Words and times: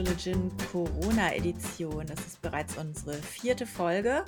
Stulle, 0.00 0.16
Gin, 0.16 0.50
Corona-Edition. 0.72 2.06
Das 2.06 2.18
ist 2.20 2.40
bereits 2.42 2.76
unsere 2.76 3.14
vierte 3.14 3.66
Folge. 3.66 4.24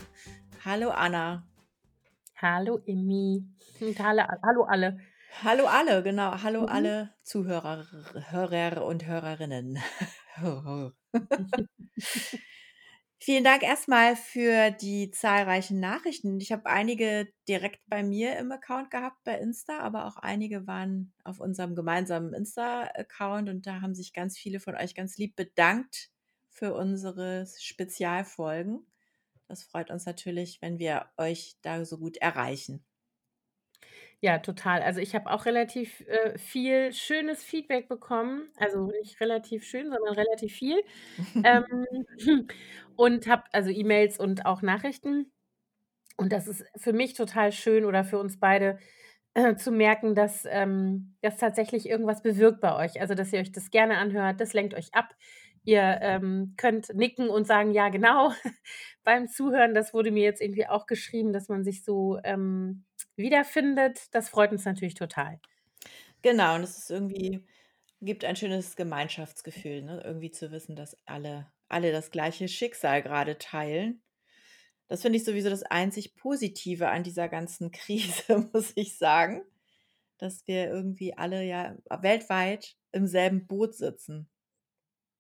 Hallo 0.64 0.90
Anna. 0.90 1.46
Hallo 2.36 2.80
Emmy. 2.86 3.44
Hallo, 3.98 4.22
hallo 4.42 4.64
alle. 4.64 4.98
Hallo 5.42 5.66
alle, 5.66 6.02
genau. 6.02 6.42
Hallo 6.42 6.62
mhm. 6.62 6.68
alle 6.68 7.14
Zuhörer, 7.22 7.86
Hörer 8.30 8.84
und 8.84 9.06
Hörerinnen. 9.06 9.78
Vielen 13.24 13.44
Dank 13.44 13.62
erstmal 13.62 14.16
für 14.16 14.72
die 14.72 15.10
zahlreichen 15.12 15.78
Nachrichten. 15.78 16.40
Ich 16.40 16.50
habe 16.50 16.66
einige 16.66 17.28
direkt 17.48 17.80
bei 17.86 18.02
mir 18.02 18.36
im 18.36 18.50
Account 18.50 18.90
gehabt 18.90 19.22
bei 19.22 19.38
Insta, 19.38 19.78
aber 19.78 20.06
auch 20.06 20.16
einige 20.16 20.66
waren 20.66 21.14
auf 21.22 21.38
unserem 21.38 21.76
gemeinsamen 21.76 22.34
Insta-Account 22.34 23.48
und 23.48 23.64
da 23.66 23.80
haben 23.80 23.94
sich 23.94 24.12
ganz 24.12 24.36
viele 24.36 24.58
von 24.58 24.74
euch 24.74 24.96
ganz 24.96 25.18
lieb 25.18 25.36
bedankt 25.36 26.10
für 26.50 26.74
unsere 26.74 27.46
Spezialfolgen. 27.60 28.86
Das 29.46 29.62
freut 29.62 29.90
uns 29.92 30.04
natürlich, 30.04 30.60
wenn 30.60 30.78
wir 30.80 31.06
euch 31.16 31.56
da 31.62 31.84
so 31.84 31.98
gut 31.98 32.16
erreichen. 32.16 32.84
Ja, 34.24 34.38
total. 34.38 34.82
Also, 34.82 35.00
ich 35.00 35.16
habe 35.16 35.28
auch 35.32 35.46
relativ, 35.46 36.00
äh, 36.06 36.38
viel 36.38 36.92
schönes 36.92 37.42
Feedback 37.42 37.88
bekommen. 37.88 38.48
Also, 38.56 38.86
nicht 38.86 39.20
relativ 39.20 39.64
schön, 39.64 39.90
sondern 39.90 40.14
relativ 40.14 40.52
viel. 40.54 40.80
Ähm, 41.42 41.64
und 42.96 43.26
habe 43.26 43.44
also 43.52 43.70
E-Mails 43.70 44.18
und 44.20 44.46
auch 44.46 44.62
Nachrichten. 44.62 45.32
Und 46.18 46.32
das 46.32 46.48
ist 46.48 46.64
für 46.76 46.92
mich 46.94 47.14
total 47.14 47.52
schön 47.52 47.84
oder 47.86 48.04
für 48.04 48.18
uns 48.18 48.40
beide, 48.40 48.78
äh, 49.34 49.56
zu 49.56 49.72
merken, 49.72 50.14
dass, 50.14 50.46
ähm, 50.50 51.16
das 51.22 51.38
tatsächlich 51.38 51.88
irgendwas 51.88 52.22
bewirkt 52.22 52.60
bei 52.62 52.76
euch. 52.76 53.00
Also, 53.00 53.14
dass 53.14 53.32
ihr 53.32 53.40
euch 53.40 53.52
das 53.52 53.70
gerne 53.70 53.98
anhört, 53.98 54.40
das 54.40 54.52
lenkt 54.54 54.74
euch 54.74 54.94
ab. 54.94 55.14
Ihr, 55.64 55.98
ähm, 56.02 56.54
könnt 56.56 56.94
nicken 56.94 57.28
und 57.30 57.46
sagen: 57.46 57.72
„Ja, 57.72 57.88
genau“ 57.90 58.32
beim 59.04 59.28
Zuhören. 59.28 59.74
Das 59.74 59.94
wurde 59.94 60.10
mir 60.12 60.24
jetzt 60.24 60.40
irgendwie 60.42 60.66
auch 60.68 60.86
geschrieben, 60.86 61.32
dass 61.32 61.48
man 61.48 61.64
sich 61.64 61.84
so, 61.84 62.18
ähm 62.24 62.84
wiederfindet. 63.16 64.06
Das 64.12 64.28
freut 64.28 64.52
uns 64.52 64.64
natürlich 64.64 64.94
total. 64.94 65.40
Genau, 66.22 66.54
und 66.54 66.62
es 66.62 66.78
ist 66.78 66.90
irgendwie 66.90 67.44
gibt 68.00 68.24
ein 68.24 68.36
schönes 68.36 68.74
Gemeinschaftsgefühl, 68.76 69.82
ne? 69.82 70.02
Irgendwie 70.04 70.30
zu 70.30 70.50
wissen, 70.50 70.74
dass 70.74 70.96
alle 71.06 71.52
alle 71.72 71.90
das 71.90 72.10
gleiche 72.10 72.48
Schicksal 72.48 73.02
gerade 73.02 73.38
teilen. 73.38 74.02
Das 74.88 75.02
finde 75.02 75.16
ich 75.16 75.24
sowieso 75.24 75.48
das 75.48 75.62
einzig 75.62 76.14
Positive 76.14 76.88
an 76.88 77.02
dieser 77.02 77.28
ganzen 77.28 77.70
Krise, 77.72 78.50
muss 78.52 78.72
ich 78.76 78.98
sagen, 78.98 79.42
dass 80.18 80.46
wir 80.46 80.68
irgendwie 80.68 81.16
alle 81.16 81.42
ja 81.42 81.76
weltweit 81.90 82.76
im 82.92 83.06
selben 83.06 83.46
Boot 83.46 83.74
sitzen. 83.74 84.28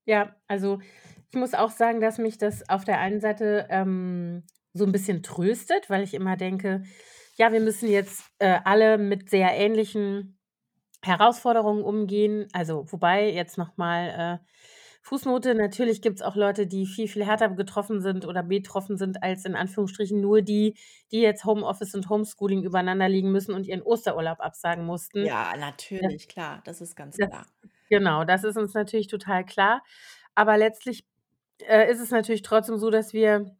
Ja, 0.04 0.36
also 0.46 0.80
ich 1.30 1.36
muss 1.38 1.54
auch 1.54 1.70
sagen, 1.70 2.00
dass 2.00 2.18
mich 2.18 2.36
das 2.36 2.68
auf 2.68 2.84
der 2.84 2.98
einen 2.98 3.20
Seite, 3.20 3.66
ähm, 3.70 4.44
so 4.74 4.84
ein 4.84 4.92
bisschen 4.92 5.22
tröstet, 5.22 5.90
weil 5.90 6.02
ich 6.02 6.14
immer 6.14 6.36
denke 6.36 6.82
ja, 7.36 7.52
wir 7.52 7.60
müssen 7.60 7.88
jetzt, 7.88 8.24
äh, 8.38 8.58
alle 8.64 8.98
mit 8.98 9.30
sehr 9.30 9.50
ähnlichen 9.52 10.38
Herausforderungen 11.02 11.82
umgehen. 11.84 12.48
Also, 12.52 12.86
wobei 12.92 13.30
jetzt 13.32 13.58
noch 13.58 13.76
mal, 13.76 14.40
äh, 14.42 14.46
Fußnote, 15.02 15.54
natürlich 15.56 16.02
gibt 16.02 16.16
es 16.18 16.22
auch 16.22 16.36
Leute, 16.36 16.66
die 16.68 16.86
viel, 16.86 17.08
viel 17.08 17.26
härter 17.26 17.48
getroffen 17.50 18.00
sind 18.02 18.26
oder 18.26 18.42
betroffen 18.44 18.96
sind 18.98 19.22
als 19.22 19.44
in 19.44 19.56
Anführungsstrichen 19.56 20.20
nur 20.20 20.42
die, 20.42 20.76
die 21.12 21.20
jetzt 21.20 21.44
Homeoffice 21.44 21.94
und 21.96 22.08
Homeschooling 22.08 22.62
übereinander 22.64 23.08
liegen 23.08 23.32
müssen 23.32 23.54
und 23.54 23.66
ihren 23.66 23.82
Osterurlaub 23.82 24.40
absagen 24.40 24.84
mussten. 24.86 25.24
Ja, 25.24 25.56
Das 25.98 26.10
natürlich, 26.10 26.28
klar, 26.28 26.60
das 26.64 26.80
ist 26.80 26.96
ganz 26.96 27.18
das 27.18 27.28
klar. 27.28 27.46
genau, 27.90 28.24
das 28.24 28.44
ist 28.44 28.56
uns 28.56 28.74
natürlich 28.74 29.08
total 29.08 29.44
klar. 29.44 29.82
Aber 30.34 30.58
letztlich, 30.58 31.06
äh, 31.62 31.90
ist 31.92 32.00
es 32.00 32.10
natürlich 32.10 32.42
trotzdem 32.42 32.78
so, 32.78 32.90
dass 32.90 33.12
wir, 33.12 33.56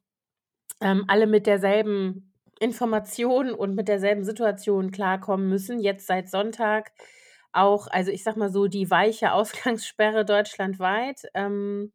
ähm, 0.81 1.05
alle 1.09 1.27
mit 1.27 1.47
derselben 1.47 2.32
Informationen 2.63 3.55
und 3.55 3.75
mit 3.75 3.89
derselben 3.89 4.25
Situation 4.25 4.91
klarkommen 4.91 5.49
müssen, 5.49 5.81
jetzt 5.81 6.07
seit 6.07 6.31
Sonntag 6.31 6.93
auch 7.53 7.87
also, 7.89 8.11
ich 8.11 8.23
sage 8.23 8.39
mal 8.39 8.51
so, 8.51 8.67
die 8.67 8.91
weiche 8.91 9.33
Ausgangssperre 9.33 10.25
deutschlandweit, 10.25 11.23
ähm, 11.35 11.93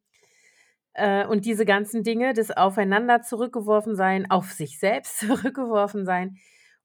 äh, 0.93 1.25
und 1.25 1.45
diese 1.45 1.65
ganzen 1.65 2.03
Dinge, 2.03 2.33
das 2.33 2.51
Aufeinander 2.51 3.21
zurückgeworfen 3.21 3.95
sein, 3.95 4.29
auf 4.29 4.51
sich 4.51 4.79
selbst 4.79 5.19
zurückgeworfen 5.19 6.05
sein. 6.05 6.37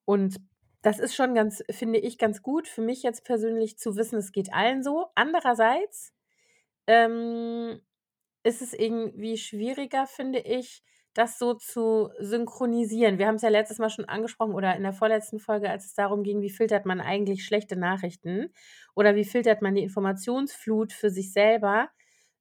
Und 0.04 0.37
das 0.82 0.99
ist 0.99 1.14
schon 1.14 1.34
ganz 1.34 1.62
finde 1.70 1.99
ich, 1.99 2.19
ganz 2.19 2.43
gut 2.43 2.69
für 2.69 2.82
mich 2.82 3.03
jetzt 3.03 3.25
persönlich 3.25 3.78
zu 3.78 3.97
wissen, 3.97 4.19
es 4.19 4.32
geht 4.32 4.53
allen 4.53 4.82
so. 4.82 5.06
Andererseits, 5.14 6.12
ähm, 6.87 7.81
ist 8.44 8.62
es 8.62 8.75
irgendwie 8.75 9.38
schwieriger, 9.38 10.06
finde 10.06 10.41
ich 10.41 10.82
das 11.14 11.38
so 11.38 11.54
zu 11.54 12.10
synchronisieren. 12.18 13.18
Wir 13.18 13.26
haben 13.26 13.36
es 13.36 13.42
ja 13.42 13.48
letztes 13.48 13.78
Mal 13.78 13.90
schon 13.90 14.06
angesprochen 14.06 14.54
oder 14.54 14.74
in 14.76 14.82
der 14.82 14.92
vorletzten 14.92 15.38
Folge, 15.38 15.70
als 15.70 15.86
es 15.86 15.94
darum 15.94 16.22
ging, 16.22 16.40
wie 16.40 16.50
filtert 16.50 16.86
man 16.86 17.00
eigentlich 17.00 17.44
schlechte 17.44 17.76
Nachrichten 17.76 18.52
oder 18.94 19.14
wie 19.14 19.24
filtert 19.24 19.62
man 19.62 19.74
die 19.74 19.82
Informationsflut 19.82 20.92
für 20.92 21.10
sich 21.10 21.32
selber, 21.32 21.90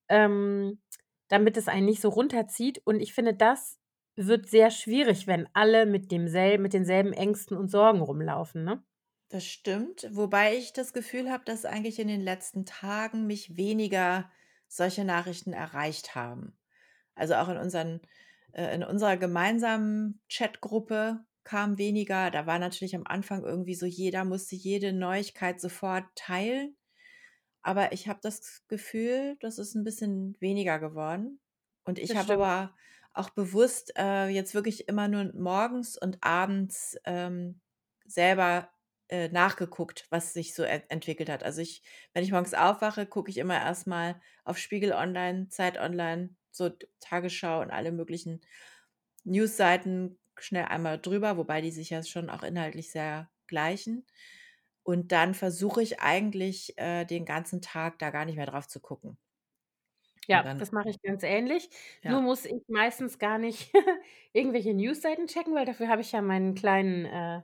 ähm, 0.10 0.82
damit 1.28 1.58
es 1.58 1.68
einen 1.68 1.86
nicht 1.86 2.02
so 2.02 2.10
runterzieht. 2.10 2.82
Und 2.86 3.00
ich 3.00 3.14
finde, 3.14 3.34
das 3.34 3.78
wird 4.16 4.48
sehr 4.50 4.72
schwierig, 4.72 5.28
wenn 5.28 5.48
alle 5.54 5.86
mit 5.86 6.12
demselben 6.12 6.64
mit 6.64 6.74
denselben 6.74 7.14
Ängsten 7.14 7.58
und 7.58 7.70
Sorgen 7.70 8.02
rumlaufen, 8.02 8.64
ne? 8.64 8.84
Das 9.30 9.46
stimmt, 9.46 10.08
wobei 10.12 10.58
ich 10.58 10.74
das 10.74 10.92
Gefühl 10.92 11.32
habe, 11.32 11.46
dass 11.46 11.64
eigentlich 11.64 12.00
in 12.00 12.10
den 12.10 12.22
letzten 12.22 12.66
Tagen 12.66 13.28
mich 13.28 13.56
weniger 13.56 14.30
solche 14.68 15.06
Nachrichten 15.06 15.54
erreicht 15.54 16.16
haben. 16.16 16.58
Also, 17.16 17.36
auch 17.36 17.48
in 17.48 17.58
unseren 17.58 18.02
in 18.54 18.84
unserer 18.84 19.18
gemeinsamen 19.18 20.22
Chatgruppe 20.30 21.24
kam 21.44 21.78
weniger. 21.78 22.32
Da 22.32 22.46
war 22.46 22.60
natürlich 22.60 22.96
am 22.96 23.06
Anfang 23.06 23.44
irgendwie 23.44 23.76
so, 23.76 23.86
jeder 23.86 24.26
musste 24.26 24.56
jede 24.56 24.94
Neuigkeit 24.94 25.60
sofort 25.60 26.06
teilen. 26.16 26.76
Aber 27.62 27.92
ich 27.94 28.08
habe 28.08 28.20
das 28.22 28.64
Gefühl, 28.68 29.38
das 29.40 29.60
ist 29.60 29.76
ein 29.76 29.84
bisschen 29.84 30.36
weniger 30.40 30.80
geworden. 30.80 31.40
Und 31.84 32.00
ich 32.00 32.16
habe 32.16 32.34
aber 32.34 32.76
auch 33.14 33.30
bewusst 33.30 33.94
äh, 33.98 34.28
jetzt 34.28 34.54
wirklich 34.54 34.88
immer 34.88 35.08
nur 35.08 35.32
morgens 35.34 35.98
und 35.98 36.18
abends 36.22 36.98
ähm, 37.06 37.60
selber 38.06 38.70
äh, 39.10 39.30
nachgeguckt, 39.30 40.08
was 40.10 40.34
sich 40.34 40.56
so 40.56 40.64
entwickelt 40.64 41.30
hat. 41.30 41.44
Also 41.44 41.62
ich, 41.62 41.84
wenn 42.14 42.24
ich 42.24 42.32
morgens 42.32 42.54
aufwache, 42.54 43.06
gucke 43.06 43.30
ich 43.30 43.38
immer 43.38 43.60
erstmal 43.60 44.20
auf 44.46 44.58
Spiegel 44.58 44.94
Online, 44.94 45.50
Zeit 45.50 45.78
Online, 45.78 46.36
so 46.52 46.70
Tagesschau 47.00 47.62
und 47.62 47.72
alle 47.72 47.92
möglichen 47.92 48.42
Newsseiten 49.24 50.20
schnell 50.40 50.66
einmal 50.66 51.00
drüber, 51.00 51.38
wobei 51.38 51.62
die 51.62 51.72
sich 51.72 51.90
ja 51.92 52.04
schon 52.04 52.30
auch 52.30 52.44
inhaltlich 52.44 52.92
sehr 52.92 53.32
gleichen. 53.48 54.06
Und 54.84 55.12
dann 55.12 55.34
versuche 55.36 55.82
ich 55.84 56.00
eigentlich, 56.02 56.78
äh, 56.78 57.06
den 57.06 57.26
ganzen 57.26 57.62
Tag 57.62 58.00
da 58.00 58.10
gar 58.12 58.26
nicht 58.26 58.36
mehr 58.38 58.48
drauf 58.48 58.68
zu 58.68 58.80
gucken. 58.82 59.18
Ja, 60.28 60.44
dann 60.44 60.58
das 60.58 60.72
mache 60.72 60.90
ich 60.90 61.02
ganz 61.02 61.24
ähnlich. 61.24 61.70
Nur 62.06 62.22
muss 62.22 62.46
ich 62.46 62.62
meistens 62.68 63.18
gar 63.20 63.38
nicht 63.38 63.72
irgendwelche 64.34 64.74
Newsseiten 64.74 65.28
checken, 65.28 65.56
weil 65.56 65.66
dafür 65.66 65.88
habe 65.90 66.02
ich 66.02 66.12
ja 66.12 66.22
meinen 66.22 66.56
kleinen, 66.56 67.06
äh 67.06 67.42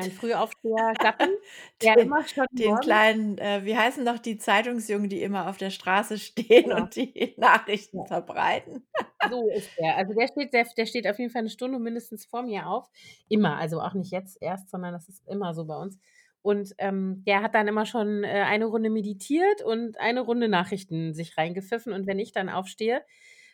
mein 0.00 0.12
Frühaufsteher-Gatten, 0.12 1.30
der 1.82 1.96
Den 1.96 1.98
immer 1.98 2.26
schon 2.26 2.46
den 2.58 2.78
morgens 2.78 2.80
kleinen, 2.80 3.38
äh, 3.38 3.64
wie 3.64 3.76
heißen 3.76 4.04
noch 4.04 4.18
die 4.18 4.38
Zeitungsjungen, 4.38 5.08
die 5.08 5.22
immer 5.22 5.48
auf 5.48 5.56
der 5.56 5.70
Straße 5.70 6.18
stehen 6.18 6.72
Genau. 6.72 6.72
und 6.72 6.96
die 6.96 7.34
Nachrichten 7.38 8.04
Ja. 8.04 8.06
verbreiten? 8.06 8.86
So 9.22 9.50
ist 9.50 9.70
der. 9.78 9.96
Also, 9.96 10.14
der 10.14 10.28
steht 10.28 10.52
der 10.54 10.66
der 10.76 10.86
steht 10.86 11.06
auf 11.06 11.18
jeden 11.18 11.30
Fall 11.30 11.40
eine 11.40 11.50
Stunde 11.50 11.78
mindestens 11.78 12.24
vor 12.24 12.42
mir 12.42 12.66
auf. 12.66 12.88
Immer, 13.28 13.56
also 13.58 13.80
auch 13.80 13.94
nicht 13.94 14.12
jetzt 14.12 14.38
erst, 14.40 14.70
sondern 14.70 14.92
das 14.92 15.08
ist 15.08 15.26
immer 15.28 15.54
so 15.54 15.66
bei 15.66 15.76
uns. 15.76 15.98
Und, 16.42 16.72
ähm, 16.78 17.22
der 17.26 17.42
hat 17.42 17.54
dann 17.54 17.68
immer 17.68 17.84
schon, 17.84 18.24
äh, 18.24 18.28
eine 18.46 18.64
Runde 18.64 18.88
meditiert 18.90 19.60
und 19.62 20.00
eine 20.00 20.20
Runde 20.22 20.48
Nachrichten 20.48 21.12
sich 21.12 21.36
reingepfiffen. 21.36 21.92
Und 21.92 22.06
wenn 22.06 22.18
ich 22.18 22.32
dann 22.32 22.48
aufstehe, 22.48 23.02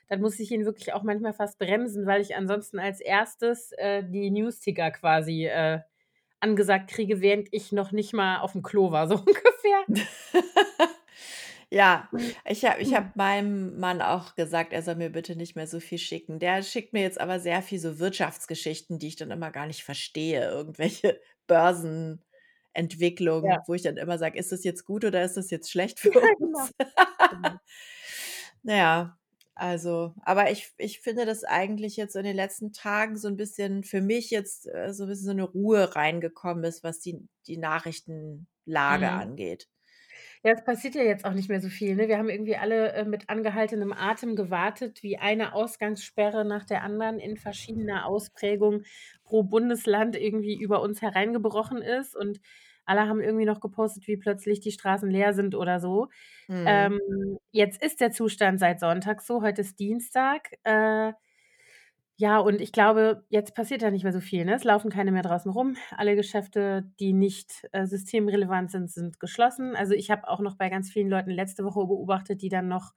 dann 0.08 0.20
muss 0.20 0.38
ich 0.40 0.52
ihn 0.52 0.64
wirklich 0.64 0.93
auch 0.94 1.02
manchmal 1.02 1.32
fast 1.34 1.58
bremsen, 1.58 2.06
weil 2.06 2.20
ich 2.22 2.37
ansonsten 2.37 2.78
als 2.78 3.00
Erstes, 3.00 3.72
äh, 3.72 4.04
die 4.04 4.31
Newsticker 4.31 4.90
quasi, 4.93 5.46
äh 5.46 5.81
angesagt 6.40 6.90
kriege, 6.90 7.20
während 7.20 7.48
ich 7.52 7.72
noch 7.72 7.92
nicht 7.92 8.12
mal 8.12 8.38
auf 8.40 8.52
dem 8.52 8.62
Klo 8.62 8.90
war, 8.92 9.08
so 9.08 9.16
ungefähr. 9.16 9.86
Ja, 11.70 12.10
ich 12.44 12.64
habe 12.64 12.80
ich 12.80 12.94
habe 12.94 13.10
meinem 13.16 13.78
Mann 13.80 14.00
auch 14.02 14.36
gesagt, 14.36 14.72
er 14.72 14.82
soll 14.82 14.94
mir 14.96 15.10
bitte 15.10 15.36
nicht 15.36 15.56
mehr 15.56 15.66
so 15.66 15.80
viel 15.80 15.98
schicken. 15.98 16.38
Der 16.38 16.62
schickt 16.62 16.92
mir 16.92 17.02
jetzt 17.02 17.20
aber 17.20 17.40
sehr 17.40 17.62
viel 17.62 17.78
so 17.80 17.98
Wirtschaftsgeschichten, 17.98 18.98
die 19.00 19.08
ich 19.08 19.16
dann 19.16 19.30
immer 19.32 19.50
gar 19.50 19.66
nicht 19.66 19.82
verstehe, 19.84 20.48
irgendwelche 20.48 21.20
Börsenentwicklungen, 21.48 22.22
Ja. 23.40 23.66
wo 23.66 23.74
ich 23.74 23.82
dann 23.82 23.96
immer 23.96 24.18
sage: 24.18 24.38
„Ist 24.38 24.52
das 24.52 24.64
jetzt 24.64 24.84
gut 24.84 25.04
oder 25.04 25.22
ist 25.24 25.36
das 25.36 25.50
jetzt 25.50 25.70
schlecht 25.70 25.98
für 26.00 26.12
Ja, 26.12 26.34
genau. 26.40 26.68
uns?“ 26.70 26.72
Genau. 27.30 27.60
Ja. 28.62 29.18
Also, 29.58 30.14
aber 30.23 30.50
ich 30.50 30.73
ich 30.76 31.00
finde, 31.00 31.25
dass 31.26 31.43
eigentlich 31.44 31.97
jetzt 31.97 32.14
in 32.14 32.25
den 32.25 32.37
letzten 32.37 32.73
Tagen 32.73 33.17
so 33.17 33.26
ein 33.29 33.37
bisschen 33.37 33.85
für 33.85 34.03
mich 34.03 34.31
jetzt, 34.31 34.67
äh, 34.69 34.93
so 34.93 35.05
ein 35.05 35.08
bisschen 35.08 35.25
so 35.26 35.31
eine 35.32 35.44
Ruhe 35.44 35.97
reingekommen 35.97 36.64
ist, 36.64 36.85
was 36.85 37.00
die 37.00 37.26
die 37.47 37.56
Nachrichtenlage 37.56 38.47
Mhm. 38.88 39.14
angeht. 39.14 39.69
Ja, 40.43 40.53
es 40.53 40.64
passiert 40.64 40.94
ja 40.94 41.03
jetzt 41.03 41.25
auch 41.25 41.32
nicht 41.32 41.49
mehr 41.49 41.61
so 41.61 41.69
viel, 41.69 41.97
ne? 41.97 42.08
Wir 42.08 42.19
haben 42.19 42.29
irgendwie 42.29 42.56
alle, 42.56 42.93
äh, 42.93 43.05
mit 43.05 43.29
angehaltenem 43.29 43.93
Atem 43.93 44.37
gewartet, 44.37 45.03
wie 45.03 45.19
eine 45.19 45.53
Ausgangssperre 45.55 46.44
nach 46.44 46.64
der 46.64 46.82
anderen 46.82 47.19
in 47.19 47.37
verschiedener 47.37 48.06
Ausprägung 48.06 48.82
pro 49.25 49.43
Bundesland 49.43 50.17
irgendwie 50.17 50.58
über 50.58 50.81
uns 50.82 51.03
hereingebrochen 51.03 51.82
ist 51.82 52.14
und 52.17 52.41
alle 52.86 53.08
haben 53.08 53.20
irgendwie 53.20 53.44
noch 53.46 53.60
gepostet, 53.60 54.06
wie 54.08 54.16
plötzlich 54.16 54.60
die 54.60 54.72
Straßen 54.72 55.10
leer 55.10 55.34
sind 55.34 55.54
oder 55.54 55.80
so. 55.80 56.08
Mhm. 56.48 56.86
Ähm, 56.88 56.98
jetzt 57.52 57.82
ist 57.82 58.00
der 58.00 58.12
Zustand 58.12 58.60
seit 58.60 58.80
Sonntag 58.80 59.22
so, 59.22 59.42
heute 59.42 59.62
ist 59.62 59.78
Dienstag. 59.80 60.50
Äh, 60.64 61.12
ja, 62.18 62.38
und 62.38 62.62
ich 62.62 62.72
glaube, 62.72 63.24
jetzt 63.28 63.54
passiert 63.54 63.82
da 63.82 63.90
nicht 63.90 64.02
mehr 64.04 64.12
so 64.12 64.20
viel, 64.20 64.44
ne? 64.46 64.54
Es 64.54 64.64
laufen 64.64 64.90
keine 64.90 65.12
mehr 65.12 65.22
draußen 65.22 65.50
rum. 65.50 65.76
Alle 65.90 66.16
Geschäfte, 66.16 66.90
die 66.98 67.12
nicht, 67.12 67.68
äh, 67.72 67.84
systemrelevant 67.86 68.70
sind, 68.70 68.90
sind 68.90 69.20
geschlossen. 69.20 69.76
Also, 69.76 69.92
ich 69.94 70.10
habe 70.10 70.26
auch 70.28 70.40
noch 70.40 70.56
bei 70.56 70.70
ganz 70.70 70.90
vielen 70.90 71.10
Leuten 71.10 71.30
letzte 71.30 71.62
Woche 71.64 71.80
beobachtet, 71.86 72.40
die 72.42 72.48
dann 72.48 72.68
noch 72.68 72.92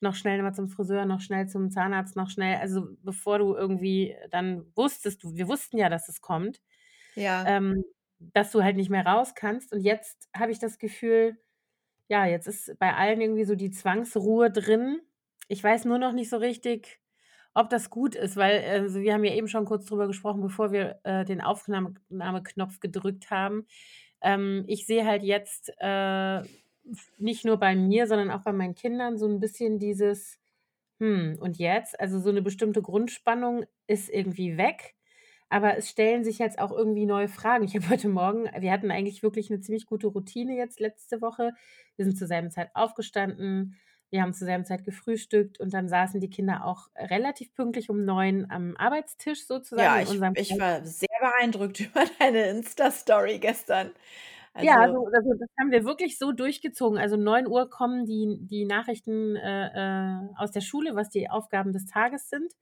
noch 0.00 0.14
schnell 0.16 0.42
mal 0.42 0.52
zum 0.54 0.68
Friseur, 0.68 1.06
noch 1.06 1.20
schnell 1.20 1.46
zum 1.48 1.70
Zahnarzt, 1.70 2.16
noch 2.16 2.28
schnell 2.30 2.56
also, 2.58 2.88
bevor 3.02 3.38
du 3.38 3.54
irgendwie 3.54 4.16
dann 4.30 4.66
wusstest 4.76 5.22
du 5.22 5.34
wir 5.36 5.46
wussten 5.48 5.78
ja, 5.78 5.88
dass 5.88 6.08
es 6.08 6.20
kommt, 6.20 6.60
Ja. 7.16 7.44
ähm, 7.44 7.84
dass 8.34 8.52
du 8.52 8.62
halt 8.62 8.76
nicht 8.76 8.90
mehr 8.90 9.06
raus 9.06 9.34
kannst. 9.34 9.72
Und 9.72 9.80
jetzt 9.80 10.28
habe 10.36 10.52
ich 10.52 10.58
das 10.58 10.78
Gefühl, 10.78 11.36
ja, 12.08 12.26
jetzt 12.26 12.48
ist 12.48 12.78
bei 12.78 12.94
allen 12.94 13.20
irgendwie 13.20 13.44
so 13.44 13.54
die 13.56 13.70
Zwangsruhe 13.70 14.50
drin. 14.50 15.00
Ich 15.48 15.62
weiß 15.64 15.84
nur 15.86 15.98
noch 15.98 16.12
nicht 16.12 16.30
so 16.30 16.36
richtig, 16.38 17.00
ob 17.54 17.70
das 17.70 17.90
gut 17.90 18.14
ist, 18.16 18.36
weil, 18.36 18.64
also, 18.64 19.00
wir 19.00 19.14
haben 19.14 19.24
ja 19.24 19.34
eben 19.34 19.48
schon 19.48 19.64
kurz 19.66 19.86
drüber 19.86 20.06
gesprochen, 20.08 20.42
bevor 20.42 20.72
wir, 20.72 21.00
äh, 21.04 21.24
den 21.26 21.40
Aufnahme 21.42 21.94
Nahmeknopf 22.10 22.80
gedrückt 22.80 23.30
haben. 23.30 23.66
Ähm, 24.22 24.64
ich 24.68 24.86
sehe 24.86 25.06
halt 25.06 25.22
jetzt, 25.24 25.72
äh, 25.80 26.42
nicht 27.18 27.44
nur 27.46 27.58
bei 27.58 27.76
mir, 27.76 28.06
sondern 28.06 28.30
auch 28.30 28.42
bei 28.44 28.52
meinen 28.52 28.74
Kindern 28.76 29.18
so 29.18 29.26
'n 29.28 29.40
bisschen 29.40 29.78
dieses: 29.78 30.38
„Hm, 31.00 31.36
und 31.40 31.58
jetzt?“ 31.58 31.98
Also, 32.00 32.20
so 32.20 32.32
'ne 32.32 32.42
bestimmte 32.42 32.82
Grundspannung 32.82 33.64
ist 33.88 34.08
irgendwie 34.10 34.56
weg, 34.58 34.94
aber 35.54 35.76
es 35.78 35.90
stellen 35.90 36.24
sich 36.24 36.38
jetzt 36.38 36.58
auch 36.58 36.72
irgendwie 36.72 37.06
neue 37.06 37.28
Fragen. 37.28 37.64
Ich 37.64 37.74
habe 37.76 37.88
heute 37.90 38.08
Morgen 38.08 38.44
wir 38.58 38.72
hatten 38.72 38.90
eigentlich 38.90 39.22
wirklich 39.22 39.50
'ne 39.50 39.60
ziemlich 39.60 39.86
gute 39.86 40.08
Routine 40.08 40.56
jetzt 40.56 40.80
letzte 40.80 41.20
Woche. 41.22 41.52
Wir 41.96 42.04
sind 42.06 42.16
zur 42.18 42.28
selben 42.28 42.50
Zeit 42.50 42.70
aufgestanden, 42.74 43.76
wir 44.10 44.22
haben 44.22 44.34
zur 44.34 44.46
selben 44.46 44.64
Zeit 44.64 44.84
gefrühstückt 44.84 45.60
und 45.60 45.74
dann 45.74 45.88
saßen 45.88 46.20
die 46.20 46.30
Kinder 46.30 46.64
auch 46.64 46.88
relativ 46.96 47.54
pünktlich 47.54 47.90
um 47.90 48.04
9 48.04 48.50
am 48.50 48.76
Arbeitstisch 48.76 49.46
sozusagen 49.46 49.96
Ja, 49.96 50.00
in 50.00 50.02
ich 50.02 50.08
unserem 50.08 50.36
ich 50.36 50.58
war 50.58 50.84
sehr 50.86 51.08
beeindruckt 51.20 51.80
über 51.80 52.04
deine 52.18 52.48
Insta-Story 52.50 53.38
gestern. 53.40 53.92
Ja, 54.60 54.76
Also 54.76 54.84
so 54.88 55.04
also, 55.12 55.34
das 55.34 55.48
haben 55.58 55.70
wir 55.72 55.84
wirklich 55.84 56.16
so 56.18 56.30
durchgezogen. 56.32 56.96
Also, 56.98 57.16
9:00 57.16 57.68
kommen 57.68 58.04
die 58.06 58.38
die 58.40 58.64
Nachrichten, 58.64 59.34
äh, 59.36 59.66
äh, 59.74 60.28
aus 60.36 60.52
der 60.52 60.60
Schule, 60.60 60.94
was 60.94 61.10
die 61.10 61.28
Aufgaben 61.28 61.72
des 61.72 61.86
Tages 61.86 62.28
sind. 62.30 62.52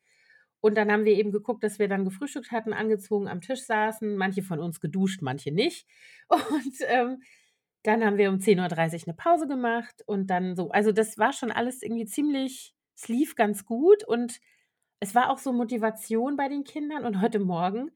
Und 0.62 0.76
dann 0.76 0.92
haben 0.92 1.04
wir 1.04 1.14
eben 1.18 1.32
geguckt, 1.32 1.64
dass 1.64 1.78
wir 1.80 1.88
dann 1.88 2.04
gefrühstückt 2.04 2.52
hatten, 2.52 2.72
angezogen 2.72 3.28
am 3.28 3.40
Tisch 3.42 3.62
saßen, 3.64 4.16
manche 4.16 4.42
von 4.42 4.60
uns 4.60 4.80
geduscht, 4.80 5.20
manche 5.22 5.52
nicht. 5.52 5.86
Und, 6.30 6.74
ähm, 6.88 7.22
dann 7.84 8.04
haben 8.04 8.16
wir 8.18 8.30
um 8.30 8.40
10:30 8.40 9.06
'ne 9.08 9.14
Pause 9.14 9.48
gemacht 9.48 10.02
und 10.06 10.28
dann 10.30 10.54
so 10.56 10.70
also, 10.70 10.92
das 10.92 11.18
war 11.18 11.32
schon 11.32 11.50
alles 11.52 11.82
irgendwie 11.82 12.06
ziemlich 12.06 12.74
es 12.96 13.08
lief 13.08 13.34
ganz 13.36 13.64
gut 13.66 14.04
und 14.06 14.40
es 15.00 15.14
war 15.16 15.30
auch 15.30 15.38
so 15.38 15.52
Motivation 15.52 16.36
bei 16.36 16.48
den 16.48 16.64
Kindern. 16.64 17.04
Und 17.06 17.20
heute 17.22 17.40
Morgen, 17.40 17.90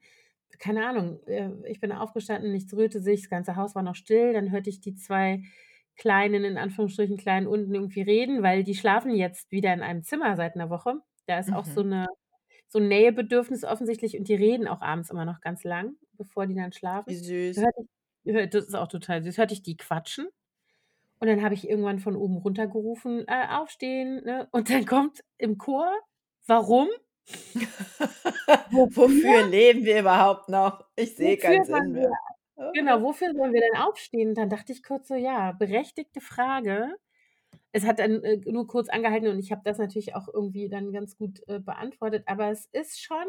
keine 0.59 0.87
Ahnung, 0.87 1.21
äh, 1.27 1.51
ich 1.69 1.79
bin 1.81 1.91
aufgestanden, 1.93 2.51
nichts 2.53 2.73
rührte 2.75 3.01
sich, 3.01 3.21
das 3.23 3.29
ganze 3.29 3.55
Haus 3.57 3.75
war 3.75 3.83
noch 3.83 3.95
still. 3.95 4.33
Dann 4.33 4.51
hörte 4.51 4.69
ich 4.71 4.81
die 4.81 4.95
2 4.95 5.43
Kleinen, 5.97 6.43
in 6.45 6.57
Anführungsstrichen 6.59 7.17
Kleinen, 7.17 7.47
unten 7.47 7.73
irgendwie 7.75 8.01
reden, 8.03 8.43
weil 8.43 8.63
die 8.65 8.75
schlafen 8.75 9.11
jetzt 9.15 9.51
wieder 9.51 9.73
in 9.73 9.81
einem 9.83 10.03
Zimmer 10.03 10.35
seit 10.37 10.55
'ner 10.57 10.69
Woche. 10.71 10.95
Da 11.27 11.39
ist 11.39 11.53
auch 11.53 11.65
so 11.65 11.81
Mhm. 11.81 11.87
So 12.69 12.79
'n 12.79 12.87
Nähebedürfnis 12.87 13.63
offensichtlich 13.63 14.17
und 14.17 14.27
die 14.27 14.35
reden 14.35 14.67
auch 14.67 14.81
abends 14.81 15.09
immer 15.11 15.25
noch 15.25 15.41
ganz 15.41 15.63
lang, 15.63 15.95
bevor 16.13 16.47
die 16.47 16.55
dann 16.55 16.73
Wie 17.07 17.15
schlafen. 17.15 17.21
Da 17.55 17.63
süß. 17.63 17.67
ich 18.25 18.49
das 18.51 18.65
ist 18.67 18.75
auch 18.75 18.87
total 18.89 19.23
süß, 19.23 19.37
hörte 19.37 19.53
ich 19.53 19.63
die 19.63 19.77
quatschen 19.77 20.27
und 21.19 21.27
dann 21.29 21.43
habe 21.43 21.55
ich 21.55 21.69
irgendwann 21.69 21.99
von 21.99 22.15
oben 22.17 22.37
runter 22.37 22.67
gerufen: 22.67 23.25
„Äh, 23.27 23.47
aufstehen“, 23.51 24.23
ne? 24.25 24.47
Und 24.51 24.69
dann 24.71 24.85
kommt 24.85 25.21
im 25.39 25.57
Chor: 25.59 25.91
„Warum?“ 26.47 26.89
Wofür 28.95 29.43
„Wofür?“ 29.43 29.43
leben 29.43 29.85
wir 29.85 29.99
überhaupt 30.01 30.49
noch? 30.49 30.85
Ich 30.95 31.15
sehe 31.15 31.37
„Wofür 31.37 31.63
keinen 31.63 31.65
Sinn 31.65 31.93
wir“ 31.95 32.09
mehr. 32.55 32.73
genau, 32.73 33.01
„wofür 33.03 33.33
sollen 33.33 33.53
wir 33.53 33.61
denn 33.61 33.81
aufstehen?“ 33.81 34.35
Dann 34.35 34.49
dachte 34.49 34.73
ich 34.73 34.83
kurz 34.83 35.07
so: 35.09 35.15
„Ja, 35.15 35.53
berechtigte 35.53 36.21
Frage.“ 36.21 36.95
Es 37.73 37.85
hat 37.85 37.99
dann, 37.99 38.23
äh, 38.23 38.37
nur 38.45 38.67
kurz 38.67 38.89
angehalten 38.89 39.27
und 39.29 39.39
ich 39.39 39.51
habe 39.51 39.61
das 39.65 39.77
natürlich 39.77 40.15
auch 40.15 40.27
irgendwie 40.33 40.69
dann 40.69 40.91
ganz 40.91 41.17
gut, 41.17 41.41
äh, 41.47 41.59
beantwortet. 41.59 42.23
Aber 42.27 42.49
es 42.51 42.67
ist 42.71 43.01
schon 43.01 43.25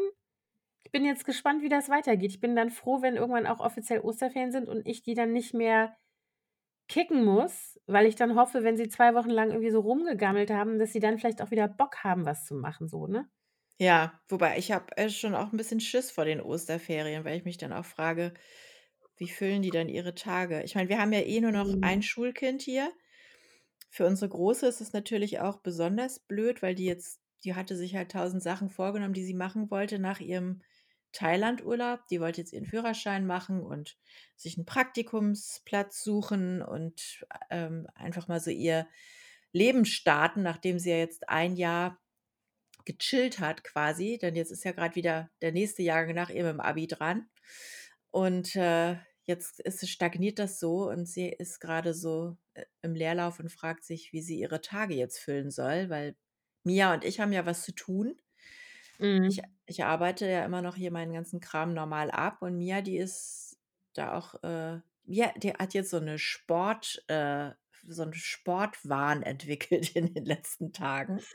ich 0.85 0.91
bin 0.91 1.05
jetzt 1.05 1.25
gespannt, 1.25 1.63
wie 1.63 1.69
das 1.69 1.89
weitergeht. 1.89 2.31
Ich 2.31 2.41
bin 2.41 2.55
dann 2.55 2.69
froh, 2.71 3.01
wenn 3.01 3.15
irgendwann 3.17 3.47
auch 3.47 3.59
offiziell 3.59 4.01
Osterferien 4.01 4.51
sind 4.51 4.69
und 4.69 4.87
ich 4.87 5.03
die 5.03 5.13
dann 5.15 5.33
nicht 5.33 5.53
mehr 5.53 5.97
kicken 6.89 7.25
muss, 7.25 7.79
weil 7.87 8.07
ich 8.07 8.15
dann 8.15 8.35
hoffe, 8.35 8.63
wenn 8.63 8.77
sie 8.77 8.89
2 8.89 9.15
Wochen 9.15 9.29
lang 9.31 9.49
irgendwie 9.51 9.71
so 9.71 9.81
rumgegammelt 9.81 10.51
haben, 10.51 10.79
dass 10.79 10.93
sie 10.93 10.99
dann 11.01 11.19
vielleicht 11.19 11.41
auch 11.41 11.51
wieder 11.51 11.67
Bock 11.69 12.03
haben, 12.03 12.25
was 12.25 12.45
zu 12.45 12.55
machen 12.55 12.87
so, 12.89 13.07
ne? 13.07 13.29
Ja, 13.81 14.19
wobei 14.27 14.57
ich 14.57 14.71
habe, 14.73 14.95
äh, 14.97 15.09
schon 15.09 15.35
auch 15.35 15.51
'n 15.53 15.57
bisschen 15.57 15.79
Schiss 15.79 16.11
vor 16.11 16.25
den 16.25 16.41
Osterferien, 16.41 17.23
weil 17.23 17.37
ich 17.37 17.45
mich 17.45 17.57
dann 17.57 17.71
auch 17.71 17.85
frage: 17.85 18.33
„Wie 19.17 19.29
füllen 19.29 19.61
die 19.61 19.71
dann 19.71 19.89
ihre 19.89 20.15
Tage?“ 20.15 20.63
Ich 20.63 20.75
meine, 20.75 20.89
wir 20.89 20.99
haben 21.01 21.13
ja 21.13 21.21
eh 21.21 21.41
nur 21.41 21.51
noch 21.53 21.75
Mhm. 21.75 21.81
ein 21.81 22.03
Schulkind 22.03 22.61
hier. 22.61 22.91
Für 23.93 24.05
unsere 24.05 24.29
Große 24.29 24.67
ist 24.67 24.81
es 24.81 24.93
natürlich 24.93 25.39
auch 25.39 25.57
besonders 25.61 26.19
blöd, 26.19 26.61
weil 26.61 26.75
die 26.75 26.85
jetzt 26.85 27.19
die 27.45 27.55
hatte 27.55 27.77
sich 27.77 27.95
halt 27.95 28.09
1.000 28.11 28.43
Sachen 28.43 28.69
vorgenommen, 28.69 29.13
die 29.13 29.23
sie 29.23 29.33
machen 29.33 29.71
wollte 29.71 29.97
nach 29.97 30.19
ihrem 30.19 30.61
Thailandurlaub. 31.13 32.01
Die 32.11 32.19
wollte 32.19 32.41
jetzt 32.41 32.51
ihren 32.51 32.65
Führerschein 32.65 33.25
machen 33.25 33.61
und 33.63 33.97
sich 34.35 34.57
'n 34.57 34.65
Praktikumsplatz 34.65 36.03
suchen 36.03 36.61
und, 36.61 37.25
ähm, 37.49 37.87
einfach 37.95 38.27
mal 38.27 38.41
so 38.41 38.51
ihr 38.51 38.87
Leben 39.53 39.85
starten, 39.85 40.43
nachdem 40.43 40.79
sie 40.79 40.89
ja 40.91 40.97
jetzt 40.97 41.29
1 41.29 41.55
Jahr 41.55 41.97
gechillt 42.85 43.39
hat 43.39 43.63
quasi, 43.63 44.19
denn 44.21 44.35
jetzt 44.35 44.51
ist 44.51 44.65
ja 44.65 44.73
grad 44.73 44.95
wieder 44.95 45.29
der 45.41 45.51
nächste 45.53 45.83
Jahrgang 45.83 46.15
nach 46.15 46.29
ihr 46.31 46.45
mit'm 46.45 46.61
Abi 46.61 46.87
dran. 46.87 47.29
Und, 48.11 48.55
äh, 48.57 48.97
jetzt 49.29 49.61
ist 49.61 49.87
stagniert 49.89 50.39
das 50.39 50.59
so 50.59 50.89
und 50.89 51.07
sie 51.07 51.29
ist 51.29 51.61
grade 51.61 51.93
so, 51.95 52.37
äh, 52.55 52.65
im 52.83 52.95
Leerlauf 52.95 53.39
und 53.39 53.51
fragt 53.51 53.85
sich, 53.85 54.13
wie 54.13 54.21
sie 54.23 54.39
ihre 54.39 54.61
Tage 54.61 54.95
jetzt 54.95 55.19
füllen 55.19 55.51
soll, 55.51 55.89
weil 55.91 56.17
Mia 56.65 56.93
und 56.95 57.05
ich 57.05 57.19
haben 57.21 57.33
ja 57.33 57.45
was 57.47 57.63
zu 57.63 57.73
tun. 57.73 58.19
Ich 59.27 59.39
Mhm. 59.39 59.59
ich 59.67 59.83
arbeite 59.83 60.27
ja 60.27 60.43
immer 60.45 60.61
noch 60.63 60.75
hier 60.75 60.91
meinen 60.91 61.13
ganzen 61.13 61.39
Kram 61.39 61.73
normal 61.73 62.09
ab 62.11 62.41
und 62.41 62.57
Mia, 62.57 62.81
die 62.81 62.97
ist 62.97 63.57
da 63.93 64.17
auch, 64.17 64.41
äh 64.43 64.79
Mia, 65.05 65.31
die 65.37 65.53
hat 65.53 65.73
jetzt 65.73 65.89
so 65.91 65.99
'ne 65.99 66.17
Sport 66.19 67.03
äh, 67.07 67.51
so 67.87 68.03
'n 68.03 68.13
Sportwahn 68.13 69.23
entwickelt 69.23 69.95
in 69.95 70.13
den 70.13 70.25
letzten 70.25 70.73
Tagen. 70.73 71.25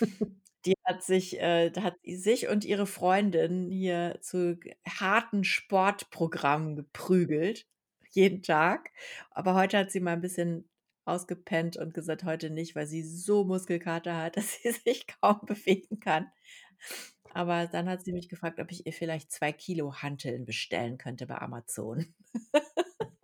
Die 0.66 0.74
hat 0.84 1.02
sich 1.04 1.38
äh, 1.40 1.70
hat 1.80 1.96
sich 2.04 2.48
und 2.48 2.64
ihre 2.64 2.86
Freundin 2.86 3.70
hier 3.70 4.18
zu 4.20 4.58
harten 4.88 5.44
Sportprogrammen 5.44 6.74
geprügelt, 6.76 7.66
jeden 8.10 8.42
Tag. 8.42 8.90
Aber 9.30 9.54
heute 9.54 9.78
hat 9.78 9.92
sie 9.92 10.00
mal 10.00 10.14
'n 10.14 10.20
bisschen 10.20 10.68
ausgepennt 11.04 11.76
und 11.76 11.94
gesagt: 11.94 12.24
„Heute 12.24 12.50
nicht“, 12.50 12.74
weil 12.74 12.86
sie 12.88 13.02
so 13.04 13.44
Muskelkater 13.44 14.16
hat, 14.16 14.36
dass 14.36 14.54
sie 14.62 14.72
sich 14.72 15.06
kaum 15.06 15.40
bewegen 15.46 16.00
kann. 16.00 16.30
Aber 17.32 17.66
dann 17.66 17.88
hat 17.88 18.04
sie 18.04 18.12
mich 18.12 18.28
gefragt, 18.28 18.60
ob 18.60 18.70
ich 18.72 18.86
ihr 18.86 18.92
vielleicht 18.92 19.30
2 19.32 19.52
Kilo 19.52 19.94
Hanteln 20.02 20.44
bestellen 20.46 20.98
könnte 20.98 21.26
bei 21.26 21.38
Amazon. 21.38 22.14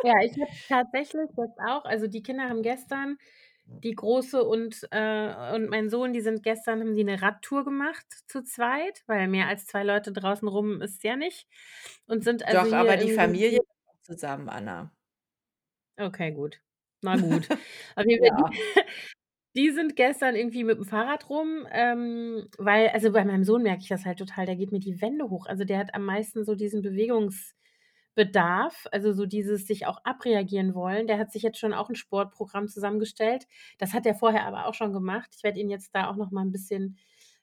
Ja, 0.04 0.14
ich 0.22 0.32
habe 0.40 0.50
tatsächlich 0.68 1.30
jetzt 1.36 1.58
auch 1.60 1.84
also, 1.84 2.06
die 2.08 2.22
Kinder 2.22 2.48
haben 2.48 2.62
gestern 2.62 3.18
die 3.84 3.94
Große 3.94 4.42
und 4.44 4.86
äh, 4.92 5.54
und 5.54 5.68
mein 5.70 5.90
Sohn, 5.90 6.12
die 6.12 6.20
sind 6.20 6.42
gestern 6.42 6.80
haben 6.80 6.94
die 6.94 7.04
'ne 7.04 7.20
Radtour 7.22 7.64
gemacht 7.64 8.06
zu 8.28 8.42
zweit, 8.44 9.02
weil 9.06 9.28
mehr 9.28 9.48
als 9.48 9.66
2 9.66 9.82
Leute 9.84 10.12
draußen 10.12 10.48
rum 10.48 10.80
ist 10.82 11.04
ja 11.04 11.16
nicht 11.16 11.46
und 12.06 12.24
sind 12.24 12.44
also 12.46 12.66
Doch, 12.66 12.72
aber 12.72 12.96
die 12.96 13.08
Familie 13.08 13.60
zusammen, 14.02 14.48
Anna. 14.48 14.92
Okay, 15.98 16.30
gut. 16.32 16.60
Na 17.02 17.16
gut. 17.16 17.50
Auf 17.96 18.04
jeden 18.06 18.20
Fall, 18.22 18.30
die 18.36 18.44
Ja. 18.44 18.62
die 19.56 19.70
sind 19.70 19.96
gestern 19.96 20.36
irgendwie 20.36 20.64
mit'm 20.64 20.84
Fahrrad 20.86 21.28
rum, 21.30 21.66
ähm, 21.72 22.48
weil 22.58 22.88
also, 22.90 23.12
bei 23.12 23.24
meinem 23.24 23.44
Sohn 23.44 23.62
merke 23.62 23.82
ich 23.82 23.88
das 23.88 24.04
halt 24.06 24.18
total, 24.18 24.46
der 24.46 24.56
geht 24.56 24.72
mir 24.72 24.80
die 24.80 25.00
Wände 25.02 25.30
hoch. 25.30 25.46
Also, 25.46 25.64
der 25.64 25.78
hat 25.78 25.94
am 25.94 26.04
meisten 26.06 26.44
so 26.44 26.54
diesen 26.54 26.82
Bewegungsbedarf, 28.16 28.86
also, 28.92 29.12
so 29.12 29.26
dieses 29.26 29.66
sich 29.66 29.86
auch 29.86 29.98
abreagieren 30.04 30.74
wollen. 30.74 31.06
Der 31.06 31.18
hat 31.18 31.32
sich 31.32 31.42
jetzt 31.42 31.58
schon 31.58 31.72
auch 31.74 31.88
'n 31.90 31.94
Sportprogramm 31.96 32.68
zusammengestellt. 32.68 33.46
Das 33.78 33.94
hat 33.94 34.06
er 34.06 34.14
vorher 34.14 34.46
aber 34.46 34.66
auch 34.66 34.74
schon 34.74 34.92
gemacht. 34.92 35.30
Ich 35.36 35.42
werde 35.44 35.60
ihn 35.60 35.70
jetzt 35.70 35.94
da 35.94 36.08
auch 36.10 36.16
noch 36.16 36.30
mal 36.30 36.42
'n 36.42 36.52
bisschen 36.52 36.98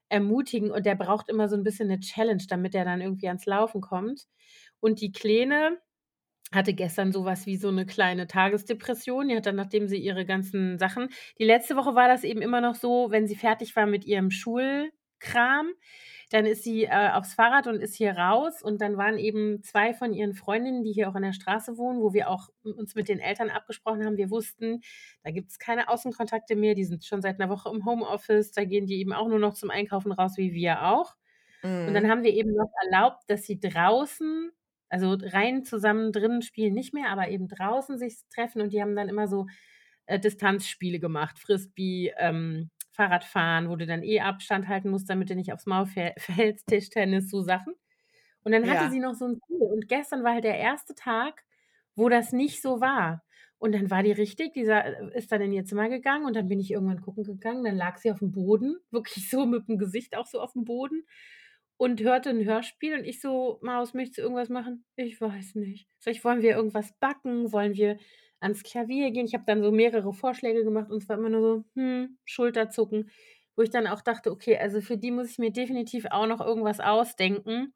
ermutigen 0.10 0.72
und 0.72 0.86
der 0.86 0.96
braucht 0.96 1.30
immer 1.30 1.48
so 1.50 1.56
'n 1.56 1.64
bisschen 1.64 1.88
'ne 1.90 2.00
Challenge, 2.00 2.44
damit 2.50 2.76
er 2.76 2.86
dann 2.86 3.02
irgendwie 3.02 3.28
ans 3.28 3.46
Laufen 3.46 3.82
kommt. 3.82 4.28
Und 4.80 5.02
die 5.02 5.12
Kleine 5.12 5.78
hatte 6.54 6.74
gestern 6.76 7.12
so 7.14 7.26
was 7.26 7.46
wie 7.48 7.58
so 7.58 7.72
'ne 7.72 7.86
kleine 7.88 8.28
Tagesdepression. 8.28 9.30
Die 9.30 9.38
hat 9.38 9.46
dann, 9.48 9.56
nachdem 9.58 9.88
sie 9.90 9.98
ihre 10.00 10.26
ganzen 10.26 10.80
Sachen 10.80 11.10
die 11.40 11.46
letzte 11.46 11.76
Woche 11.78 11.96
war 11.96 12.08
das 12.10 12.24
eben 12.26 12.42
immer 12.44 12.62
noch 12.62 12.76
so, 12.76 13.08
wenn 13.12 13.28
sie 13.28 13.36
fertig 13.38 13.76
war 13.78 13.86
mit 13.88 14.06
ihrem 14.06 14.32
Schulkram, 14.32 15.72
dann 16.30 16.46
ist 16.46 16.64
sie, 16.64 16.86
äh, 16.86 17.10
aufs 17.14 17.34
Fahrrad 17.34 17.68
und 17.68 17.82
ist 17.82 17.96
hier 17.96 18.14
raus 18.18 18.62
und 18.64 18.82
dann 18.82 18.98
waren 18.98 19.18
eben 19.18 19.64
2 19.64 19.94
von 19.94 20.14
ihren 20.14 20.34
Freundinnen, 20.34 20.84
die 20.84 20.92
hier 20.94 21.10
auch 21.10 21.16
an 21.16 21.24
der 21.24 21.34
Straße 21.34 21.78
wohnen, 21.78 22.02
wo 22.02 22.14
wir 22.14 22.30
auch 22.30 22.50
uns 22.64 22.96
mit 22.96 23.10
den 23.10 23.20
Eltern 23.20 23.50
abgesprochen 23.50 24.06
haben. 24.06 24.18
Wir 24.18 24.30
wussten, 24.30 24.82
da 25.24 25.32
gibt's 25.32 25.60
keine 25.60 25.90
Außenkontakte 25.90 26.56
mehr, 26.56 26.76
die 26.76 26.86
sind 26.86 27.04
schon 27.06 27.22
seit 27.22 27.40
'ner 27.40 27.50
Woche 27.50 27.70
im 27.70 27.86
Homeoffice, 27.86 28.52
da 28.52 28.64
gehen 28.66 28.86
die 28.88 29.00
eben 29.00 29.14
auch 29.14 29.28
nur 29.28 29.40
noch 29.40 29.54
zum 29.56 29.70
Einkaufen 29.72 30.12
raus 30.12 30.38
wie 30.38 30.54
wir 30.54 30.84
auch. 30.88 31.16
Und 31.86 31.94
dann 31.94 32.08
Mhm. 32.08 32.10
haben 32.10 32.24
wir 32.24 32.34
eben 32.34 32.54
noch 32.54 32.70
erlaubt, 32.86 33.24
dass 33.28 33.44
sie 33.46 33.60
draußen 33.60 34.52
also 34.92 35.16
rein 35.22 35.64
zusammen 35.66 36.12
drinnen 36.12 36.42
spielen 36.42 36.74
nicht 36.74 36.94
mehr, 36.96 37.10
aber 37.12 37.30
eben 37.30 37.48
draußen 37.48 37.98
sich 38.00 38.18
treffen 38.34 38.62
und 38.62 38.74
die 38.74 38.82
haben 38.82 38.96
dann 38.96 39.08
immer 39.10 39.28
so, 39.28 39.46
äh, 40.08 40.20
Distanzspiele 40.20 41.00
gemacht, 41.00 41.40
Frisbee, 41.40 42.14
ähm, 42.18 42.72
Fahrradfahren, 43.00 43.70
wo 43.70 43.76
du 43.78 43.86
dann 43.88 44.04
eh 44.04 44.22
Abstand 44.22 44.68
halten 44.70 44.92
musst, 44.92 45.10
damit 45.10 45.30
du 45.32 45.36
nicht 45.36 45.54
aufs 45.54 45.66
Maul 45.68 45.86
fä 45.88 46.14
fällst, 46.20 46.68
Tischtennis, 46.68 47.30
so 47.32 47.42
Sachen. 47.42 47.74
Und 48.44 48.54
dann 48.54 48.70
hatte 48.70 48.90
sie 48.90 49.00
Ja. 49.00 49.02
noch 49.02 49.16
so 49.16 49.26
'n 49.28 49.40
Pool 49.40 49.72
und 49.74 49.90
gestern 49.90 50.24
war 50.24 50.34
halt 50.36 50.46
der 50.46 50.58
1. 50.60 50.96
Tag, 50.96 51.44
wo 51.96 52.10
das 52.10 52.34
nicht 52.34 52.62
so 52.64 52.82
war. 52.82 53.24
Und 53.60 53.74
dann 53.76 53.92
war 53.92 54.04
die 54.04 54.12
richtig 54.14 54.54
die 54.54 54.66
sa 54.66 54.80
äh, 54.82 55.18
ist 55.18 55.32
dann 55.32 55.42
in 55.42 55.54
ihr 55.54 55.66
Zimmer 55.66 55.90
gegangen 55.90 56.26
und 56.26 56.36
dann 56.38 56.48
bin 56.50 56.60
ich 56.62 56.72
irgendwann 56.72 57.02
gucken 57.02 57.24
gegangen, 57.26 57.64
dann 57.66 57.78
lag 57.78 57.98
sie 58.00 58.12
aufm 58.12 58.32
Boden, 58.34 58.78
wirklich 58.92 59.30
so 59.32 59.44
mit'm 59.44 59.78
Gesicht 59.80 60.16
auch 60.18 60.28
so 60.28 60.42
aufm 60.42 60.66
Boden 60.66 61.06
und 61.78 62.02
hörte 62.04 62.30
'n 62.32 62.46
Hörspiel 62.46 62.96
und 63.00 63.06
ich 63.06 63.22
so: 63.22 63.60
„Maus, 63.64 63.94
möchtest 63.96 64.20
du 64.20 64.24
irgendwas 64.24 64.50
machen?“ 64.50 64.86
„Ich 64.98 65.22
weiß 65.22 65.56
nicht.“ 65.56 65.90
Sage 66.00 66.18
ich: 66.18 66.24
„Wollen 66.26 66.42
wir 66.44 66.52
irgendwas 66.58 66.94
backen? 67.00 67.52
Wollen 67.54 67.76
wir 67.76 67.98
ans 68.42 68.64
Klavier 68.64 69.12
gehen?“ 69.12 69.26
Ich 69.26 69.34
habe 69.34 69.44
dann 69.48 69.64
so 69.64 69.72
mehrere 69.72 70.14
Vorschläge 70.14 70.64
gemacht 70.64 70.90
und 70.92 70.98
es 71.04 71.10
war 71.10 71.18
immer 71.18 71.30
nur 71.30 71.42
so: 71.42 71.64
„Hm“, 71.76 72.18
Schulterzucken, 72.26 73.10
wo 73.56 73.62
ich 73.64 73.70
dann 73.72 73.88
auch 73.88 74.02
dachte: 74.02 74.32
„Okay, 74.32 74.58
also 74.58 74.82
für 74.82 74.98
die 74.98 75.12
muss 75.12 75.30
ich 75.32 75.40
mir 75.40 75.52
definitiv 75.52 76.06
auch 76.12 76.28
noch 76.28 76.42
irgendwas 76.42 76.80
ausdenken.“ 76.80 77.74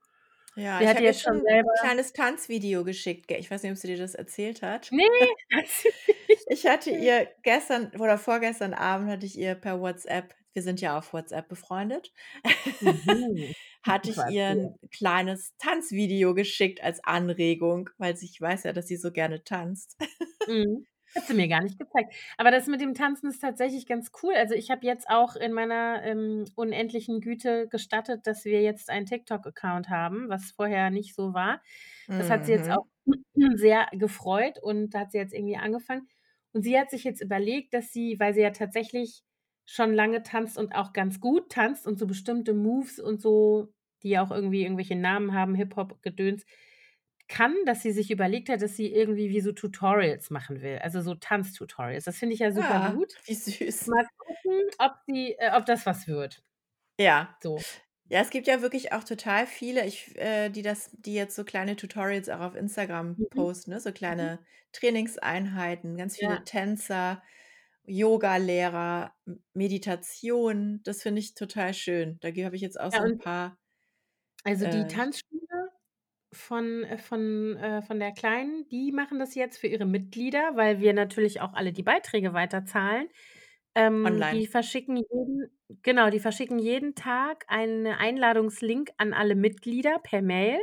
Ja, 0.57 0.81
Sie 0.81 0.87
ich 0.87 0.93
hatte 0.93 1.01
habe 1.01 1.07
ihr 1.07 1.13
jetzt 1.13 1.21
schon 1.21 1.41
selber 1.41 1.71
kleines 1.73 2.13
Tanzvideo 2.13 2.83
geschickt, 2.83 3.27
ge 3.27 3.37
ich 3.37 3.49
weiß 3.51 3.63
nicht, 3.63 3.71
ob 3.71 3.77
sie 3.77 3.87
dir 3.87 3.97
das 3.97 4.15
erzählt 4.15 4.61
hat. 4.61 4.91
Ne, 4.91 5.03
nicht 5.09 5.33
Ich 6.47 6.65
hatte 6.67 6.91
ihr 6.91 7.29
gestern 7.43 7.91
oder 7.99 8.17
vorgestern 8.17 8.73
Abend 8.73 9.09
hatte 9.09 9.25
ich 9.25 9.37
ihr 9.37 9.55
per 9.55 9.79
WhatsApp 9.81 10.35
wir 10.55 10.61
sind 10.63 10.81
ja 10.81 10.97
auf 10.99 11.13
WhatsApp 11.13 11.47
befreundet, 11.49 12.13
Mhm. 12.81 13.53
hatte 13.83 14.11
ich 14.11 14.25
ihr 14.27 14.45
Verstehe. 14.47 14.73
'n 14.79 14.79
kleines 14.91 15.55
Tanzvideo 15.57 16.33
geschickt 16.35 16.83
als 16.83 17.03
Anregung, 17.03 17.89
weil 17.97 18.15
ich 18.21 18.39
weiß 18.41 18.63
ja, 18.65 18.73
dass 18.73 18.87
sie 18.87 18.97
so 18.97 19.11
gerne 19.11 19.43
tanzt. 19.43 19.97
Mhm. 20.47 20.85
Hat 21.15 21.27
sie 21.27 21.33
mir 21.35 21.47
gar 21.47 21.61
nicht 21.61 21.77
gezeigt. 21.77 22.13
Aber 22.37 22.49
das 22.51 22.67
mit 22.67 22.81
dem 22.81 22.95
Tanzen 22.95 23.29
ist 23.29 23.39
tatsächlich 23.39 23.85
ganz 23.85 24.11
cool. 24.23 24.33
Also, 24.35 24.55
ich 24.55 24.71
habe 24.71 24.85
jetzt 24.85 25.09
auch 25.09 25.35
in 25.35 25.53
meiner, 25.53 26.01
ähm, 26.03 26.45
unendlichen 26.55 27.21
Güte 27.21 27.67
gestattet, 27.67 28.25
dass 28.25 28.45
wir 28.45 28.61
jetzt 28.61 28.89
einen 28.89 29.05
TikTok-Account 29.05 29.89
haben, 29.89 30.29
was 30.29 30.51
vorher 30.51 30.89
nicht 30.89 31.15
so 31.15 31.33
war. 31.33 31.61
Das 32.15 32.29
hat 32.29 32.45
sie 32.45 32.51
jetzt 32.53 32.69
auch 32.71 32.85
Mhm. 33.05 33.25
sehr 33.57 33.87
gefreut 33.91 34.59
und 34.61 34.91
da 34.91 35.01
hat 35.01 35.11
sie 35.11 35.17
jetzt 35.17 35.33
irgendwie 35.33 35.57
angefangen. 35.57 36.07
Und 36.53 36.63
sie 36.63 36.77
hat 36.79 36.89
sich 36.91 37.03
jetzt 37.03 37.21
überlegt, 37.21 37.73
dass 37.73 37.91
sie 37.91 38.19
weil 38.19 38.33
sie 38.33 38.41
ja 38.41 38.51
tatsächlich 38.51 39.23
schon 39.65 39.93
lange 39.93 40.23
tanzt 40.23 40.57
und 40.57 40.75
auch 40.75 40.93
ganz 40.93 41.19
gut 41.19 41.49
tanzt 41.51 41.87
und 41.87 41.97
so 41.99 42.05
bestimmte 42.07 42.53
Moves 42.53 42.99
und 42.99 43.21
so, 43.21 43.73
die 44.03 44.09
ja 44.09 44.23
auch 44.23 44.31
irgendwie 44.31 44.63
irgendwelche 44.63 44.95
Namen 44.95 45.33
haben, 45.33 45.55
Hip-Hop-Gedöns, 45.55 46.45
kann, 47.29 47.55
dass 47.65 47.81
sie 47.83 47.91
sich 47.91 48.11
überlegt 48.11 48.49
hat, 48.49 48.61
dass 48.61 48.75
sie 48.77 48.93
irgendwie 48.93 49.29
wie 49.29 49.41
so 49.41 49.51
Tutorials 49.53 50.29
machen 50.31 50.61
will, 50.61 50.79
also 50.79 51.01
so 51.01 51.15
Tanztutorials. 51.15 52.05
Das 52.05 52.17
finde 52.17 52.33
ich 52.35 52.39
ja 52.41 52.51
Ah, 52.55 52.99
supergut. 52.99 53.21
wie 53.25 53.33
süß. 53.35 53.87
Mal 53.87 54.05
gucken, 54.17 54.69
ob 54.79 54.93
sie 55.07 55.33
äh, 55.39 55.51
ob 55.57 55.65
das 55.65 55.85
was 55.85 56.07
wird. 56.07 56.41
Ja. 56.99 57.37
So. 57.41 57.63
Ja, 58.09 58.21
es 58.21 58.29
gibt 58.31 58.47
ja 58.47 58.61
wirklich 58.61 58.93
auch 58.93 59.03
total 59.03 59.47
viele, 59.47 59.85
ich 59.87 60.15
äh, 60.17 60.49
die 60.49 60.61
das 60.63 60.91
die 60.93 61.13
jetzt 61.15 61.35
so 61.35 61.43
kleine 61.45 61.75
Tutorials 61.75 62.29
auch 62.29 62.41
auf 62.41 62.55
Instagram 62.55 63.17
Mhm. 63.17 63.27
posten, 63.29 63.71
ne, 63.71 63.79
so 63.81 63.91
Mhm. 64.09 64.31
kleine 64.31 64.45
Trainingseinheiten, 64.73 65.97
ganz 65.97 66.17
viele 66.17 66.37
Ja. 66.37 66.45
Tänzer, 66.45 67.23
Yogalehrer, 67.85 69.15
Meditation. 69.53 70.81
Das 70.83 71.01
finde 71.03 71.21
ich 71.21 71.35
total 71.35 71.73
schön. 71.73 72.19
Da 72.21 72.29
habe 72.29 72.55
ich 72.55 72.61
jetzt 72.63 72.79
auch 72.79 72.91
Ja, 72.91 72.99
so 72.99 73.03
'n 73.03 73.13
und 73.13 73.19
paar 73.19 73.57
Also, 74.45 74.67
die 74.67 74.87
äh 74.87 74.87
Tanzschule 74.87 75.62
von 76.33 76.83
äh, 76.83 76.97
von 76.97 77.55
äh, 77.57 77.81
von 77.81 77.99
der 77.99 78.11
Kleinen, 78.13 78.67
die 78.69 78.91
machen 78.91 79.19
das 79.19 79.35
jetzt 79.35 79.57
für 79.57 79.67
ihre 79.67 79.85
Mitglieder, 79.85 80.51
weil 80.55 80.79
wir 80.79 80.93
natürlich 80.93 81.41
auch 81.41 81.53
alle 81.53 81.73
die 81.73 81.83
Beiträge 81.83 82.33
weiterzahlen. 82.33 83.09
Ähm, 83.75 84.27
Online. 84.29 84.29
die 84.29 84.47
verschicken 84.47 84.97
jeden 84.97 85.51
genau, 85.83 86.09
die 86.11 86.19
verschicken 86.19 86.59
jeden 86.59 86.95
Tag 86.95 87.45
einen 87.49 87.87
Einladungslink 87.87 88.91
an 88.97 89.13
alle 89.13 89.35
Mitglieder 89.35 89.99
per 89.99 90.21
Mail. 90.21 90.59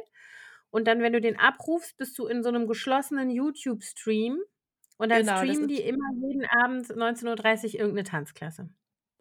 Und 0.70 0.86
dann, 0.88 1.00
wenn 1.02 1.12
du 1.14 1.20
den 1.20 1.38
abrufst, 1.38 1.96
bist 1.98 2.18
du 2.18 2.26
in 2.26 2.42
so 2.44 2.50
'nem 2.50 2.66
geschlossenen 2.68 3.30
YouTube-Stream 3.30 4.38
und 4.98 5.08
dann 5.10 5.24
Genau, 5.24 5.44
das 5.44 5.60
streamen 5.60 5.68
die 5.68 5.80
ist 5.80 5.82
immer 5.82 6.06
jeden 6.28 6.46
Abend 6.46 6.94
19:30 6.96 7.78
irgend 7.78 7.94
'ne 7.96 8.04
Tanzklasse. 8.04 8.70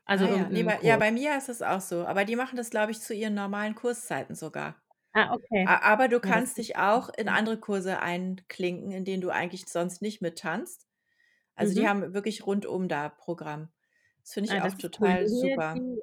Also 0.05 0.25
Ah 0.25 0.29
ja, 0.29 0.49
irgend 0.49 0.51
ne, 0.51 0.63
'n 0.63 0.65
bei 0.65 0.79
ja, 0.83 0.97
Kurs. 0.97 1.03
bei 1.03 1.11
mir 1.11 1.35
ist 1.37 1.49
es 1.49 1.61
auch 1.61 1.81
so. 1.81 2.05
Aber 2.05 2.23
die 2.25 2.35
machen 2.35 2.57
das, 2.57 2.69
glaube 2.69 2.91
ich, 2.91 2.99
zu 3.01 3.13
ihren 3.13 3.33
normalen 3.35 3.75
Kurszeiten 3.75 4.35
sogar. 4.35 4.75
Ah, 5.15 5.33
okay. 5.35 5.67
A 5.67 5.77
aber 5.93 6.07
du 6.07 6.19
Ja, 6.23 6.31
das 6.33 6.43
kannst 6.43 6.57
dich 6.57 6.77
auch 6.77 7.09
in 7.09 7.27
andere 7.29 7.59
Kurse 7.59 7.99
einklinken, 8.01 8.91
in 8.91 9.05
denen 9.05 9.21
du 9.21 9.29
eigentlich 9.29 9.65
sonst 9.67 10.01
nicht 10.01 10.21
mit 10.21 10.39
tanzt. 10.39 10.87
Also, 11.55 11.73
die 11.75 11.87
Mhm. 11.87 11.89
haben 11.89 12.13
wirklich 12.13 12.45
rundum 12.47 12.87
da 12.89 13.09
Programm. 13.09 13.69
Das 14.23 14.33
finde 14.33 14.47
Ah, 14.47 14.59
ich 14.59 14.61
auch 14.61 14.73
das 14.73 14.79
ist 14.79 14.89
cool. 14.99 15.17
total 15.17 15.27
super. 15.27 15.83
die 15.95 15.99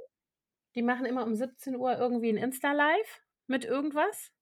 die 0.76 0.82
machen 0.82 1.06
immer 1.06 1.25
um 1.25 1.34
17:00 1.36 1.98
irgendwie 1.98 2.30
'n 2.30 2.36
Insta-Live 2.38 3.22
mit 3.48 3.64
irgendwas 3.64 4.32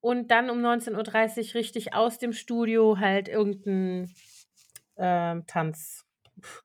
und 0.00 0.30
dann 0.30 0.50
um 0.50 0.60
19:30 0.62 1.54
richtig 1.54 1.94
aus 1.94 2.18
dem 2.18 2.32
Studio 2.34 2.98
halt 3.00 3.28
irgend 3.28 3.66
'n, 3.66 4.14
ähm, 4.98 5.46
Tanz 5.46 6.06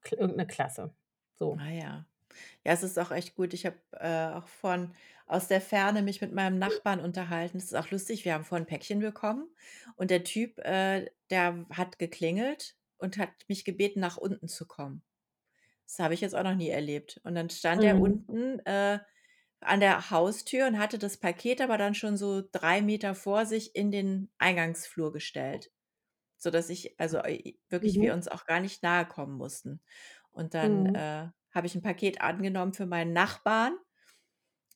k 0.04 0.16
irgend 0.18 0.38
'ne 0.38 0.48
Klasse, 0.48 0.96
so. 1.36 1.60
Ah 1.60 1.70
ja. 1.70 2.06
Ja, 2.66 2.74
es 2.74 2.84
ist 2.84 3.00
auch 3.00 3.12
echt 3.12 3.36
gut. 3.36 3.54
Ich 3.54 3.66
habe, 3.66 3.78
äh, 3.94 4.34
auch 4.38 4.48
vorhin 4.48 4.94
aus 5.28 5.48
der 5.48 5.62
Ferne 5.62 6.02
mich 6.04 6.22
mit 6.22 6.34
meinem 6.34 6.60
Nachbarn 6.60 7.00
unterhalten. 7.02 7.58
Das 7.60 7.66
ist 7.66 7.76
auch 7.76 7.92
lustig, 7.92 8.26
wir 8.26 8.34
haben 8.34 8.44
vorhin 8.46 8.66
'n 8.66 8.68
Päckchen 8.70 9.00
bekommen 9.00 9.48
und 9.96 10.12
der 10.12 10.24
Typ, 10.24 10.60
äh, 10.60 11.12
der 11.30 11.66
hat 11.72 12.00
geklingelt 12.00 12.76
und 12.98 13.18
hat 13.18 13.30
mich 13.50 13.66
gebeten, 13.66 14.00
nach 14.02 14.18
unten 14.18 14.48
zu 14.50 14.68
kommen. 14.68 15.04
Das 15.88 16.00
habe 16.00 16.14
ich 16.16 16.22
jetzt 16.22 16.36
auch 16.36 16.44
noch 16.44 16.56
nie 16.56 16.70
erlebt. 16.70 17.22
Und 17.24 17.36
dann 17.36 17.50
stand 17.52 17.84
er 17.86 18.02
Mhm. 18.02 18.24
unten, 18.28 18.60
äh, 18.66 19.00
an 19.62 19.80
der 19.82 20.12
Haustür 20.12 20.68
und 20.68 20.80
hatte 20.80 21.00
das 21.00 21.18
Paket 21.20 21.62
aber 21.62 21.78
dann 21.80 21.96
schon 21.96 22.18
so 22.18 22.44
3 22.52 22.82
Meter 22.82 23.16
vor 23.16 23.46
sich 23.48 23.76
in 23.76 23.92
den 23.92 24.32
Eingangsflur 24.40 25.14
gestellt, 25.14 25.72
sodass 26.38 26.70
ich 26.70 27.00
also, 27.00 27.20
wirklich 27.70 28.02
wir 28.02 28.14
Mhm. 28.14 28.16
uns 28.16 28.28
auch 28.30 28.46
gar 28.48 28.60
nicht 28.62 28.84
nahe 28.84 29.06
kommen 29.08 29.36
mussten. 29.38 29.82
Und 30.32 30.54
dann, 30.56 30.86
Mhm. 30.86 30.96
äh, 30.96 31.30
habe 31.54 31.68
ich 31.68 31.76
'n 31.76 31.82
Paket 31.84 32.22
angenommen 32.22 32.74
für 32.74 32.86
meinen 32.88 33.14
Nachbarn 33.14 33.78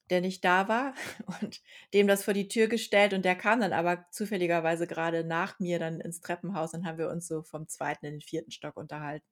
der 0.10 0.22
nicht 0.22 0.44
da 0.46 0.68
war 0.68 0.94
und 1.42 1.62
dem 1.94 2.08
das 2.08 2.24
vor 2.24 2.34
die 2.34 2.48
Tür 2.48 2.68
gestellt 2.68 3.14
und 3.14 3.26
der 3.26 3.36
kam 3.36 3.60
dann 3.62 3.74
aber 3.74 4.06
zufälligerweise 4.12 4.88
grade 4.88 5.24
nach 5.24 5.60
mir 5.60 5.80
dann 5.80 6.00
ins 6.02 6.22
Treppenhaus. 6.22 6.72
Dann 6.72 6.86
haben 6.86 6.98
wir 6.98 7.10
uns 7.10 7.28
so 7.28 7.44
vom 7.44 7.68
2. 7.68 8.08
in 8.08 8.14
den 8.16 8.22
4. 8.22 8.52
Stock 8.52 8.78
unterhalten. 8.78 9.26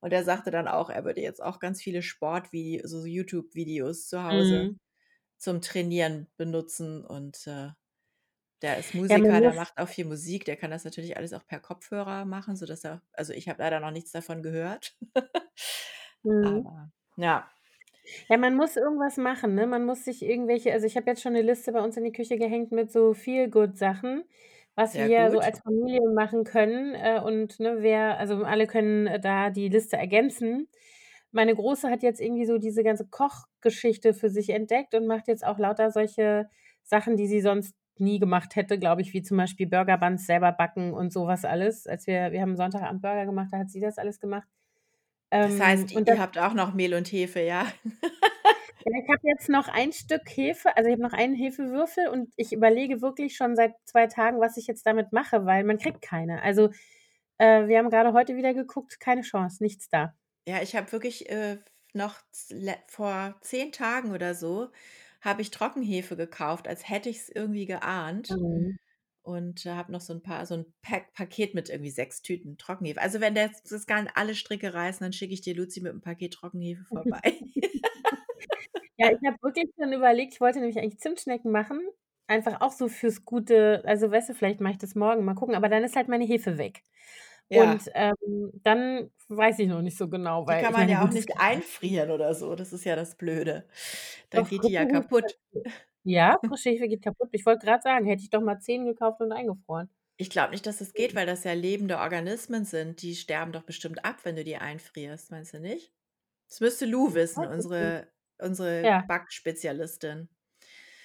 Und 0.00 0.12
er 0.12 0.24
sagte 0.24 0.50
dann 0.50 0.68
auch, 0.68 0.90
er 0.90 1.04
würde 1.04 1.20
jetzt 1.22 1.42
auch 1.42 1.60
ganz 1.60 1.82
viele 1.82 2.02
Sportvide 2.02 2.86
so 2.88 3.06
YouTube-Videos 3.06 4.08
zu 4.08 4.24
Hause 4.24 4.68
Mhm. 4.68 4.78
zum 5.38 5.60
Trainieren 5.62 6.28
benutzen 6.38 7.04
und, 7.06 7.46
äh, 7.48 7.70
der 8.62 8.78
ist 8.78 8.94
Ja, 9.08 9.18
Musiker, 9.18 9.40
der 9.40 9.54
muss 9.54 9.54
macht 9.54 9.78
auch 9.78 9.88
viel 9.88 10.04
Musik, 10.06 10.44
der 10.46 10.56
kann 10.56 10.70
das 10.70 10.84
natürlich 10.84 11.16
alles 11.16 11.32
auch 11.34 11.46
per 11.46 11.60
Kopfhörer 11.60 12.24
machen, 12.24 12.56
sodass 12.56 12.84
er 12.84 13.02
also, 13.12 13.32
ich 13.32 13.48
habe 13.48 13.62
leider 13.62 13.80
noch 13.80 13.90
nichts 13.90 14.12
davon 14.12 14.42
gehört. 14.42 14.96
Mhm. 16.24 16.68
Aber 16.72 16.90
ja. 17.16 17.50
Ja, 18.30 18.38
man 18.38 18.56
muss 18.56 18.76
irgendwas 18.76 19.18
machen, 19.18 19.54
ne? 19.54 19.66
Man 19.66 19.84
muss 19.84 20.04
sich 20.06 20.22
irgendwelche 20.22 20.72
also, 20.72 20.86
ich 20.86 20.96
habe 20.96 21.10
jetzt 21.10 21.20
schon 21.22 21.34
'ne 21.34 21.42
Liste 21.42 21.72
bei 21.72 21.82
uns 21.82 21.96
in 21.98 22.04
die 22.04 22.12
Küche 22.12 22.38
gehängt 22.38 22.72
mit 22.72 22.90
so 22.90 23.12
Feel-Good-Sachen, 23.12 24.24
was 24.74 24.96
Sehr 24.96 25.08
wir 25.08 25.30
so 25.30 25.38
gut. 25.38 25.40
als 25.40 25.60
Familie 25.60 26.00
machen 26.14 26.44
können, 26.44 26.94
äh, 26.94 27.20
und, 27.22 27.60
ne, 27.60 27.76
wer 27.80 28.18
also, 28.18 28.36
alle 28.44 28.66
können, 28.66 29.06
äh, 29.06 29.20
da 29.20 29.50
die 29.50 29.68
Liste 29.68 29.98
ergänzen. 29.98 30.68
Meine 31.32 31.54
Große 31.54 31.90
hat 31.90 32.02
jetzt 32.02 32.20
irgendwie 32.20 32.46
so 32.46 32.56
diese 32.58 32.82
ganze 32.82 33.06
Kochgeschichte 33.08 34.14
für 34.14 34.30
sich 34.30 34.48
entdeckt 34.50 34.94
und 34.94 35.06
macht 35.06 35.28
jetzt 35.28 35.44
auch 35.44 35.58
lauter 35.58 35.90
solche 35.90 36.48
Sachen, 36.82 37.16
die 37.16 37.26
sie 37.26 37.40
sonst 37.42 37.74
nie 37.98 38.18
gemacht 38.18 38.56
hätte, 38.56 38.78
glaube 38.78 39.02
ich, 39.02 39.12
wie 39.12 39.22
zum 39.22 39.36
Beispiel 39.36 39.66
Burger 39.66 39.98
Buns 39.98 40.24
selber 40.26 40.52
backen 40.52 40.94
und 40.94 41.12
so 41.12 41.26
was 41.26 41.44
alles. 41.44 41.86
Als 41.86 42.06
wir 42.06 42.32
wir 42.32 42.40
haben 42.40 42.56
Sonntagabend 42.56 43.02
Burger 43.02 43.26
gemacht, 43.26 43.48
da 43.52 43.58
hat 43.58 43.70
sie 43.70 43.80
das 43.80 43.98
alles 43.98 44.18
gemacht. 44.20 44.48
Das 45.40 45.60
Ähm, 45.60 45.60
heißt, 45.60 45.92
i 45.92 45.96
und 45.96 46.08
das 46.08 46.10
ihr 46.10 46.18
habt 46.20 46.38
auch 46.38 46.54
noch 46.54 46.74
Mehl 46.74 46.94
und 46.94 47.10
Hefe, 47.12 47.40
ja? 47.40 47.66
Ich 48.86 49.08
habe 49.08 49.20
jetzt 49.22 49.48
noch 49.48 49.68
ein 49.68 49.92
Stück 49.92 50.22
Hefe 50.28 50.76
also, 50.76 50.88
ich 50.88 50.92
habe 50.94 51.02
noch 51.02 51.12
einen 51.14 51.34
Hefewürfel 51.34 52.08
und 52.08 52.32
ich 52.36 52.52
überlege 52.52 53.00
wirklich 53.00 53.36
schon 53.36 53.56
seit 53.56 53.74
2 53.86 54.06
Tagen, 54.06 54.40
was 54.40 54.56
ich 54.58 54.66
jetzt 54.66 54.86
damit 54.86 55.12
mache, 55.12 55.46
weil 55.46 55.64
man 55.64 55.78
kriegt 55.78 56.02
keine. 56.02 56.42
Also, 56.42 56.70
äh, 57.38 57.66
wir 57.68 57.78
haben 57.78 57.90
grade 57.90 58.12
heute 58.12 58.36
wieder 58.36 58.54
geguckt, 58.54 59.00
keine 59.00 59.22
Chance, 59.22 59.62
nichts 59.62 59.88
da. 59.88 60.14
Ja, 60.46 60.60
ich 60.62 60.76
habe 60.76 60.92
wirklich, 60.92 61.28
äh, 61.30 61.58
noch 61.94 62.16
vor 62.88 63.36
10 63.40 63.72
Tagen 63.72 64.12
oder 64.12 64.34
so 64.34 64.70
habe 65.22 65.40
ich 65.42 65.50
Trockenhefe 65.50 66.16
gekauft, 66.16 66.68
als 66.68 66.88
hätte 66.88 67.08
ich's 67.08 67.28
irgendwie 67.30 67.64
geahnt 67.66 68.28
Mhm. 68.30 68.76
Und, 69.24 69.66
äh, 69.66 69.72
habe 69.72 69.92
noch 69.92 70.00
so 70.02 70.12
'n 70.14 70.22
paar 70.22 70.46
so 70.46 70.54
'n 70.54 70.66
Pack 70.82 71.14
Paket 71.14 71.54
mit 71.54 71.70
irgendwie 71.70 71.90
6 71.90 72.22
Tüten 72.22 72.58
Trockenhefe. 72.58 73.00
Also, 73.02 73.20
wenn 73.20 73.34
der 73.34 73.50
das 73.68 73.86
gar 73.86 74.06
alle 74.16 74.34
Stricke 74.36 74.74
reißen, 74.74 75.04
dann 75.04 75.12
schicke 75.14 75.34
ich 75.34 75.42
dir 75.42 75.54
Luzi 75.56 75.80
mit 75.82 75.92
'm 75.94 76.02
Paket 76.02 76.34
Trockenhefe 76.34 76.84
vorbei. 76.84 77.22
Ja, 78.98 79.10
ich 79.10 79.18
habe 79.26 79.36
wirklich 79.42 79.70
schon 79.76 79.92
überlegt 79.92 80.34
ich 80.34 80.40
wollte 80.40 80.60
nämlich 80.60 80.78
eigentlich 80.78 81.00
Zimtschnecken 81.00 81.50
machen, 81.50 81.80
einfach 82.28 82.60
auch 82.60 82.70
so 82.72 82.88
fürs 82.88 83.24
gute 83.24 83.82
also, 83.84 84.10
weißt 84.10 84.28
du, 84.30 84.34
vielleicht 84.34 84.60
mache 84.60 84.72
ich 84.74 84.78
das 84.78 84.94
morgen, 84.94 85.24
mal 85.24 85.34
gucken, 85.34 85.56
aber 85.56 85.68
dann 85.68 85.82
ist 85.82 85.96
halt 85.96 86.06
meine 86.08 86.24
Hefe 86.24 86.58
weg. 86.58 86.82
Ja. 87.50 87.84
Und, 87.84 87.90
ähm, 87.94 88.14
dann 88.64 89.10
weiß 89.28 89.58
ich 89.60 89.68
noch 89.68 89.82
nicht 89.82 89.96
so 89.98 90.08
genau, 90.08 90.46
Die 90.48 90.56
weil 90.56 90.58
kann 90.58 90.72
ich 90.72 90.76
man 90.76 90.88
meine, 90.88 90.90
ja 90.90 91.04
auch 91.06 91.10
nicht 91.10 91.38
einfrieren 91.38 92.10
oder 92.10 92.34
so, 92.34 92.54
das 92.54 92.72
ist 92.74 92.84
ja 92.84 92.96
das 92.96 93.16
Blöde. 93.16 93.66
Dann 94.30 94.44
Doch, 94.44 94.48
geht 94.48 94.64
die 94.64 94.72
ja 94.72 94.84
kaputt. 94.84 95.38
ja, 96.04 96.38
frische 96.46 96.70
Hefe 96.70 96.88
geht 96.88 97.02
kaputt. 97.02 97.30
Ich 97.32 97.46
wollte 97.46 97.66
grad 97.66 97.82
sagen, 97.82 98.06
hätte 98.06 98.22
ich 98.22 98.30
doch 98.30 98.42
mal 98.42 98.60
10 98.60 98.86
gekauft 98.86 99.20
und 99.20 99.32
eingefroren. 99.32 99.90
Ich 100.16 100.30
glaube 100.30 100.52
nicht, 100.52 100.66
dass 100.66 100.78
das 100.78 100.92
geht, 100.94 101.14
weil 101.14 101.26
das 101.26 101.44
ja 101.44 101.52
lebende 101.54 101.98
Organismen 101.98 102.64
sind. 102.64 103.02
Die 103.02 103.16
sterben 103.16 103.52
doch 103.52 103.62
bestimmt 103.64 104.04
ab, 104.04 104.18
wenn 104.24 104.36
du 104.36 104.44
die 104.44 104.56
einfrierst, 104.56 105.30
meinst 105.30 105.54
du 105.54 105.58
nicht? 105.60 105.92
Das 106.48 106.60
müsste 106.60 106.86
Lou 106.86 107.14
wissen, 107.14 107.44
unsere 107.46 108.12
unsere 108.38 108.90
Ja. 108.90 109.08
Backspezialistin. 109.08 110.28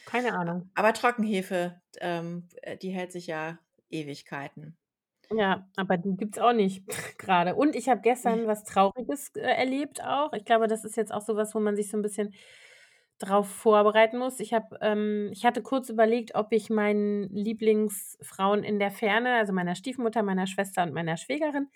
Keine 0.05 0.33
Ahnung. 0.37 0.71
aber 0.73 0.93
Trockenhefe, 0.93 1.81
ähm, 1.99 2.47
äh, 2.61 2.77
die 2.77 2.89
hält 2.91 3.11
sich 3.11 3.27
ja 3.27 3.59
Ewigkeiten. 3.89 4.77
Ja, 5.31 5.69
aber 5.75 5.97
die 5.97 6.15
gibt's 6.17 6.39
auch 6.39 6.53
nicht 6.53 6.87
grade. 7.19 7.53
Und 7.55 7.75
ich 7.75 7.87
habe 7.87 8.01
Ne. 8.23 8.39
gestern 8.41 8.47
was 8.47 8.63
Trauriges, 8.63 9.29
äh, 9.35 9.41
erlebt 9.41 10.03
auch. 10.03 10.33
Ich 10.33 10.43
glaube, 10.43 10.67
das 10.67 10.83
ist 10.83 10.97
jetzt 10.97 11.13
auch 11.13 11.21
so 11.21 11.35
was, 11.35 11.53
wo 11.53 11.59
man 11.59 11.75
sich 11.75 11.89
so 11.91 11.97
'n 11.97 12.01
bisschen 12.01 12.33
drauf 13.19 13.49
vorbereiten 13.49 14.17
muss. 14.19 14.39
Ich 14.39 14.53
habe 14.53 14.77
ähm, 14.81 15.29
ich 15.33 15.45
hatte 15.45 15.61
kurz 15.63 15.89
überlegt, 15.89 16.35
ob 16.35 16.51
ich 16.53 16.69
meinen 16.69 17.29
Lieblingsfrauen 17.29 18.63
in 18.63 18.79
der 18.79 18.91
Ferne, 18.91 19.35
also, 19.35 19.53
meiner 19.53 19.75
Stiefmutter, 19.75 20.23
meiner 20.23 20.47
Schwester 20.47 20.83
und 20.83 20.93
meiner 20.93 21.17
Schwägerin, 21.17 21.67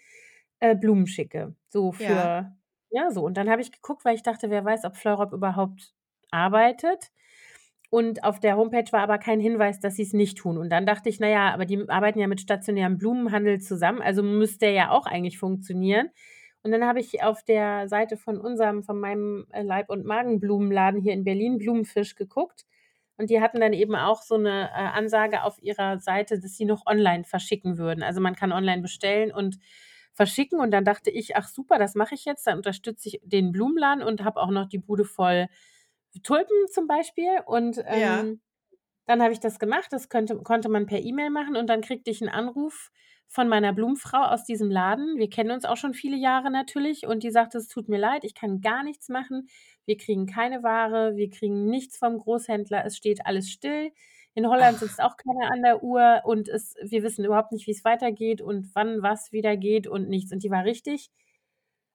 äh, 0.60 0.76
Blumen 0.76 1.08
schicke, 1.08 1.56
so 1.70 1.92
Ja. 2.00 2.30
für 2.32 2.54
ja, 2.92 3.12
so. 3.12 3.24
Und 3.26 3.38
dann 3.38 3.50
habe 3.50 3.62
ich 3.64 3.72
geguckt, 3.72 4.06
weil 4.06 4.16
ich 4.16 4.24
dachte: 4.24 4.50
„Wer 4.52 4.66
weiß, 4.66 4.86
ob 4.86 4.96
Fleurop 4.98 5.34
überhaupt 5.34 5.94
arbeitet?“ 6.32 7.12
Und 7.92 8.24
auf 8.24 8.40
der 8.40 8.58
Homepage 8.58 8.92
war 8.92 9.02
aber 9.02 9.20
kein 9.20 9.40
Hinweis, 9.42 9.80
dass 9.80 9.96
sie's 9.98 10.14
nicht 10.14 10.38
tun. 10.40 10.58
Und 10.58 10.70
dann 10.72 10.86
dachte 10.88 11.10
ich: 11.10 11.20
„Na 11.20 11.28
ja, 11.30 11.54
aber 11.54 11.66
die 11.66 11.90
arbeiten 11.90 12.20
ja 12.20 12.28
mit 12.28 12.42
stationärem 12.42 12.98
Blumenhandel 13.00 13.60
zusammen, 13.62 14.02
also, 14.02 14.24
müsste 14.24 14.60
der 14.68 14.72
ja 14.74 14.92
auch 14.92 15.06
eigentlich 15.08 15.40
funktionieren.“ 15.40 16.10
Und 16.64 16.72
dann 16.72 16.86
habe 16.86 17.00
ich 17.02 17.22
auf 17.24 17.44
der 17.44 17.90
Seite 17.90 18.16
von 18.18 18.40
unserem 18.40 18.84
von 18.84 18.98
meinem, 19.00 19.48
äh, 19.52 19.64
Leib 19.64 19.90
und 19.90 20.06
Magenblumenladen 20.06 21.02
hier 21.02 21.12
in 21.14 21.26
Berlin, 21.26 21.58
Blumenfisch, 21.58 22.16
geguckt 22.16 22.66
und 23.18 23.30
die 23.30 23.42
hatten 23.42 23.60
dann 23.60 23.74
eben 23.74 23.96
auch 23.96 24.22
so 24.24 24.38
'ne, 24.38 24.70
äh, 24.72 24.74
Ansage 24.74 25.44
auf 25.44 25.62
ihrer 25.62 26.00
Seite, 26.00 26.40
dass 26.40 26.56
sie 26.58 26.66
noch 26.66 26.86
online 26.88 27.26
verschicken 27.26 27.78
würden. 27.78 28.02
Also, 28.04 28.22
man 28.22 28.36
kann 28.36 28.54
online 28.54 28.82
bestellen 28.82 29.32
und 29.34 29.58
verschicken 30.14 30.60
und 30.62 30.72
dann 30.72 30.86
dachte 30.86 31.12
ich: 31.12 31.36
„Ach 31.36 31.48
super, 31.50 31.78
das 31.80 31.96
mache 31.96 32.16
ich 32.16 32.24
jetzt, 32.26 32.48
dann 32.48 32.58
unterstütze 32.58 33.10
ich 33.10 33.20
den 33.24 33.52
Blumenladen 33.52 34.04
und 34.04 34.24
habe 34.24 34.40
auch 34.42 34.50
noch 34.52 34.68
die 34.70 34.80
Bude 34.80 35.04
voll 35.06 35.48
Tulpen 36.24 36.56
zum 36.72 36.88
Beispiel.“ 36.88 37.42
Und, 37.46 37.84
Ja. 37.90 38.26
ähm, 38.26 38.42
dann 39.08 39.22
habe 39.24 39.34
ich 39.34 39.40
das 39.42 39.60
gemacht. 39.60 39.88
Das 39.94 40.10
könnte 40.10 40.38
konnte 40.44 40.70
man 40.70 40.86
per 40.88 41.02
E-Mail 41.02 41.30
machen 41.32 41.58
und 41.58 41.68
dann 41.70 41.82
kriegte 41.82 42.12
ich 42.12 42.22
'n 42.24 42.30
Anruf 42.30 42.92
von 43.28 43.48
meiner 43.50 43.74
Blumenfrau 43.74 44.24
aus 44.24 44.46
diesem 44.46 44.70
Laden. 44.72 45.18
Wir 45.18 45.30
kennen 45.30 45.52
uns 45.52 45.66
auch 45.66 45.78
schon 45.78 45.94
viele 45.94 46.18
Jahre 46.18 46.52
natürlich 46.52 47.06
und 47.08 47.24
die 47.24 47.32
sagte: 47.32 47.58
„Es 47.58 47.68
tut 47.68 47.90
mir 47.90 47.98
leid, 48.00 48.24
ich 48.24 48.36
kann 48.36 48.62
gar 48.62 48.84
nichts 48.84 49.10
machen. 49.10 49.48
Wir 49.86 49.98
kriegen 49.98 50.26
keine 50.28 50.64
Ware, 50.64 51.16
wir 51.16 51.30
kriegen 51.30 51.66
nichts 51.66 51.98
vom 51.98 52.18
Großhändler, 52.20 52.86
es 52.86 52.96
steht 52.98 53.26
alles 53.26 53.50
still. 53.50 53.92
In 54.36 54.48
Holland 54.48 54.80
Ach. 54.80 54.80
sitzt 54.80 55.02
auch 55.02 55.16
keiner 55.18 55.52
an 55.52 55.62
der 55.64 55.84
Uhr 55.84 56.22
und 56.26 56.48
es 56.50 56.76
wir 56.84 57.04
wissen 57.04 57.26
überhaupt 57.26 57.52
nicht, 57.52 57.68
wie's 57.68 57.84
weitergeht 57.86 58.42
und 58.42 58.70
wann 58.76 59.02
was 59.04 59.32
wieder 59.32 59.58
geht 59.58 59.88
und 59.88 60.10
nichts.“ 60.10 60.32
Und 60.32 60.44
die 60.44 60.52
war 60.52 60.64
richtig 60.66 61.10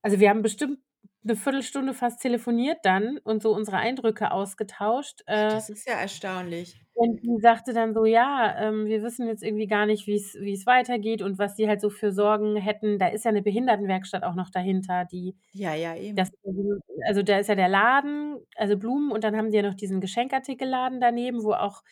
also, 0.02 0.20
wir 0.20 0.30
haben 0.30 0.42
bestimmt 0.42 0.78
'ne 1.24 1.36
Viertelstunde 1.36 1.94
fast 1.94 2.20
telefoniert 2.22 2.78
dann 2.84 3.18
und 3.18 3.42
so 3.42 3.54
unsere 3.54 3.78
Eindrücke 3.78 4.30
ausgetauscht, 4.32 5.22
äh 5.26 5.62
das 5.62 5.68
ist 5.70 5.86
ja 5.86 5.94
erstaunlich. 5.94 6.84
und 6.96 7.22
die 7.22 7.38
sagte 7.40 7.72
dann 7.72 7.94
so: 7.94 8.04
„Ja, 8.04 8.56
ähm, 8.58 8.86
wir 8.86 9.02
wissen 9.02 9.26
jetzt 9.28 9.42
irgendwie 9.42 9.66
gar 9.66 9.86
nicht, 9.86 10.06
wie's 10.06 10.34
wie's 10.40 10.66
weitergeht 10.66 11.22
und 11.22 11.38
was 11.38 11.56
sie 11.56 11.68
halt 11.68 11.80
so 11.80 11.90
für 11.90 12.12
Sorgen 12.12 12.56
hätten.“ 12.56 12.98
Da 12.98 13.08
ist 13.08 13.24
ja 13.24 13.32
'ne 13.32 13.42
Behindertenwerkstatt 13.42 14.24
auch 14.24 14.34
noch 14.34 14.50
dahinter, 14.50 15.04
die 15.04 15.36
Ja, 15.54 15.74
ja, 15.74 15.94
das 16.14 16.30
eben. 16.34 16.80
also, 17.06 17.22
da 17.22 17.38
ist 17.38 17.48
ja 17.48 17.54
der 17.56 17.68
Laden, 17.68 18.38
also, 18.56 18.76
Blumen 18.78 19.12
und 19.12 19.24
dann 19.24 19.36
haben 19.36 19.50
sie 19.50 19.56
ja 19.58 19.62
noch 19.62 19.74
diesen 19.74 20.00
Geschenkartikelladen 20.00 21.00
daneben, 21.00 21.44
wo 21.44 21.52
auch, 21.54 21.82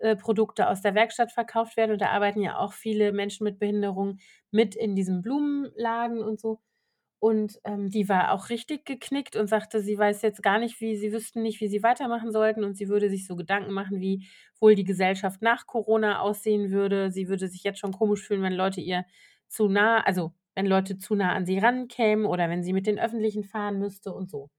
äh, 0.00 0.16
Produkte 0.16 0.68
aus 0.70 0.82
der 0.82 0.94
Werkstatt 0.94 1.32
verkauft 1.32 1.76
werden 1.76 1.92
und 1.92 2.00
da 2.02 2.08
arbeiten 2.10 2.40
ja 2.42 2.58
auch 2.58 2.72
viele 2.74 3.12
Menschen 3.12 3.44
mit 3.44 3.58
Behinderung 3.60 4.18
mit 4.52 4.76
in 4.76 4.96
diesem 4.96 5.22
Blumenladen 5.22 6.20
und 6.22 6.40
so. 6.40 6.60
Und, 7.24 7.58
ähm, 7.64 7.88
die 7.90 8.08
war 8.08 8.32
auch 8.32 8.50
richtig 8.50 8.84
geknickt 8.84 9.34
und 9.36 9.46
sagte, 9.48 9.80
sie 9.80 9.96
weiß 9.98 10.20
jetzt 10.22 10.42
gar 10.42 10.58
nicht, 10.58 10.80
wie 10.80 10.96
sie 10.96 11.12
wüssten 11.12 11.42
nicht, 11.42 11.60
wie 11.60 11.68
sie 11.68 11.82
weitermachen 11.82 12.32
sollten 12.32 12.64
und 12.64 12.76
sie 12.76 12.88
würde 12.88 13.08
sich 13.10 13.26
so 13.26 13.34
Gedanken 13.36 13.72
machen, 13.72 14.00
wie 14.00 14.26
wohl 14.60 14.74
die 14.74 14.84
Gesellschaft 14.84 15.40
nach 15.42 15.66
Corona 15.66 16.20
aussehen 16.20 16.70
würde. 16.70 17.10
Sie 17.10 17.28
würde 17.28 17.48
sich 17.48 17.62
jetzt 17.64 17.78
schon 17.80 17.92
komisch 17.92 18.26
fühlen, 18.26 18.42
wenn 18.42 18.52
Leute 18.52 18.80
ihr 18.82 19.04
zu 19.48 19.68
nah 19.68 20.00
also, 20.02 20.34
wenn 20.54 20.66
Leute 20.66 20.98
zu 20.98 21.14
nah 21.14 21.32
an 21.32 21.46
sie 21.46 21.58
rankämen 21.58 22.26
oder 22.26 22.48
wenn 22.50 22.62
sie 22.62 22.72
mit 22.74 22.86
den 22.86 22.98
Öffentlichen 22.98 23.44
fahren 23.44 23.78
müsste 23.78 24.12
und 24.12 24.30
so. 24.30 24.50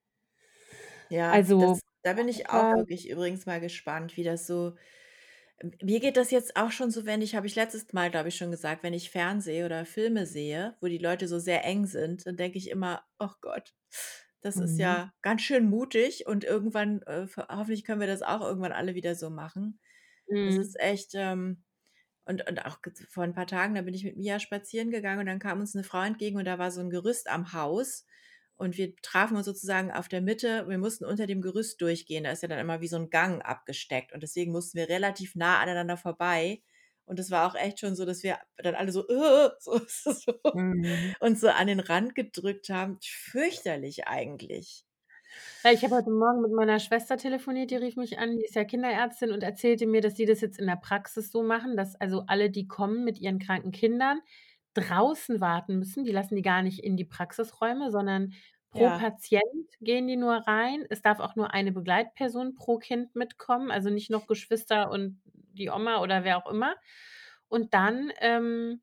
Ja, 1.10 1.38
Also, 1.38 1.56
das 1.58 1.82
da 2.04 2.14
bin 2.14 2.28
ich 2.28 2.50
auch 2.50 2.66
war 2.70 2.76
wirklich 2.76 3.10
übrigens 3.10 3.46
mal 3.46 3.60
gespannt, 3.60 4.16
wie 4.18 4.24
das 4.24 4.46
so 4.48 4.76
mir 5.82 6.00
geht 6.02 6.18
das 6.18 6.32
jetzt 6.32 6.56
auch 6.58 6.72
schon 6.72 6.92
so, 6.92 7.06
wenn 7.06 7.22
ich 7.22 7.36
habe 7.36 7.48
ich 7.48 7.56
letztes 7.56 7.92
Mal, 7.94 8.12
glaube 8.12 8.30
ich, 8.30 8.36
schon 8.38 8.52
gesagt, 8.52 8.84
wenn 8.84 8.94
ich 8.94 9.10
Fernseh 9.10 9.64
oder 9.64 9.86
Filme 9.86 10.26
sehe, 10.26 10.76
wo 10.82 10.88
die 10.88 10.98
Leute 10.98 11.28
so 11.28 11.40
sehr 11.40 11.64
eng 11.66 11.86
sind, 11.86 12.26
dann 12.28 12.36
denke 12.38 12.58
ich 12.58 12.70
immer: 12.70 13.04
„Ach 13.18 13.38
Gott, 13.42 13.74
das 14.42 14.60
ist 14.60 14.78
Mhm. 14.78 14.80
ja 14.80 15.14
ganz 15.22 15.42
schön 15.42 15.70
mutig 15.70 16.28
und 16.28 16.44
irgendwann, 16.44 17.02
äh, 17.04 17.28
hoffentlich 17.50 17.84
können 17.86 18.02
wir 18.02 18.08
das 18.08 18.22
auch 18.22 18.42
irgendwann 18.42 18.74
alle 18.74 18.96
wieder 18.96 19.16
so 19.16 19.30
machen.“ 19.30 19.80
Das 20.44 20.58
Mhm. 20.58 20.60
ist 20.60 20.80
echt, 20.80 21.12
ähm 21.16 21.64
und 22.26 22.48
und 22.50 22.66
auch 22.66 22.80
vor 23.10 23.24
'n 23.26 23.34
paar 23.36 23.48
Tagen, 23.48 23.76
da 23.76 23.82
bin 23.84 23.94
ich 23.96 24.04
mit 24.06 24.18
Mia 24.18 24.40
spazieren 24.40 24.92
gegangen 24.92 25.22
und 25.22 25.28
dann 25.28 25.40
kam 25.40 25.60
uns 25.62 25.76
'ne 25.76 25.84
Frau 25.86 26.04
entgegen 26.04 26.38
und 26.40 26.46
da 26.46 26.60
war 26.60 26.72
so 26.72 26.82
'n 26.82 26.90
Gerüst 26.92 27.30
am 27.30 27.54
Haus 27.54 28.06
und 28.58 28.78
wir 28.78 28.96
trafen 28.98 29.38
uns 29.38 29.46
sozusagen 29.46 29.92
auf 29.92 30.08
der 30.08 30.22
Mitte. 30.22 30.68
Wir 30.70 30.78
mussten 30.78 31.06
unter 31.06 31.28
dem 31.28 31.42
Gerüst 31.42 31.82
durchgehen. 31.82 32.24
Da 32.26 32.32
ist 32.32 32.42
ja 32.44 32.48
dann 32.50 32.60
immer 32.60 32.82
wie 32.82 32.88
so 32.88 32.98
'n 32.98 33.10
Gang 33.10 33.42
abgesteckt 33.44 34.14
und 34.14 34.24
deswegen 34.24 34.52
mussten 34.52 34.78
wir 34.78 34.90
relativ 34.90 35.36
nah 35.36 35.60
aneinander 35.60 35.98
vorbei. 35.98 36.62
Und 37.06 37.20
das 37.20 37.32
war 37.32 37.48
auch 37.48 37.56
echt 37.56 37.80
schon 37.80 37.96
so, 37.96 38.06
dass 38.06 38.24
wir 38.24 38.40
dann 38.58 38.76
alle 38.76 38.92
so 38.92 39.06
so 39.60 39.82
so 39.88 40.34
Mhm. 40.54 41.14
uns 41.20 41.42
so 41.42 41.50
an 41.50 41.68
den 41.68 41.80
Rand 41.80 42.16
gedrückt 42.16 42.70
haben. 42.70 42.98
Fürchterlich 43.02 44.08
eigentlich. 44.08 44.86
Ja, 45.64 45.72
ich 45.72 45.84
habe 45.84 45.96
heute 45.96 46.12
Morgen 46.12 46.42
mit 46.42 46.52
meiner 46.52 46.80
Schwester 46.80 47.18
telefoniert, 47.18 47.72
die 47.72 47.76
rief 47.76 47.96
mich 47.98 48.20
an, 48.20 48.38
die 48.38 48.46
ist 48.46 48.54
ja 48.56 48.64
Kinderärztin 48.66 49.32
und 49.32 49.42
erzählte 49.42 49.88
mir, 49.88 50.00
dass 50.02 50.14
die 50.14 50.26
das 50.26 50.42
jetzt 50.42 50.60
in 50.60 50.68
der 50.68 50.76
Praxis 50.76 51.32
so 51.32 51.42
machen, 51.42 51.76
dass 51.76 51.96
also 52.00 52.24
alle, 52.28 52.52
die 52.52 52.68
kommen 52.68 53.04
mit 53.04 53.20
ihren 53.20 53.40
kranken 53.40 53.72
Kindern, 53.72 54.20
draußen 54.76 55.42
warten 55.42 55.80
müssen. 55.80 56.06
Die 56.06 56.12
lassen 56.14 56.36
die 56.38 56.44
gar 56.44 56.62
nicht 56.64 56.80
in 56.84 56.98
die 56.98 57.06
Praxisräume, 57.06 57.92
sondern 57.92 58.34
pro 58.72 58.92
Ja. 58.92 58.92
Patient 58.92 59.44
gehen 59.82 60.08
die 60.08 60.18
nur 60.18 60.36
rein. 60.48 60.86
Es 60.90 61.02
darf 61.04 61.20
auch 61.22 61.36
nur 61.38 61.54
eine 61.54 61.72
Begleitperson 61.74 62.56
pro 62.56 62.78
Kind 62.80 63.16
mitkommen, 63.16 63.72
also, 63.72 63.90
nicht 63.92 64.12
noch 64.12 64.28
Geschwister 64.28 64.92
und 64.92 65.22
die 65.54 65.70
Oma 65.72 66.02
oder 66.02 66.24
wer 66.26 66.38
auch 66.38 66.52
immer. 66.52 66.76
Und 67.50 67.74
dann, 67.74 68.12
ähm, 68.22 68.82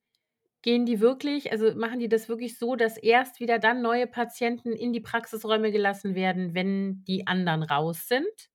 gehen 0.62 0.86
die 0.86 1.00
wirklich 1.00 1.52
also, 1.52 1.74
machen 1.76 2.00
die 2.00 2.08
das 2.08 2.28
wirklich 2.28 2.58
so, 2.58 2.76
dass 2.76 2.96
erst 2.98 3.40
wieder 3.40 3.58
dann 3.60 3.82
neue 3.82 4.06
Patienten 4.08 4.72
in 4.74 4.92
die 4.94 5.00
Praxisräume 5.00 5.72
gelassen 5.72 6.14
werden, 6.16 6.54
wenn 6.54 7.04
die 7.06 7.26
anderen 7.28 7.62
raus 7.64 8.08
sind. 8.08 8.48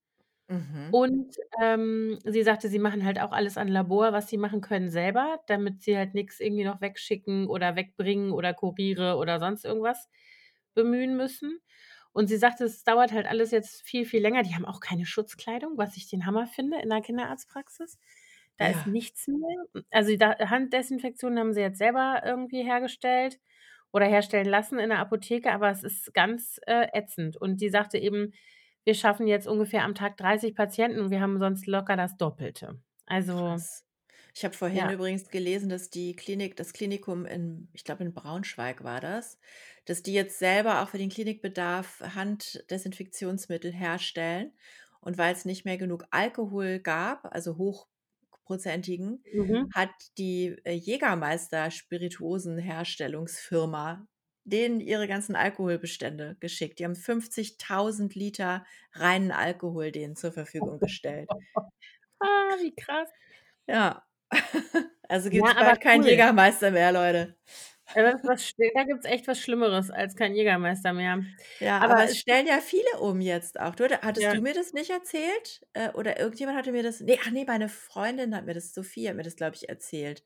Mhm. 0.49 0.97
Und, 0.97 1.36
ähm, 1.62 2.19
sie 2.25 2.43
sagte, 2.43 2.69
sie 2.69 2.79
machen 2.79 3.03
halt 3.05 3.19
auch 3.19 3.31
alles 3.33 3.57
an 3.57 3.67
Labor, 3.67 4.13
was 4.13 4.29
sie 4.29 4.38
machen 4.38 4.62
können, 4.62 4.89
selber, 4.89 5.39
damit 5.47 5.81
sie 5.83 5.97
halt 5.97 6.13
nix 6.15 6.39
irgendwie 6.39 6.63
noch 6.63 6.81
wegschicken 6.81 7.47
oder 7.47 7.75
wegbringen 7.75 8.31
oder 8.31 8.53
Kuriere 8.53 9.17
oder 9.17 9.39
sonst 9.39 9.65
irgendwas 9.65 10.10
bemühen 10.75 11.17
müssen. 11.17 11.60
Und 12.13 12.27
sie 12.27 12.38
sagte, 12.38 12.63
es 12.65 12.83
dauert 12.86 13.12
halt 13.12 13.27
alles 13.27 13.51
jetzt 13.51 13.81
viel, 13.83 14.05
viel 14.05 14.21
länger. 14.21 14.43
Die 14.43 14.55
haben 14.55 14.65
auch 14.65 14.79
keine 14.79 15.05
Schutzkleidung, 15.05 15.77
was 15.77 15.97
ich 15.97 16.10
den 16.10 16.25
Hammer 16.25 16.47
finde 16.47 16.79
in 16.81 16.89
'ner 16.89 17.01
Kinderarztpraxis. 17.01 17.99
Da 18.57 18.67
ist 18.69 18.86
Ja. 18.86 18.88
nichts 18.88 19.27
mehr. 19.27 19.83
Also, 19.91 20.15
da 20.17 20.38
Handdesinfektion 20.49 21.38
haben 21.39 21.53
sie 21.53 21.62
jetzt 21.62 21.77
selber 21.79 22.21
irgendwie 22.25 22.63
hergestellt 22.63 23.39
oder 23.91 24.05
herstellen 24.07 24.47
lassen 24.47 24.79
in 24.79 24.89
der 24.89 24.99
Apotheke, 24.99 25.51
aber 25.53 25.69
es 25.71 25.83
ist 25.83 26.13
ganz, 26.13 26.60
äh, 26.67 26.88
ätzend. 26.93 27.38
Und 27.38 27.62
die 27.62 27.69
sagte 27.69 27.97
eben, 27.99 28.33
wir 28.88 28.95
schaffen 28.95 29.28
jetzt 29.28 29.47
ungefähr 29.47 29.84
am 29.84 29.95
Tag 29.95 30.15
30 30.15 30.56
Patienten 30.56 31.02
und 31.02 31.12
wir 31.12 31.19
haben 31.19 31.39
sonst 31.39 31.67
locker 31.67 31.97
das 31.97 32.15
Doppelte. 32.15 32.80
Also 33.06 33.34
Krass. 33.34 33.84
Ich 34.34 34.45
habe 34.45 34.56
vorhin 34.56 34.78
ja. 34.78 34.89
übrigens 34.93 35.30
gelesen, 35.30 35.67
dass 35.67 35.89
die 35.89 36.15
Klinik 36.15 36.56
das 36.56 36.71
Klinikum 36.71 37.26
in 37.26 37.67
ich 37.73 37.84
glaube, 37.84 38.06
in 38.06 38.13
Braunschweig 38.13 38.86
war 38.86 39.02
das, 39.02 39.39
dass 39.84 40.04
die 40.04 40.13
jetzt 40.13 40.39
selber 40.39 40.82
auch 40.82 40.88
für 40.88 41.00
den 41.00 41.10
Klinikbedarf 41.10 42.00
Handdesinfektionsmittel 42.15 43.73
herstellen. 43.73 44.54
Und 45.02 45.17
weil's 45.17 45.43
nicht 45.43 45.65
mehr 45.65 45.78
genug 45.78 46.06
Alkohol 46.12 46.80
gab, 46.80 47.26
also 47.34 47.58
hochprozentigen, 47.58 49.21
Mhm. 49.34 49.69
hat 49.73 49.89
die, 50.17 50.56
äh, 50.63 50.71
Jägermeister 50.71 51.71
Spirituosenherstellungsfirma 51.71 54.08
denen 54.47 54.79
ihre 54.81 55.07
ganzen 55.07 55.36
Alkoholbestände 55.36 56.38
geschickt. 56.39 56.79
Die 56.79 56.86
haben 56.86 56.95
50.000 56.95 58.15
Liter 58.15 58.65
reinen 58.93 59.31
Alkohol 59.31 59.91
denen 59.91 60.15
zur 60.15 60.31
Verfügung 60.33 60.79
gestellt. 60.79 61.36
Ah, 62.21 62.57
wie 62.62 62.75
krass. 62.75 63.10
Ja. 63.67 64.03
Also 65.10 65.29
Ja, 65.31 65.31
gibt's 65.31 65.55
aber 65.57 65.71
bald 65.71 65.79
keinen 65.81 66.03
cool. 66.03 66.03
Jägermeister 66.03 66.71
mehr, 66.71 66.91
Leute. 66.91 67.38
Ja, 67.95 68.03
was 68.23 68.53
da 68.75 68.83
gibt's 68.83 69.05
echt 69.05 69.27
was 69.27 69.39
Schlimmeres 69.39 69.89
als 69.91 70.15
kein 70.15 70.36
Jägermeister 70.36 70.93
mehr. 70.93 71.23
Ja, 71.60 71.79
aber 71.79 71.93
Aber 71.93 72.03
es 72.03 72.05
es 72.10 72.17
gibt 72.17 72.19
stellen 72.19 72.47
ja 72.47 72.60
viele 72.62 72.99
um 72.99 73.21
jetzt 73.21 73.60
auch. 73.60 73.73
Du 73.75 73.83
hatte 73.86 74.01
hattest 74.01 74.31
Ja. 74.31 74.33
du 74.33 74.41
mir 74.41 74.53
das 74.53 74.73
nicht 74.73 74.89
erzählt? 74.91 75.65
Äh, 75.73 75.91
oder 75.93 76.19
irgendjemand 76.19 76.57
hatte 76.57 76.71
mir 76.71 76.83
das 76.83 76.99
ne, 77.01 77.17
ach 77.25 77.31
ne, 77.31 77.45
meine 77.45 77.69
Freundin 77.69 78.36
hat 78.36 78.45
mir 78.45 78.53
das 78.53 78.73
Sophie 78.73 79.07
hat 79.10 79.15
mir 79.15 79.23
das, 79.23 79.36
glaube 79.36 79.55
ich, 79.55 79.69
erzählt, 79.69 80.23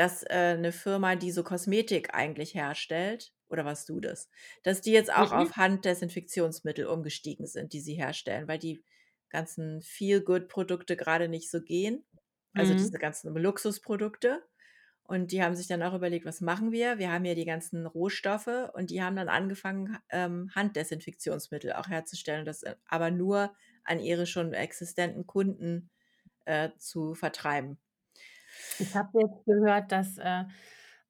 dass, 0.00 0.22
äh, 0.24 0.56
'ne 0.56 0.72
Firma, 0.72 1.16
die 1.16 1.30
so 1.32 1.44
Kosmetik 1.44 2.14
eigentlich 2.14 2.54
herstellt 2.54 3.32
oder 3.48 3.64
warst 3.64 3.88
du 3.88 4.00
das? 4.00 4.30
Dass 4.64 4.80
die 4.82 4.92
jetzt 4.92 5.12
auch 5.12 5.32
Mhm. 5.32 5.50
auf 5.50 5.56
Handdesinfektionsmittel 5.56 6.86
umgestiegen 6.86 7.46
sind, 7.46 7.72
die 7.72 7.80
sie 7.80 7.94
herstellen, 7.94 8.48
weil 8.48 8.58
die 8.58 8.84
ganzen 9.30 9.82
Feel-Good-Produkte 9.82 10.96
grade 10.96 11.28
nicht 11.28 11.50
so 11.50 11.62
gehen, 11.62 12.04
also 12.54 12.74
Mhm. 12.74 12.90
diese 12.90 12.98
ganzen 12.98 13.34
Luxusprodukte. 13.36 14.42
Und 15.02 15.32
die 15.32 15.42
haben 15.42 15.56
sich 15.56 15.66
dann 15.66 15.82
auch 15.82 15.94
überlegt: 15.94 16.24
„Was 16.26 16.40
machen 16.40 16.72
wir? 16.72 16.98
Wir 16.98 17.10
haben 17.12 17.24
ja 17.24 17.34
die 17.34 17.44
ganzen 17.44 17.86
Rohstoffe.“ 17.86 18.70
Und 18.74 18.90
die 18.90 19.02
haben 19.02 19.16
dann 19.16 19.28
angefangen, 19.28 19.98
ähm, 20.10 20.50
Handdesinfektionsmittel 20.54 21.72
auch 21.72 21.88
herzustellen, 21.88 22.44
das, 22.44 22.62
äh, 22.62 22.76
aber 22.86 23.10
nur 23.10 23.54
an 23.84 24.00
ihre 24.00 24.26
schon 24.26 24.52
existenten 24.54 25.26
Kunden, 25.26 25.90
äh, 26.46 26.70
zu 26.78 27.14
vertreiben. 27.14 27.78
Ich 28.78 28.94
habe 28.94 29.20
jetzt 29.20 29.44
gehört, 29.44 29.92
dass, 29.92 30.18
äh, 30.18 30.44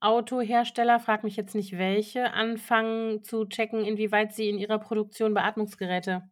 Autohersteller, 0.00 0.98
frage 0.98 1.24
mich 1.26 1.36
jetzt 1.36 1.54
nicht 1.54 1.76
welche, 1.78 2.32
anfangen 2.32 3.22
zu 3.22 3.44
checken, 3.46 3.84
inwieweit 3.84 4.32
sie 4.34 4.48
in 4.48 4.58
ihrer 4.58 4.78
Produktion 4.78 5.34
Beatmungsgeräte, 5.34 6.22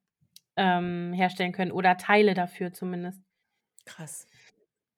ähm, 0.57 1.13
herstellen 1.15 1.53
können 1.53 1.73
oder 1.73 1.97
Teile 1.99 2.35
dafür 2.35 2.73
zumindest. 2.73 3.23
Krass. 3.87 4.27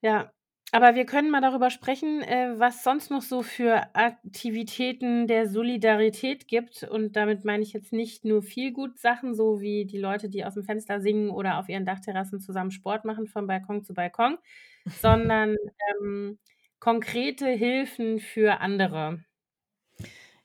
Ja, 0.03 0.33
aber 0.73 0.95
wir 0.95 1.05
können 1.07 1.31
mal 1.31 1.41
darüber 1.41 1.71
sprechen, 1.71 2.23
äh, 2.23 2.55
was 2.59 2.85
sonst 2.85 3.11
noch 3.11 3.23
so 3.23 3.43
für 3.43 3.95
Aktivitäten 3.95 5.27
der 5.27 5.49
Solidarität 5.49 6.49
gibt. 6.49 6.85
Und 6.85 7.17
damit 7.17 7.45
meine 7.45 7.63
ich 7.65 7.73
jetzt 7.73 7.93
nicht 7.93 8.25
nur 8.25 8.43
Feel-Good-Sachen, 8.43 9.35
so 9.35 9.61
wie 9.61 9.85
die 9.87 9.99
Leute, 9.99 10.29
die 10.29 10.45
aus'm 10.47 10.65
Fenster 10.65 11.01
singen 11.01 11.31
oder 11.31 11.59
auf 11.59 11.69
ihren 11.69 11.87
Dachterrassen 11.87 12.41
zusammen 12.41 12.71
Sport 12.71 13.05
machen 13.05 13.27
von 13.27 13.47
Balkon 13.49 13.83
zu 13.85 13.95
Balkon, 13.95 14.39
sondern, 14.95 15.57
ähm, 16.03 16.39
konkrete 16.81 17.49
Hilfen 17.49 18.21
für 18.21 18.61
andere. 18.61 19.25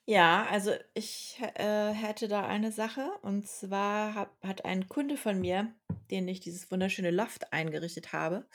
Ja, 0.07 0.45
also 0.51 0.71
ich 0.93 1.37
äh, 1.55 1.91
hätte 1.91 2.27
da 2.27 2.45
eine 2.45 2.71
Sache. 2.71 3.09
Und 3.23 3.47
zwar 3.47 4.13
habe 4.13 4.31
hat 4.47 4.63
ein 4.63 4.87
Kunde 4.87 5.17
von 5.17 5.39
mir, 5.41 5.73
den 6.11 6.27
ich 6.27 6.39
dieses 6.41 6.69
wunderschöne 6.69 7.09
Loft 7.11 7.51
eingerichtet 7.53 8.13
habe 8.13 8.47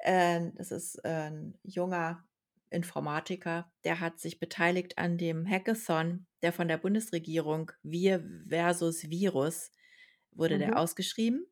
äh, 0.00 0.50
das 0.56 0.70
ist, 0.72 0.96
äh, 1.04 1.28
'n 1.30 1.58
junger 1.62 2.24
Informatiker, 2.70 3.72
der 3.84 4.00
hat 4.00 4.18
sich 4.20 4.40
beteiligt 4.40 4.98
an 4.98 5.18
dem 5.18 5.46
Hackathon, 5.48 6.26
der 6.42 6.52
von 6.52 6.68
der 6.68 6.78
Bundesregierung 6.78 7.70
„Wir 7.82 8.24
versus 8.48 9.10
Virus“ 9.10 9.70
wurde 10.32 10.58
der 10.58 10.76
Mhm. 10.76 10.78
ausgeschrieben. 10.78 11.46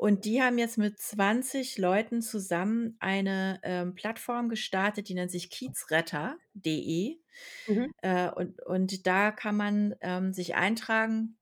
Und 0.00 0.24
die 0.24 0.40
haben 0.40 0.56
jetzt 0.56 0.78
mit 0.78 0.98
20 0.98 1.76
Leuten 1.76 2.22
zusammen 2.22 2.96
eine, 3.00 3.60
ähm, 3.62 3.94
Plattform 3.94 4.48
gestartet, 4.48 5.10
die 5.10 5.14
nennt 5.14 5.30
sich 5.30 5.50
kiezretter.de. 5.50 7.18
Mhm. 7.66 7.92
Äh, 8.00 8.30
und 8.30 8.62
und 8.62 9.06
da 9.06 9.30
kann 9.30 9.58
man, 9.58 9.94
ähm, 10.00 10.32
sich 10.32 10.54
eintragen, 10.54 11.36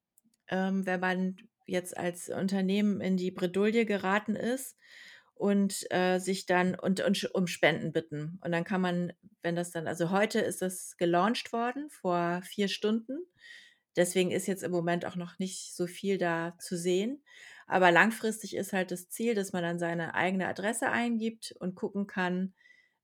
ähm, 0.49 0.85
wenn 0.87 0.99
man 0.99 1.37
jetzt 1.67 1.97
als 1.97 2.31
Unternehmen 2.31 3.01
in 3.01 3.17
die 3.17 3.31
Bredouille 3.31 3.87
geraten 3.87 4.35
ist 4.35 4.77
und, 5.35 5.87
äh, 5.93 6.19
sich 6.19 6.47
dann 6.47 6.75
und 6.75 7.01
und 7.01 7.33
um 7.37 7.47
Spenden 7.47 7.93
bitten. 7.93 8.41
Und 8.45 8.51
dann 8.51 8.65
kann 8.65 8.81
man, 8.81 9.13
wenn 9.41 9.55
das 9.55 9.71
dann 9.71 9.87
also 9.87 10.11
heute 10.11 10.41
ist 10.41 10.63
das 10.63 10.97
gelauncht 10.97 11.53
worden 11.53 11.91
vor 11.91 12.43
4 12.43 12.67
Stunden. 12.67 13.21
Deswegen 13.95 14.33
ist 14.33 14.49
jetzt 14.49 14.65
im 14.65 14.73
Moment 14.73 15.07
auch 15.07 15.17
noch 15.17 15.39
nicht 15.39 15.77
so 15.77 15.87
viel 15.87 16.19
da 16.19 16.57
zu 16.59 16.77
sehen. 16.77 17.23
Aber 17.69 17.93
langfristig 17.93 18.57
ist 18.57 18.73
halt 18.73 18.91
das 18.91 19.09
Ziel, 19.11 19.35
dass 19.35 19.53
man 19.53 19.63
dann 19.63 19.79
seine 19.79 20.15
eigene 20.15 20.49
Adresse 20.49 20.91
eingibt 20.91 21.55
und 21.61 21.77
gucken 21.77 22.07
kann, 22.07 22.55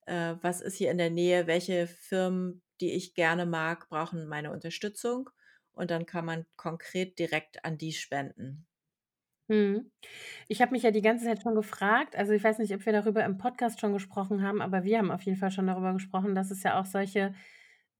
äh, 0.07 0.35
was 0.41 0.61
ist 0.61 0.75
hier 0.77 0.91
in 0.91 0.97
der 0.97 1.11
Nähe, 1.11 1.47
welche 1.47 1.87
Firmen, 1.87 2.63
die 2.81 2.93
ich 2.93 3.13
gerne 3.13 3.45
mag, 3.45 3.89
brauchen 3.89 4.27
meine 4.27 4.51
Unterstützung. 4.51 5.29
Und 5.73 5.91
dann 5.91 6.05
kann 6.05 6.25
man 6.25 6.45
konkret 6.57 7.19
direkt 7.19 7.63
an 7.65 7.77
die 7.77 7.93
spenden. 7.93 8.67
Mhm. 9.47 9.91
Ich 10.47 10.61
habe 10.61 10.71
mich 10.71 10.83
ja 10.83 10.91
die 10.91 11.01
ganze 11.03 11.25
Zeit 11.25 11.43
schon 11.43 11.55
gefragt 11.55 12.15
also, 12.15 12.33
ich 12.33 12.43
weiß 12.43 12.57
nicht, 12.59 12.73
ob 12.73 12.85
wir 12.85 12.93
darüber 12.93 13.23
im 13.23 13.37
Podcast 13.37 13.79
schon 13.79 13.93
gesprochen 13.93 14.41
haben, 14.41 14.61
aber 14.61 14.83
wir 14.83 14.97
haben 14.97 15.11
auf 15.11 15.21
jeden 15.21 15.37
Fall 15.37 15.51
schon 15.51 15.67
darüber 15.67 15.93
gesprochen, 15.93 16.33
dass 16.33 16.49
es 16.51 16.63
ja 16.63 16.79
auch 16.79 16.85
solche, 16.85 17.33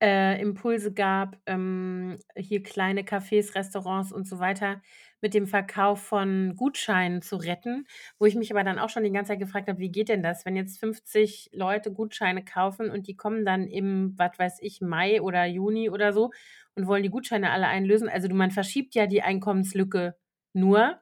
äh, 0.02 0.40
Impulse 0.42 0.94
gab, 0.94 1.38
ähm, 1.46 2.18
hier 2.36 2.64
kleine 2.64 3.02
Cafés, 3.04 3.56
Restaurants 3.56 4.12
und 4.12 4.28
so 4.28 4.40
weiter 4.40 4.82
mit 5.22 5.34
dem 5.34 5.48
Verkauf 5.48 6.02
von 6.04 6.56
Gutscheinen 6.56 7.22
zu 7.22 7.38
retten. 7.38 7.86
Wo 8.20 8.26
ich 8.26 8.36
mich 8.36 8.52
aber 8.52 8.64
dann 8.64 8.80
auch 8.80 8.90
schon 8.90 9.04
die 9.04 9.12
ganze 9.12 9.30
Zeit 9.34 9.40
gefragt 9.40 9.68
habe: 9.70 9.80
„Wie 9.80 9.92
geht 9.92 10.10
denn 10.10 10.24
das, 10.24 10.46
wenn 10.46 10.56
jetzt 10.56 10.80
50 10.80 11.50
Leute 11.54 11.92
Gutscheine 11.94 12.44
kaufen 12.44 12.90
und 12.92 13.08
die 13.08 13.16
kommen 13.16 13.46
dann 13.46 13.68
im, 13.68 14.14
was 14.18 14.38
weiß 14.38 14.58
ich, 14.62 14.82
Mai 14.82 15.22
oder 15.22 15.46
Juni 15.46 15.90
oder 15.90 16.14
so 16.14 16.32
und 16.76 16.88
wollen 16.88 17.04
die 17.04 17.10
Gutscheine 17.10 17.52
alle 17.52 17.68
einlösen?“ 17.68 18.10
Also, 18.10 18.28
du 18.28 18.36
man 18.36 18.52
verschiebt 18.52 18.96
ja 18.96 19.08
die 19.08 19.22
Einkommenslücke 19.24 20.16
nur, 20.54 21.00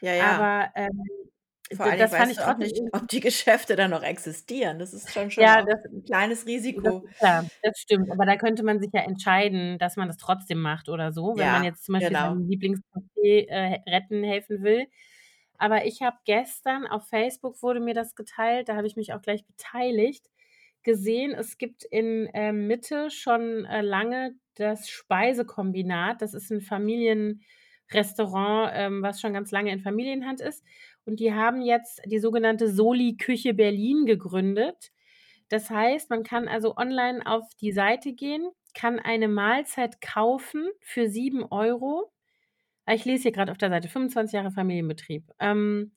Ja, 0.00 0.14
ja. 0.14 0.46
aber, 0.46 0.70
ähm, 0.76 1.02
Vor 1.72 1.86
Dingen 1.92 1.98
das 1.98 2.16
fand 2.16 2.32
ich 2.32 2.44
auch 2.44 2.58
nicht, 2.58 2.82
ob 2.92 3.06
die 3.08 3.20
Geschäfte 3.20 3.76
dann 3.76 3.90
noch 3.92 4.02
existieren. 4.02 4.78
Das 4.80 4.92
ist 4.92 5.14
dann 5.16 5.30
schon 5.30 5.38
Ja, 5.38 5.62
das 5.62 5.78
'n 5.92 6.02
kleines 6.04 6.46
das 6.72 6.80
Risiko. 6.84 7.04
ist 7.04 7.18
klar, 7.18 7.48
das 7.62 7.78
stimmt. 7.78 8.10
Aber 8.12 8.26
da 8.26 8.36
könnte 8.36 8.62
man 8.62 8.80
sich 8.80 8.90
ja 8.92 9.00
entscheiden, 9.02 9.78
dass 9.78 9.96
man 9.96 10.08
das 10.08 10.16
trotzdem 10.18 10.60
macht 10.60 10.88
oder 10.88 11.12
so, 11.12 11.36
wenn 11.38 11.50
man 11.50 11.60
Ja, 11.60 11.64
jetzt 11.64 11.84
zum 11.84 11.94
Beispiel 11.94 12.06
genau. 12.06 12.18
seinem 12.18 12.48
Lieblingscafé, 12.48 13.46
äh, 13.48 13.80
retten 13.90 14.22
helfen 14.24 14.62
will. 14.62 14.86
Aber 15.58 15.84
ich 15.86 16.02
habe 16.02 16.16
gestern 16.24 16.86
auf 16.86 17.08
Facebook 17.08 17.62
wurde 17.62 17.80
mir 17.80 17.94
das 17.94 18.14
geteilt, 18.14 18.68
da 18.68 18.76
habe 18.76 18.86
ich 18.86 18.96
mich 18.96 19.12
auch 19.12 19.20
gleich 19.22 19.46
beteiligt, 19.46 20.26
gesehen, 20.82 21.32
es 21.32 21.58
gibt 21.58 21.84
in, 21.84 22.28
ähm, 22.34 22.66
Mitte 22.66 23.10
schon, 23.10 23.64
äh, 23.66 23.82
lange 23.82 24.34
das 24.54 24.88
Speisekombinat. 24.88 26.22
Das 26.22 26.32
ist 26.34 26.50
'n 26.50 26.60
Familienrestaurant, 26.62 28.70
ähm, 28.74 29.02
was 29.02 29.20
schon 29.20 29.34
ganz 29.34 29.50
lange 29.52 29.70
in 29.72 29.80
Familienhand 29.80 30.40
ist. 30.40 30.64
Und 31.06 31.20
die 31.20 31.32
haben 31.34 31.62
jetzt 31.62 32.00
die 32.06 32.18
sogenannte 32.18 32.68
Soli 32.70 33.16
Küche 33.16 33.54
Berlin 33.54 34.06
gegründet. 34.06 34.90
Das 35.48 35.70
heißt, 35.70 36.10
man 36.10 36.22
kann 36.22 36.48
also 36.48 36.76
online 36.76 37.26
auf 37.26 37.44
die 37.60 37.72
Seite 37.72 38.12
gehen, 38.12 38.48
kann 38.74 38.98
eine 39.00 39.28
Mahlzeit 39.28 40.00
kaufen 40.00 40.68
für 40.80 41.08
7 41.08 41.42
€. 41.44 42.10
Ah, 42.86 42.94
ich 42.94 43.04
lese 43.06 43.24
hier 43.24 43.32
grad 43.32 43.50
auf 43.50 43.58
der 43.58 43.70
Seite, 43.70 43.88
25 43.88 44.34
Jahre 44.34 44.50
Familienbetrieb. 44.52 45.30
Ähm, 45.40 45.92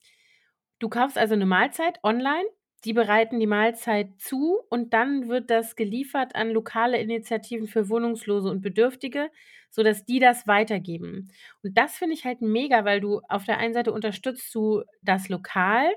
du 0.80 0.90
kaufst 0.90 1.18
also 1.18 1.36
'ne 1.36 1.46
Mahlzeit 1.48 2.00
online, 2.04 2.46
die 2.86 2.94
bereiten 2.94 3.40
die 3.40 3.48
Mahlzeit 3.48 4.20
zu 4.20 4.60
und 4.70 4.94
dann 4.94 5.30
wird 5.30 5.50
das 5.52 5.76
geliefert 5.78 6.36
an 6.36 6.52
lokale 6.52 7.00
Initiativen 7.00 7.68
für 7.68 7.90
Wohnungslose 7.90 8.50
und 8.50 8.62
Bedürftige, 8.62 9.30
sodass 9.74 10.06
die 10.06 10.20
das 10.20 10.48
weitergeben. 10.48 11.30
Und 11.64 11.78
das 11.78 11.96
finde 11.98 12.14
ich 12.16 12.26
halt 12.26 12.42
mega, 12.42 12.86
weil 12.86 13.02
du 13.02 13.22
auf 13.28 13.46
der 13.46 13.58
einen 13.58 13.74
Seite 13.74 13.92
unterstützt 13.92 14.54
du 14.56 14.84
das 15.02 15.30
Lokal 15.30 15.88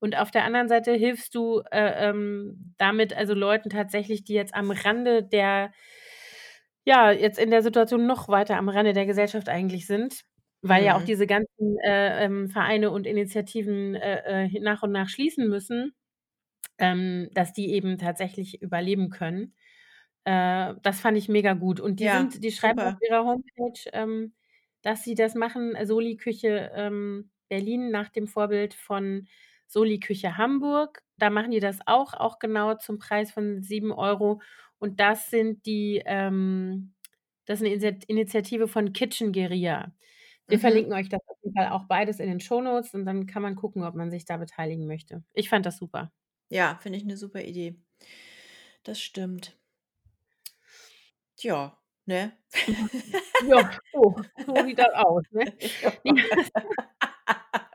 und 0.00 0.16
auf 0.16 0.30
der 0.30 0.44
anderen 0.44 0.68
Seite 0.68 0.92
hilfst 0.94 1.34
du, 1.34 1.60
äh, 1.70 2.08
ähm, 2.10 2.74
damit 2.78 3.14
also 3.16 3.34
Leuten 3.34 3.70
tatsächlich, 3.70 4.24
die 4.24 4.34
jetzt 4.34 4.54
am 4.54 4.70
Rande 4.70 5.22
der 5.22 5.72
ja, 6.84 7.10
jetzt 7.10 7.38
in 7.38 7.50
der 7.50 7.62
Situation 7.62 8.06
noch 8.06 8.28
weiter 8.28 8.56
am 8.56 8.68
Rande 8.68 8.92
der 8.92 9.06
Gesellschaft 9.06 9.48
eigentlich 9.48 9.86
sind, 9.86 10.22
weil 10.62 10.84
ja 10.84 10.96
auch 10.96 11.02
Mhm. 11.02 11.04
diese 11.04 11.26
ganzen, 11.26 11.76
äh, 11.84 12.24
ähm, 12.24 12.48
Vereine 12.48 12.90
und 12.90 13.06
Initiativen, 13.06 13.94
äh, 13.96 14.46
äh, 14.46 14.60
nach 14.60 14.82
und 14.82 14.92
nach 14.92 15.08
schließen 15.08 15.48
müssen, 15.48 15.92
ähm, 16.78 17.30
dass 17.34 17.52
die 17.54 17.72
eben 17.72 17.98
tatsächlich 17.98 18.62
überleben 18.62 19.10
können. 19.10 19.54
Äh, 20.26 20.74
das 20.82 21.00
fand 21.00 21.16
ich 21.16 21.28
mega 21.28 21.52
gut. 21.54 21.78
Und 21.80 22.00
die 22.00 22.08
Ja, 22.08 22.08
sind 22.08 22.42
die 22.42 22.50
schreiben 22.50 22.80
auf 22.80 22.92
super. 22.92 23.00
ihrer 23.00 23.24
Homepage, 23.24 23.78
ähm, 23.92 24.34
dass 24.82 25.04
sie 25.04 25.14
das 25.14 25.34
machen, 25.36 25.74
Soli 25.86 26.16
Küche, 26.16 26.72
ähm, 26.74 27.30
Berlin 27.48 27.90
nach 27.92 28.08
dem 28.10 28.26
Vorbild 28.26 28.74
von 28.74 29.28
Soli 29.68 30.00
Küche 30.00 30.36
Hamburg. 30.36 31.02
Da 31.16 31.30
machen 31.30 31.52
die 31.52 31.60
das 31.60 31.78
auch, 31.86 32.12
auch 32.14 32.40
genau 32.40 32.74
zum 32.74 32.98
Preis 32.98 33.30
von 33.30 33.62
7 33.62 33.92
€ 33.92 34.40
und 34.78 34.98
das 35.00 35.30
sind 35.30 35.64
die 35.66 36.02
ähm, 36.04 36.94
das 37.46 37.60
ist 37.60 37.62
'ne 37.62 37.72
Inset 37.74 38.04
Initiative 38.06 38.66
von 38.68 38.92
Kitchen 38.92 39.32
Guerilla. 39.32 39.94
Wir 40.48 40.58
Mhm. 40.58 40.58
verlinken 40.58 40.92
euch 40.92 41.08
das 41.08 41.20
auf 41.28 41.36
jeden 41.42 41.54
Fall 41.56 41.68
auch 41.70 41.84
beides 41.86 42.18
in 42.20 42.28
den 42.28 42.40
Shownotes 42.40 42.94
und 42.94 43.04
dann 43.06 43.26
kann 43.26 43.42
man 43.42 43.54
gucken, 43.56 43.84
ob 43.84 43.94
man 43.94 44.10
sich 44.10 44.24
da 44.24 44.36
beteiligen 44.38 44.86
möchte. 44.88 45.22
Ich 45.34 45.48
fand 45.48 45.66
das 45.66 45.76
super. 45.78 46.10
Ja, 46.52 46.76
finde 46.80 46.98
ich 46.98 47.04
'ne 47.04 47.16
super 47.16 47.42
Idee. 47.42 47.76
Das 48.86 49.00
stimmt. 49.00 49.56
Tja, 51.36 51.76
ne? 52.06 52.32
Ja, 53.40 53.70
so 53.92 54.16
so 54.46 54.62
sieht 54.64 54.78
das 54.78 54.92
aus, 54.94 55.24
ne? 55.32 55.44
Ja. 56.04 56.16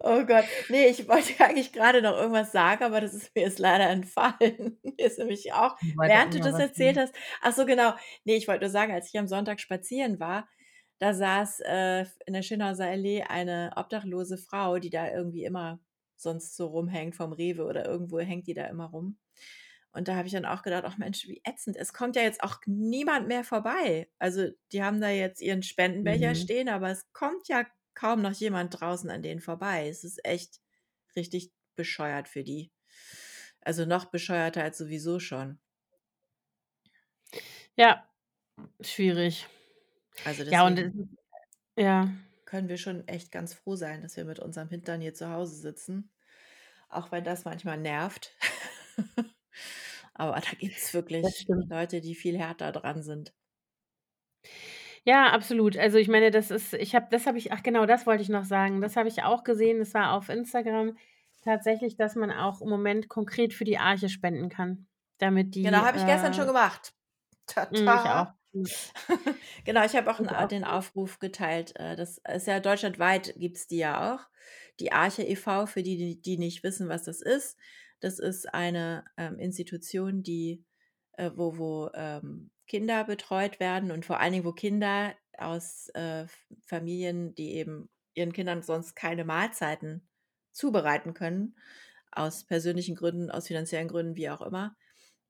Oh 0.00 0.24
Gott. 0.26 0.44
Ne, 0.68 0.86
ich 0.88 1.08
wollte 1.08 1.32
eigentlich 1.44 1.72
grade 1.72 2.02
noch 2.02 2.16
irgendwas 2.16 2.52
sagen, 2.52 2.84
aber 2.84 3.00
das 3.00 3.14
ist 3.14 3.34
mir 3.34 3.42
jetzt 3.42 3.58
leider 3.58 3.88
entfallen. 3.88 4.78
Mir 4.82 5.06
ist 5.06 5.18
nämlich 5.18 5.52
auch 5.52 5.76
während 6.04 6.34
du 6.34 6.38
noch 6.38 6.44
das 6.44 6.52
was 6.52 6.60
erzählt 6.60 6.96
sagen. 6.96 6.98
hast 6.98 7.14
ach 7.40 7.52
so, 7.52 7.64
genau. 7.66 7.90
Ne, 8.24 8.34
ich 8.36 8.48
wollte 8.48 8.64
nur 8.64 8.70
sagen, 8.70 8.92
als 8.92 9.08
ich 9.08 9.18
am 9.18 9.26
Sonntag 9.26 9.60
spazieren 9.60 10.20
war, 10.20 10.48
da 10.98 11.14
saß, 11.14 11.60
äh, 11.60 12.04
in 12.26 12.34
der 12.34 12.42
Schönhauser 12.42 12.86
Allee 12.86 13.22
eine 13.22 13.72
obdachlose 13.76 14.38
Frau, 14.38 14.78
die 14.78 14.90
da 14.90 15.10
irgendwie 15.10 15.44
immer 15.44 15.80
sonst 16.16 16.56
so 16.56 16.66
rumhängt 16.68 17.16
vom 17.16 17.32
Rewe 17.32 17.64
oder 17.64 17.86
irgendwo 17.86 18.20
hängt 18.20 18.46
die 18.46 18.54
da 18.54 18.66
immer 18.66 18.86
rum. 18.86 19.18
Und 19.94 20.08
da 20.08 20.16
habe 20.16 20.26
ich 20.26 20.32
dann 20.34 20.44
auch 20.46 20.62
gedacht: 20.62 20.84
„Ach 20.86 20.98
Mensch, 20.98 21.26
wie 21.28 21.40
ätzend. 21.44 21.76
Es 21.76 21.92
kommt 21.92 22.16
ja 22.16 22.22
jetzt 22.22 22.42
auch 22.42 22.58
niemand 22.66 23.28
mehr 23.28 23.44
vorbei.“ 23.44 24.10
Also, 24.18 24.48
die 24.72 24.82
haben 24.82 25.00
da 25.00 25.08
jetzt 25.10 25.40
ihren 25.42 25.62
Spendenbecher 25.62 26.34
Mhm. 26.34 26.34
stehen, 26.34 26.68
aber 26.68 26.90
es 26.90 27.12
kommt 27.12 27.48
ja 27.48 27.66
kaum 27.94 28.22
noch 28.22 28.32
jemand 28.32 28.80
draußen 28.80 29.10
an 29.10 29.22
denen 29.22 29.40
vorbei. 29.40 29.88
Es 29.88 30.04
ist 30.04 30.24
echt 30.24 30.60
richtig 31.16 31.52
bescheuert 31.76 32.28
für 32.28 32.44
die. 32.44 32.72
Also, 33.62 33.86
noch 33.86 34.06
bescheuerter 34.06 34.62
als 34.64 34.78
sowieso 34.78 35.20
schon. 35.20 35.60
Ja, 37.76 38.08
schwierig. 38.82 39.46
Also, 40.24 40.44
Ja, 40.50 40.64
und 40.66 40.90
ja. 41.76 42.08
können 42.44 42.68
wir 42.68 42.76
schon 42.78 43.06
echt 43.08 43.32
ganz 43.32 43.54
froh 43.54 43.76
sein, 43.76 44.02
dass 44.02 44.16
wir 44.16 44.24
mit 44.24 44.38
unserem 44.38 44.68
Hintern 44.68 45.00
hier 45.00 45.14
zu 45.14 45.30
Hause 45.30 45.56
sitzen, 45.56 46.10
auch 46.88 47.12
wenn 47.12 47.24
das 47.24 47.44
manchmal 47.44 47.78
nervt. 47.78 48.36
Aber 50.14 50.34
da 50.40 50.50
gibt's 50.58 50.94
Das 51.22 51.32
wirklich. 51.44 51.46
Leute, 51.68 52.00
die 52.00 52.14
viel 52.14 52.38
härter 52.38 52.72
dran 52.72 53.02
sind. 53.02 53.34
Ja, 55.04 55.32
absolut. 55.32 55.76
Also, 55.76 55.98
ich 55.98 56.08
meine, 56.08 56.30
das 56.30 56.50
ist 56.50 56.72
ich 56.74 56.94
habe 56.94 57.06
das 57.10 57.26
habe 57.26 57.36
ich 57.38 57.52
ach 57.52 57.62
genau, 57.62 57.84
das 57.86 58.06
wollte 58.06 58.22
ich 58.22 58.28
noch 58.30 58.44
sagen. 58.44 58.80
Das 58.80 58.96
habe 58.96 59.08
ich 59.08 59.22
auch 59.22 59.44
gesehen. 59.44 59.78
Das 59.78 59.92
war 59.94 60.12
auf 60.12 60.28
Instagram 60.28 60.96
tatsächlich, 61.42 61.96
dass 61.96 62.14
man 62.14 62.30
auch 62.30 62.62
im 62.62 62.68
Moment 62.70 63.08
konkret 63.08 63.52
für 63.52 63.64
die 63.64 63.78
Arche 63.78 64.08
spenden 64.08 64.48
kann, 64.48 64.86
damit 65.18 65.52
Genau, 65.62 65.80
die, 65.80 65.84
habe 65.84 65.98
ich 65.98 66.06
gestern 66.06 66.32
schon 66.34 66.44
äh 66.44 66.46
gemacht. 66.46 66.94
Mhm, 67.70 67.94
ich 68.04 68.10
auch. 68.10 68.26
Tata. 68.26 68.36
Genau, 69.64 69.84
ich 69.84 69.96
habe 69.96 70.10
auch 70.10 70.20
A 70.20 70.44
auch. 70.44 70.48
den 70.48 70.64
Aufruf 70.64 71.18
geteilt. 71.18 71.74
Äh, 71.76 71.96
das 71.96 72.18
ist 72.18 72.46
ja 72.46 72.60
deutschlandweit 72.60 73.34
gibt's 73.36 73.66
die 73.66 73.78
ja 73.78 74.14
auch. 74.14 74.20
Die 74.80 74.92
Arche 74.92 75.22
e. 75.22 75.36
V., 75.36 75.66
für 75.66 75.82
die, 75.82 75.96
die 75.96 76.20
die 76.22 76.38
nicht 76.38 76.62
wissen, 76.62 76.88
was 76.88 77.04
das 77.04 77.20
ist. 77.20 77.56
Das 78.02 78.18
ist 78.18 78.52
eine, 78.52 79.04
ähm, 79.16 79.38
Institution, 79.38 80.22
die 80.22 80.64
äh, 81.16 81.30
wo 81.34 81.58
wo, 81.58 81.90
ähm, 81.94 82.50
Kinder 82.66 83.04
betreut 83.04 83.60
werden 83.60 83.90
und 83.92 84.04
vor 84.06 84.20
allen 84.20 84.32
Dingen, 84.32 84.44
wo 84.44 84.52
Kinder 84.52 85.14
aus, 85.38 85.88
äh, 85.94 86.26
Familien, 86.66 87.34
die 87.34 87.52
eben 87.54 87.90
ihren 88.14 88.32
Kindern 88.32 88.62
sonst 88.62 88.94
keine 88.96 89.24
Mahlzeiten 89.24 90.08
zubereiten 90.52 91.14
können, 91.14 91.56
aus 92.12 92.44
persönlichen 92.44 92.94
Gründen, 92.96 93.30
aus 93.30 93.48
finanziellen 93.48 93.88
Gründen, 93.88 94.16
wie 94.16 94.30
auch 94.30 94.40
immer, 94.42 94.76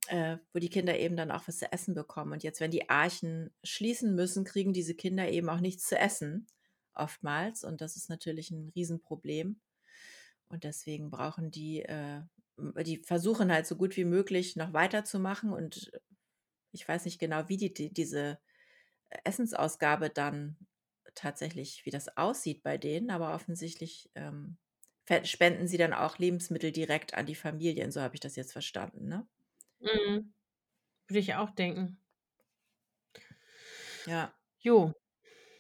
äh, 0.08 0.38
wo 0.54 0.58
die 0.60 0.70
Kinder 0.70 0.98
eben 0.98 1.16
dann 1.16 1.30
auch 1.32 1.48
was 1.48 1.58
zu 1.58 1.72
essen 1.72 1.94
bekommen. 1.94 2.32
Und 2.32 2.42
jetzt, 2.44 2.60
wenn 2.60 2.70
die 2.72 2.90
Archen 2.90 3.52
schließen 3.64 4.14
müssen, 4.14 4.44
kriegen 4.44 4.72
diese 4.74 4.94
Kinder 4.96 5.28
eben 5.30 5.48
auch 5.50 5.60
nichts 5.60 5.88
zu 5.88 5.98
essen 5.98 6.46
oftmals 6.94 7.64
und 7.64 7.80
das 7.82 7.96
ist 7.96 8.08
natürlich 8.10 8.50
'n 8.52 8.70
Riesenproblem. 8.76 9.60
Und 10.48 10.64
deswegen 10.64 11.10
brauchen 11.10 11.50
die, 11.52 11.82
äh 11.82 12.22
die 12.58 12.98
versuchen 12.98 13.52
halt 13.52 13.66
so 13.66 13.76
gut 13.76 13.96
wie 13.96 14.04
möglich 14.04 14.56
noch 14.56 14.72
weiterzumachen 14.72 15.52
und 15.52 15.90
ich 16.72 16.88
weiß 16.88 17.04
nicht 17.06 17.20
genau, 17.20 17.48
wie 17.48 17.56
die 17.58 17.74
die 17.74 17.92
diese 17.92 18.38
Essensausgabe 19.24 20.10
dann 20.10 20.58
tatsächlich 21.14 21.86
wie 21.86 21.90
das 21.90 22.16
aussieht 22.18 22.62
bei 22.64 22.78
denen, 22.78 23.10
aber 23.10 23.34
offensichtlich, 23.34 24.10
ähm, 24.16 24.58
spenden 25.24 25.68
sie 25.68 25.78
dann 25.78 25.92
auch 25.94 26.18
Lebensmittel 26.18 26.72
direkt 26.72 27.14
an 27.14 27.26
die 27.26 27.34
Familien, 27.36 27.92
so 27.92 28.00
habe 28.02 28.14
ich 28.16 28.20
das 28.20 28.36
jetzt 28.36 28.52
verstanden, 28.52 29.08
ne? 29.08 29.28
Mhm. 29.80 30.34
Würde 31.08 31.20
ich 31.20 31.34
auch 31.34 31.50
denken. 31.50 31.98
Ja. 34.06 34.34
Jo. 34.60 34.94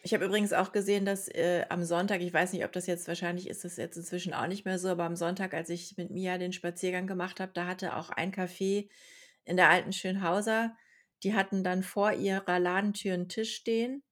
Ich 0.06 0.12
habe 0.12 0.26
übrigens 0.26 0.52
auch 0.52 0.70
gesehen, 0.72 1.06
dass, 1.06 1.28
äh, 1.28 1.64
am 1.70 1.82
Sonntag 1.82 2.20
ich 2.20 2.30
weiß 2.30 2.52
nicht, 2.52 2.62
ob 2.66 2.72
das 2.72 2.86
jetzt 2.86 3.08
wahrscheinlich 3.08 3.48
ist 3.48 3.64
das 3.64 3.78
jetzt 3.78 3.96
inzwischen 3.96 4.34
auch 4.34 4.46
nicht 4.46 4.66
mehr 4.66 4.78
so, 4.78 4.88
aber 4.88 5.04
am 5.04 5.16
Sonntag, 5.16 5.54
als 5.54 5.70
ich 5.70 5.96
mit 5.96 6.10
Mia 6.10 6.36
den 6.36 6.52
Spaziergang 6.52 7.06
gemacht 7.06 7.40
habe, 7.40 7.52
da 7.54 7.66
hatte 7.66 7.96
auch 7.96 8.10
ein 8.10 8.30
Café 8.30 8.90
in 9.46 9.56
der 9.56 9.70
alten 9.70 9.92
Schönhauser 9.94 10.76
die 11.22 11.32
hatten 11.34 11.64
dann 11.64 11.82
vor 11.82 12.12
ihrer 12.12 12.58
Ladentür 12.60 13.14
'n 13.14 13.28
Tisch 13.30 13.54
stehen 13.54 14.02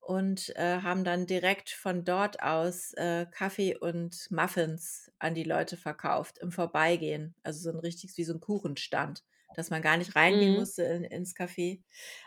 und, 0.00 0.56
äh, 0.56 0.80
haben 0.82 1.04
dann 1.04 1.26
direkt 1.26 1.70
von 1.70 2.04
dort 2.04 2.42
aus, 2.42 2.94
äh, 2.94 3.26
Kaffee 3.30 3.76
und 3.76 4.30
Muffins 4.30 5.12
an 5.20 5.34
die 5.34 5.44
Leute 5.44 5.76
verkauft 5.78 6.38
im 6.38 6.52
Vorbeigehen. 6.52 7.34
Also, 7.44 7.60
so 7.60 7.70
'n 7.76 7.80
richtiges 7.80 8.18
wie 8.18 8.24
so 8.24 8.34
'n 8.34 8.40
Kuchenstand, 8.40 9.24
dass 9.54 9.70
man 9.70 9.82
gar 9.82 9.96
nicht 9.96 10.16
reingehen 10.16 10.52
Mhm. 10.52 10.54
musste 10.54 10.82
in 10.84 11.04
ins 11.04 11.34
Café. 11.36 11.82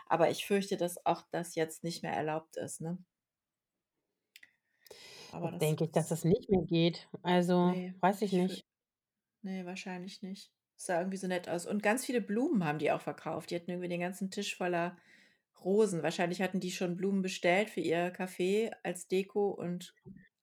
Aber 0.06 0.30
ich 0.30 0.46
fürchte, 0.46 0.76
dass 0.76 1.04
auch 1.06 1.22
das 1.30 1.54
jetzt 1.54 1.84
nicht 1.84 2.02
mehr 2.02 2.12
erlaubt 2.12 2.56
ist, 2.56 2.80
ne? 2.80 2.98
Aber 5.30 5.50
das 5.50 5.60
denke 5.60 5.84
ich, 5.84 5.92
dass 5.92 6.08
das 6.08 6.24
nicht 6.24 6.50
mehr 6.50 6.62
geht. 6.64 7.08
Also, 7.22 7.74
Ne, 7.74 7.94
weiß 8.00 8.22
ich 8.22 8.32
ich 8.32 8.34
nicht. 8.34 8.66
ne, 9.42 9.64
wahrscheinlich 9.66 10.22
nicht. 10.22 10.52
Sah 10.76 10.98
irgendwie 11.00 11.16
so 11.18 11.26
nett 11.28 11.48
aus. 11.48 11.66
Und 11.66 11.82
ganz 11.82 12.06
viele 12.06 12.20
Blumen 12.22 12.64
haben 12.64 12.78
die 12.78 12.92
auch 12.92 13.00
verkauft. 13.02 13.50
Die 13.50 13.56
hatten 13.56 13.70
irgendwie 13.70 13.88
den 13.88 14.00
ganzen 14.00 14.30
Tisch 14.30 14.56
voller 14.56 14.98
Rosen. 15.64 16.02
Wahrscheinlich 16.02 16.42
hatten 16.42 16.60
die 16.60 16.72
schon 16.72 16.96
Blumen 16.96 17.22
bestellt 17.22 17.70
für 17.70 17.80
ihr 17.80 18.14
Café 18.14 18.72
als 18.82 19.08
Deko 19.08 19.50
und 19.50 19.94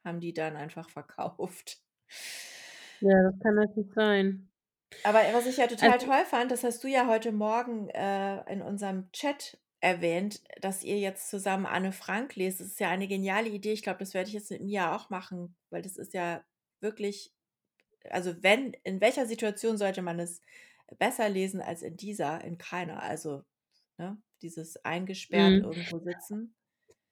haben 0.05 0.19
die 0.21 0.33
dann 0.33 0.55
einfach 0.57 0.89
verkauft. 0.91 1.81
Ja, 2.99 3.23
das 3.23 3.39
kann 3.39 3.55
natürlich 3.55 3.91
sein. 3.95 4.49
Aber 5.03 5.19
was 5.33 5.45
ich 5.45 5.57
ja 5.57 5.67
total 5.67 5.97
Also 5.97 6.07
toll 6.07 6.25
fand, 6.25 6.51
das 6.51 6.63
hast 6.63 6.83
du 6.83 6.87
ja 6.87 7.07
heute 7.07 7.31
Morgen, 7.31 7.89
äh, 7.89 8.51
in 8.51 8.61
unserem 8.61 9.11
Chat 9.11 9.57
erwähnt, 9.79 10.41
dass 10.61 10.83
ihr 10.83 10.99
jetzt 10.99 11.29
zusammen 11.29 11.65
Anne 11.65 11.91
Frank 11.91 12.35
lest. 12.35 12.59
Das 12.59 12.67
ist 12.67 12.79
ja 12.79 12.89
eine 12.89 13.07
geniale 13.07 13.49
Idee. 13.49 13.73
Ich 13.73 13.83
glaube, 13.83 13.99
das 13.99 14.13
werde 14.13 14.27
ich 14.29 14.33
jetzt 14.33 14.51
mit 14.51 14.61
Mia 14.63 14.95
auch 14.95 15.09
machen, 15.09 15.55
weil 15.69 15.81
das 15.81 15.97
ist 15.97 16.13
ja 16.13 16.43
wirklich 16.81 17.33
also, 18.09 18.43
wenn 18.43 18.73
in 18.83 19.01
welcher 19.01 19.25
Situation 19.27 19.77
sollte 19.77 20.01
man 20.01 20.19
es 20.19 20.41
besser 20.99 21.29
lesen 21.29 21.61
als 21.61 21.83
in 21.83 21.97
dieser? 21.97 22.43
In 22.43 22.57
keiner. 22.57 23.03
Also, 23.03 23.43
ne, 23.97 24.17
dieses 24.41 24.77
eingesperrt 24.85 25.57
Mhm. 25.57 25.63
irgendwo 25.63 25.99
sitzen. 25.99 26.55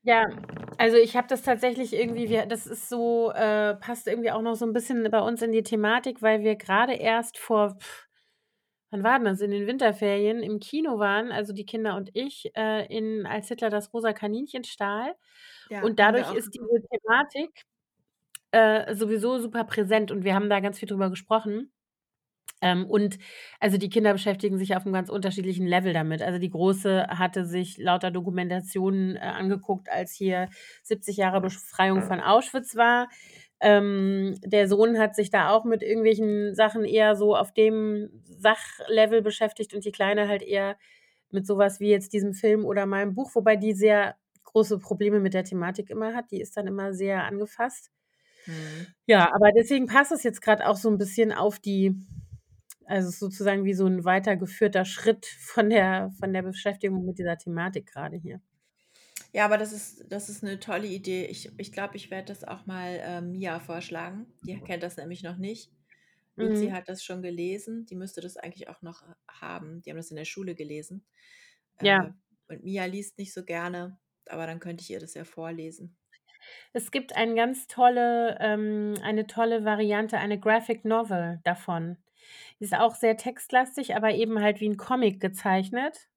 Ja, 0.07 0.27
also, 0.77 0.97
ich 0.97 1.15
habe 1.17 1.27
das 1.27 1.41
tatsächlich 1.41 1.91
irgendwie 1.93 2.29
wir 2.29 2.45
das 2.45 2.67
ist 2.67 2.89
so 2.89 3.31
äh, 3.31 3.73
passt 3.73 4.05
irgendwie 4.05 4.29
auch 4.29 4.43
noch 4.43 4.53
so 4.53 4.63
'n 4.65 4.71
bisschen 4.71 5.09
bei 5.09 5.19
uns 5.19 5.41
in 5.41 5.51
die 5.51 5.63
Thematik, 5.63 6.21
weil 6.21 6.41
wir 6.43 6.55
grade 6.57 6.93
erst 6.93 7.39
vor 7.39 7.75
wann 8.91 9.03
war 9.03 9.17
denn 9.19 9.25
das? 9.25 9.41
In 9.41 9.51
den 9.51 9.67
Winterferien 9.67 10.43
im 10.43 10.59
Kino 10.59 10.99
waren, 10.99 11.31
also, 11.31 11.53
die 11.53 11.65
Kinder 11.65 11.95
und 11.95 12.11
ich, 12.13 12.51
äh, 12.55 12.85
in 12.95 13.25
„Als 13.25 13.47
Hitler 13.47 13.69
das 13.69 13.93
rosa 13.93 14.13
Kaninchen 14.13 14.63
stahl“. 14.63 15.15
Ja, 15.69 15.81
Und 15.81 15.99
haben 16.01 16.15
wir 16.15 16.29
dadurch 16.29 16.31
auch 16.31 16.37
ist 16.37 16.53
geguckt. 16.53 16.55
diese 16.55 16.81
Thematik, 16.89 17.63
äh, 18.51 18.95
sowieso 18.95 19.39
super 19.39 19.65
präsent 19.65 20.11
und 20.11 20.23
wir 20.25 20.35
haben 20.35 20.49
da 20.49 20.59
ganz 20.61 20.79
viel 20.79 20.89
drüber 20.89 21.09
gesprochen. 21.11 21.71
Ähm, 22.61 22.85
und 22.85 23.17
also, 23.59 23.77
die 23.77 23.89
Kinder 23.89 24.13
beschäftigen 24.13 24.57
sich 24.57 24.75
auf 24.75 24.85
'nem 24.85 24.93
ganz 24.93 25.09
unterschiedlichen 25.09 25.67
Level 25.67 25.93
damit. 25.93 26.21
Also, 26.21 26.39
die 26.39 26.49
Große 26.49 27.07
hatte 27.09 27.45
sich 27.45 27.77
lauter 27.77 28.11
Dokumentationen, 28.11 29.15
äh, 29.17 29.19
angeguckt, 29.19 29.89
als 29.89 30.13
hier 30.13 30.49
70 30.83 31.17
Jahre 31.17 31.41
Befreiung 31.41 32.01
von 32.01 32.19
Auschwitz 32.21 32.75
war. 32.75 33.09
Ähm, 33.61 34.35
der 34.43 34.67
Sohn 34.67 34.97
hat 34.99 35.15
sich 35.15 35.29
da 35.31 35.49
auch 35.49 35.65
mit 35.65 35.81
irgendwelchen 35.83 36.55
Sachen 36.55 36.83
eher 36.85 37.15
so 37.15 37.35
auf 37.35 37.53
dem 37.53 38.09
Sachlevel 38.25 39.21
beschäftigt 39.21 39.73
und 39.73 39.85
die 39.85 39.91
Kleine 39.91 40.27
halt 40.27 40.43
eher 40.43 40.77
mit 41.31 41.45
so 41.47 41.57
was 41.57 41.79
wie 41.79 41.89
jetzt 41.89 42.13
diesem 42.13 42.33
Film 42.33 42.65
oder 42.65 42.83
'n 42.85 43.15
Buch, 43.15 43.31
wobei 43.35 43.55
die 43.57 43.73
sehr 43.73 44.15
große 44.45 44.79
Probleme 44.79 45.19
mit 45.19 45.33
der 45.33 45.43
Thematik 45.45 45.89
immer 45.89 46.13
hat. 46.15 46.31
Die 46.31 46.41
ist 46.41 46.55
dann 46.57 46.67
immer 46.67 46.93
sehr 46.93 47.23
angefasst. 47.25 47.87
Mhm. 48.47 48.93
Ja, 49.09 49.31
aber 49.35 49.51
deswegen 49.55 49.85
passt 49.85 50.11
das 50.11 50.23
jetzt 50.23 50.41
grad 50.41 50.63
auch 50.63 50.77
so 50.77 50.89
'n 50.89 50.97
bisschen 50.97 51.31
auf 51.31 51.59
die 51.59 51.93
also, 52.85 53.09
sozusagen 53.11 53.65
wie 53.65 53.73
so 53.73 53.85
'n 53.87 54.05
weitergeführter 54.05 54.85
Schritt 54.85 55.25
von 55.25 55.69
der 55.69 56.11
von 56.19 56.33
der 56.33 56.43
Beschäftigung 56.43 57.05
mit 57.05 57.17
dieser 57.19 57.37
Thematik 57.37 57.87
grade 57.91 58.17
hier. 58.17 58.41
Ja, 59.33 59.45
aber 59.45 59.57
das 59.57 59.73
ist 59.73 60.05
das 60.11 60.29
ist 60.29 60.43
'ne 60.43 60.59
tolle 60.59 60.87
Idee. 60.87 61.25
Ich 61.25 61.51
ich 61.57 61.71
glaube, 61.71 61.97
ich 61.97 62.11
werde 62.11 62.27
das 62.27 62.43
auch 62.43 62.65
mal, 62.65 62.99
ähm, 63.03 63.31
Mia 63.31 63.59
vorschlagen. 63.59 64.27
Die 64.45 64.57
kennt 64.61 64.83
das 64.83 64.97
nämlich 64.97 65.23
noch 65.23 65.37
nicht. 65.37 65.71
Luzi 66.37 66.67
Mhm. 66.67 66.71
hat 66.71 66.89
das 66.89 67.03
schon 67.03 67.21
gelesen. 67.21 67.85
Die 67.85 67.95
müsste 67.95 68.21
das 68.21 68.37
eigentlich 68.37 68.69
auch 68.69 68.81
noch 68.81 69.03
haben. 69.29 69.81
Die 69.81 69.89
haben 69.91 69.97
das 69.97 70.11
in 70.11 70.17
der 70.17 70.25
Schule 70.25 70.55
gelesen. 70.55 71.05
Äh, 71.77 71.83
Ja. 71.83 72.15
und 72.49 72.63
Mia 72.63 72.85
liest 72.85 73.17
nicht 73.19 73.33
so 73.33 73.43
gerne, 73.45 73.99
aber 74.29 74.47
dann 74.47 74.59
könnte 74.61 74.83
ich 74.83 74.91
ihr 74.91 74.99
das 75.01 75.13
ja 75.15 75.25
vorlesen. 75.25 75.97
Es 76.77 76.91
gibt 76.91 77.15
ein 77.15 77.37
ganz 77.37 77.67
tolle 77.67 78.37
ähm, 78.41 78.95
eine 79.01 79.27
tolle 79.27 79.63
Variante, 79.63 80.17
eine 80.17 80.37
Graphic 80.37 80.83
Novel 80.83 81.39
davon. 81.45 81.95
Ist 82.59 82.75
auch 82.75 82.95
sehr 82.95 83.17
textlastig, 83.17 83.95
aber 83.95 84.11
eben 84.13 84.41
halt 84.41 84.59
wie 84.61 84.67
'n 84.69 84.77
Comic 84.77 85.19
gezeichnet. 85.21 86.09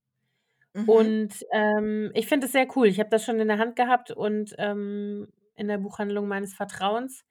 Mhm. 0.74 1.18
Und, 1.24 1.44
ähm, 1.52 2.10
ich 2.14 2.26
finde 2.28 2.46
es 2.46 2.52
sehr 2.52 2.66
cool. 2.76 2.86
Ich 2.88 2.98
habe 3.00 3.10
das 3.10 3.24
schon 3.24 3.40
in 3.40 3.48
der 3.48 3.58
Hand 3.58 3.76
gehabt 3.76 4.10
und, 4.10 4.54
ähm, 4.58 5.28
in 5.54 5.68
der 5.68 5.78
Buchhandlung 5.78 6.28
meines 6.28 6.54
Vertrauens. 6.54 7.24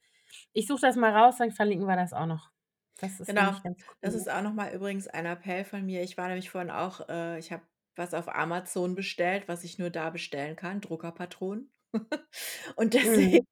Ich 0.54 0.68
suche 0.68 0.82
das 0.82 0.96
mal 0.98 1.14
raus, 1.16 1.38
dann 1.40 1.52
verlinken 1.52 1.88
wir 1.88 1.96
das 1.96 2.14
auch 2.14 2.28
noch. 2.28 2.52
Das 3.00 3.20
ist 3.20 3.36
Genau, 3.36 3.38
nämlich 3.38 3.64
ganz 3.64 3.84
das 4.02 4.14
cool. 4.14 4.16
ist 4.16 4.30
auch 4.30 4.42
noch 4.42 4.54
mal 4.54 4.74
übrigens 4.74 5.08
ein 5.08 5.26
Appell 5.26 5.66
von 5.66 5.86
mir. 5.86 6.02
Ich 6.04 6.18
war 6.18 6.28
nämlich 6.28 6.50
vorhin 6.50 6.72
auch 6.72 7.08
äh, 7.10 7.40
ich 7.40 7.52
habe 7.52 7.64
was 7.96 8.14
auf 8.14 8.30
Amazon 8.34 8.96
bestellt, 8.96 9.48
was 9.48 9.64
ich 9.64 9.80
nur 9.80 9.90
da 9.90 10.10
bestellen 10.12 10.56
kann, 10.56 10.82
Druckerpatronen. 10.82 11.72
Und 12.76 12.94
deswegen 12.94 13.40
Mhm. 13.42 13.48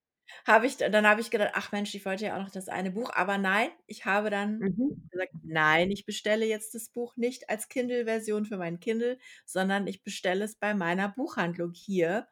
Habe 0.45 0.67
ich 0.67 0.77
dann 0.77 1.07
habe 1.07 1.21
ich 1.21 1.31
gedacht: 1.31 1.51
„Ach 1.55 1.71
Mensch, 1.71 1.95
ich 1.95 2.05
wollte 2.05 2.25
ja 2.25 2.37
auch 2.37 2.41
noch 2.43 2.51
das 2.51 2.69
eine 2.69 2.91
Buch.“ 2.91 3.11
Aber 3.15 3.37
nein, 3.37 3.69
ich 3.87 4.05
habe 4.05 4.29
dann 4.29 4.61
Mhm. 4.61 5.09
gesagt: 5.11 5.33
„Nein, 5.43 5.91
ich 5.91 6.05
bestelle 6.05 6.45
jetzt 6.45 6.75
das 6.75 6.89
Buch 6.89 7.17
nicht 7.17 7.49
als 7.49 7.69
Kindle-Version 7.69 8.45
für 8.45 8.57
mein 8.57 8.79
Kindle, 8.79 9.19
sondern 9.45 9.87
ich 9.87 10.03
bestelle 10.03 10.45
es 10.45 10.55
bei 10.57 10.73
meiner 10.73 11.09
Buchhandlung 11.09 11.73
hier“, 11.73 12.27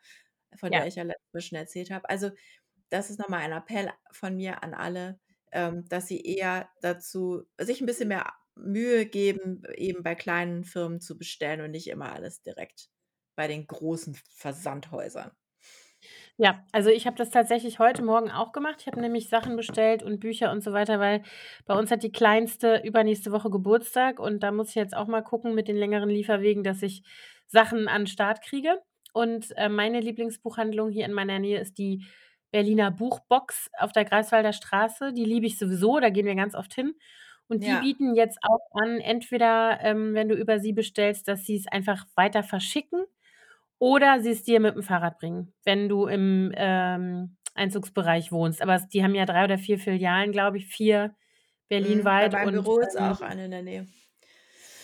von 0.58 0.74
der 0.74 0.86
Ja. 0.86 0.88
ich 0.88 0.96
ja 0.96 1.04
letztes 1.04 1.34
Mal 1.34 1.42
schon 1.42 1.58
erzählt 1.60 1.92
habe. 1.92 2.10
Also, 2.10 2.32
das 2.90 3.10
ist 3.12 3.20
noch 3.20 3.30
mal 3.30 3.40
ein 3.40 3.52
Appell 3.54 3.92
von 4.12 4.36
mir 4.38 4.64
an 4.64 4.74
alle, 4.76 5.20
ähm, 5.54 5.86
dass 5.90 6.08
sie 6.08 6.22
eher 6.22 6.70
dazu 6.82 7.46
sich 7.60 7.82
'n 7.82 7.88
bisschen 7.88 8.10
mehr 8.10 8.34
Mühe 8.56 9.06
geben, 9.08 9.64
eben 9.76 10.04
bei 10.04 10.16
kleinen 10.16 10.64
Firmen 10.66 11.02
zu 11.02 11.18
bestellen 11.20 11.62
und 11.62 11.72
nicht 11.72 11.88
immer 11.90 12.14
alles 12.14 12.42
direkt 12.44 12.90
bei 13.36 13.48
den 13.50 13.68
großen 13.68 14.16
Versandhäusern. 14.16 15.36
Ja, 16.40 16.66
also, 16.72 16.90
ich 16.90 17.06
habe 17.06 17.16
das 17.16 17.30
tatsächlich 17.30 17.78
heute 17.78 18.04
Morgen 18.04 18.32
auch 18.32 18.54
gemacht. 18.54 18.78
Ich 18.82 18.88
habe 18.88 19.00
nämlich 19.00 19.30
Sachen 19.30 19.56
bestellt 19.56 20.02
und 20.02 20.20
Bücher 20.20 20.52
und 20.52 20.64
so 20.64 20.74
weiter, 20.74 21.00
weil 21.00 21.22
bei 21.68 21.78
uns 21.78 21.92
hat 21.92 22.02
die 22.02 22.12
Kleinste 22.12 22.82
übernächste 22.84 23.32
Woche 23.32 23.52
Geburtstag 23.52 24.20
und 24.20 24.42
da 24.42 24.52
muss 24.52 24.70
ich 24.70 24.76
jetzt 24.76 24.96
auch 24.98 25.06
mal 25.08 25.22
gucken 25.22 25.54
mit 25.54 25.68
den 25.68 25.76
längeren 25.78 26.10
Lieferwegen, 26.10 26.64
dass 26.64 26.82
ich 26.82 27.04
Sachen 27.48 27.88
an 27.88 28.04
'n 28.04 28.08
Start 28.08 28.42
kriege. 28.42 28.82
Und, 29.14 29.56
äh, 29.58 29.70
meine 29.70 30.00
Lieblingsbuchhandlung 30.00 30.90
hier 30.90 31.06
in 31.06 31.14
meiner 31.14 31.38
Nähe 31.38 31.60
ist 31.60 31.78
die 31.78 32.04
Berliner 32.52 32.90
Buchbox 32.90 33.70
auf 33.78 33.92
der 33.92 34.04
Greifswalder 34.06 34.54
Straße. 34.54 35.14
Die 35.14 35.26
liebe 35.26 35.46
ich 35.46 35.60
sowieso, 35.60 36.00
da 36.00 36.10
gehen 36.10 36.26
wir 36.26 36.36
ganz 36.36 36.56
oft 36.56 36.74
hin. 36.74 36.96
Und 37.48 37.68
die 37.68 37.76
Ja. 37.76 37.78
bieten 37.78 38.16
jetzt 38.16 38.40
auch 38.42 38.60
an, 38.72 39.00
entweder, 39.00 39.80
ähm, 39.82 40.16
wenn 40.16 40.30
du 40.30 40.36
über 40.36 40.58
sie 40.60 40.74
bestellst, 40.74 41.28
dass 41.28 41.46
sie's 41.46 41.68
einfach 41.68 42.06
weiter 42.16 42.42
verschicken 42.42 43.06
oder 43.84 44.22
sie 44.22 44.30
es 44.32 44.44
dir 44.44 44.62
mit 44.62 44.76
dem 44.76 44.82
Fahrrad 44.84 45.18
bringen, 45.18 45.54
wenn 45.66 45.90
du 45.90 46.08
im, 46.08 46.54
ähm, 46.56 47.36
Einzugsbereich 47.54 48.32
wohnst. 48.32 48.62
Aber 48.62 48.78
die 48.80 49.04
haben 49.04 49.14
ja 49.14 49.26
3 49.26 49.44
oder 49.44 49.58
4 49.58 49.78
Filialen, 49.78 50.32
glaube 50.32 50.58
ich, 50.58 50.68
4 50.68 51.14
Mhm, 51.78 52.16
bei 52.18 52.30
berlinweit 52.30 52.30
meinem 52.30 52.48
und, 52.48 52.54
Büro 52.54 52.80
ist 52.80 52.96
ähm 52.98 53.04
auch 53.12 53.22
eine 53.22 53.46
in 53.46 53.52
der 53.52 53.62
Nähe. 53.64 53.88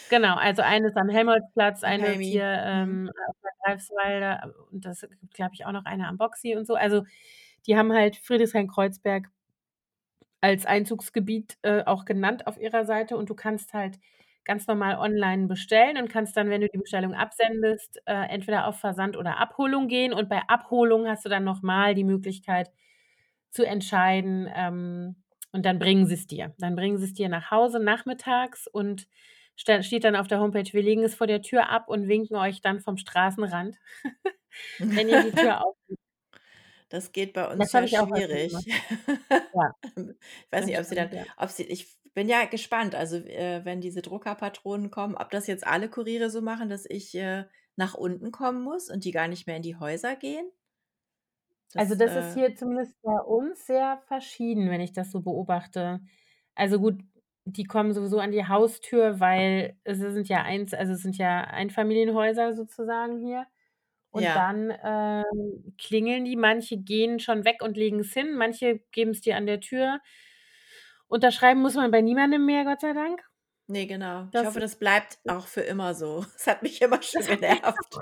Genau, 0.09 0.35
also, 0.37 0.63
eine 0.63 0.87
ist 0.87 0.97
am 0.97 1.07
Helmholtzplatz, 1.09 1.83
In 1.83 1.83
eine 1.83 2.07
ist 2.15 2.19
hier, 2.19 2.43
mhm. 2.83 3.07
ähm, 3.07 3.11
auf 3.27 3.35
der 3.43 3.51
Greifswalder 3.63 4.53
und 4.71 4.83
das 4.85 5.01
gibt, 5.01 5.33
glaube 5.35 5.51
ich, 5.53 5.65
auch 5.65 5.71
noch 5.71 5.85
eine 5.85 6.07
am 6.07 6.17
Boxy 6.17 6.55
und 6.55 6.65
so. 6.65 6.73
Also, 6.75 7.03
die 7.67 7.77
haben 7.77 7.93
halt 7.93 8.15
Friedrichshain-Kreuzberg 8.17 9.29
als 10.41 10.65
Einzugsgebiet, 10.65 11.57
äh, 11.63 11.83
auch 11.85 12.05
genannt 12.05 12.47
auf 12.47 12.57
ihrer 12.57 12.85
Seite 12.85 13.17
und 13.17 13.29
du 13.29 13.35
kannst 13.35 13.73
halt 13.73 13.99
ganz 14.45 14.67
normal 14.67 14.97
online 14.97 15.47
bestellen 15.47 15.97
und 15.97 16.09
kannst 16.09 16.35
dann, 16.37 16.49
wenn 16.49 16.61
du 16.61 16.69
die 16.69 16.77
Bestellung 16.79 17.13
absendest, 17.13 18.01
äh, 18.05 18.13
entweder 18.29 18.67
auf 18.67 18.79
Versand 18.79 19.17
oder 19.17 19.37
Abholung 19.39 19.87
gehen 19.87 20.13
und 20.13 20.29
bei 20.29 20.41
Abholung 20.47 21.07
hast 21.07 21.25
du 21.25 21.29
dann 21.29 21.43
noch 21.43 21.61
mal 21.61 21.95
die 21.95 22.03
Möglichkeit 22.03 22.71
zu 23.51 23.65
entscheiden, 23.65 24.49
ähm 24.53 25.15
und 25.51 25.65
dann 25.65 25.79
bringen 25.79 26.05
sie's 26.05 26.27
dir. 26.27 26.53
Dann 26.59 26.75
bringen 26.75 26.99
sie's 26.99 27.13
dir 27.13 27.27
nach 27.27 27.49
Hause 27.49 27.79
nachmittags 27.79 28.67
und 28.67 29.07
steht 29.55 30.03
dann 30.03 30.15
auf 30.15 30.27
der 30.27 30.39
Homepage: 30.39 30.71
„Wir 30.73 30.83
legen 30.83 31.03
es 31.03 31.15
vor 31.15 31.25
der 31.25 31.41
Tür 31.41 31.69
ab 31.69 31.87
und 31.89 32.07
winken 32.07 32.35
euch 32.37 32.61
dann 32.61 32.79
vom 32.79 32.97
Straßenrand, 32.97 33.75
wenn 34.95 35.09
ihr 35.09 35.21
die 35.21 35.33
Tür 35.33 35.61
aufmacht.“ 35.65 35.99
Das 36.89 37.11
geht 37.11 37.33
bei 37.33 37.47
uns 37.51 37.71
Das 37.71 37.73
habe 37.73 37.85
ja 37.85 37.91
schwierig. 37.93 38.53
Ja, 39.53 39.71
Ich 39.95 40.51
weiß 40.51 40.65
nicht, 40.67 40.77
ob 40.79 40.85
sie 40.85 40.95
dann 40.95 41.11
ob 41.37 41.49
sie 41.49 41.63
ich 41.63 41.98
bin 42.19 42.29
ja 42.29 42.45
gespannt, 42.45 42.95
also, 42.95 43.17
äh, 43.17 43.63
wenn 43.65 43.81
diese 43.81 44.01
Druckerpatronen 44.01 44.91
kommen, 44.91 45.15
ob 45.15 45.31
das 45.31 45.47
jetzt 45.47 45.65
alle 45.65 45.89
Kuriere 45.89 46.29
so 46.29 46.41
machen, 46.41 46.69
dass 46.69 46.85
ich, 46.85 47.15
äh, 47.15 47.45
nach 47.77 47.93
unten 47.95 48.31
kommen 48.31 48.61
muss 48.63 48.89
und 48.89 49.05
die 49.05 49.11
gar 49.11 49.27
nicht 49.29 49.47
mehr 49.47 49.55
in 49.57 49.61
die 49.63 49.77
Häuser 49.77 50.15
gehen? 50.17 50.51
Also, 51.75 51.95
Das, 51.95 51.95
das 51.95 52.15
ist 52.15 52.33
äh 52.33 52.33
hier 52.33 52.55
zumindest 52.55 53.01
bei 53.01 53.19
uns 53.21 53.65
sehr 53.65 53.99
verschieden, 54.07 54.69
wenn 54.69 54.81
ich 54.81 54.91
das 54.93 55.11
so 55.11 55.21
beobachte. 55.21 56.01
Also, 56.55 56.79
gut, 56.79 57.01
die 57.45 57.63
kommen 57.63 57.93
sowieso 57.93 58.19
an 58.19 58.31
die 58.31 58.45
Haustür, 58.47 59.19
weil 59.19 59.77
es 59.83 59.99
sind 59.99 60.27
ja 60.29 60.43
eins 60.43 60.73
also, 60.73 60.93
es 60.93 61.01
sind 61.01 61.17
ja 61.17 61.41
Einfamilienhäuser 61.45 62.53
sozusagen 62.53 63.17
hier. 63.25 63.45
Und 64.11 64.35
Ja. 64.35 64.35
dann, 64.35 64.73
ähm, 64.83 65.75
klingeln 65.79 66.25
die. 66.25 66.35
Manche 66.37 66.77
gehen 66.77 67.19
schon 67.19 67.45
weg 67.45 67.61
und 67.63 67.77
legen 67.77 67.99
es 68.01 68.13
hin, 68.13 68.35
manche 68.35 68.79
geben's 68.91 69.21
dir 69.21 69.37
an 69.37 69.45
der 69.47 69.59
Tür. 69.61 69.99
Unterschreiben 71.09 71.61
muss 71.61 71.73
man 71.73 71.89
bei 71.89 72.01
niemandem 72.01 72.45
mehr, 72.45 72.63
Gott 72.65 72.81
sei 72.81 72.93
Dank. 72.93 73.21
Ne, 73.67 73.85
genau. 73.85 74.25
Ich 74.25 74.31
Das 74.31 74.47
hoffe, 74.47 74.59
das 74.59 74.75
bleibt 74.77 75.19
auch 75.27 75.45
für 75.47 75.61
immer 75.61 75.93
so. 75.93 76.25
Es 76.35 76.47
hat 76.47 76.63
mich 76.63 76.81
immer 76.81 77.01
schon 77.03 77.21
Das 77.21 77.27
ich 77.29 77.39
genervt. 77.39 77.97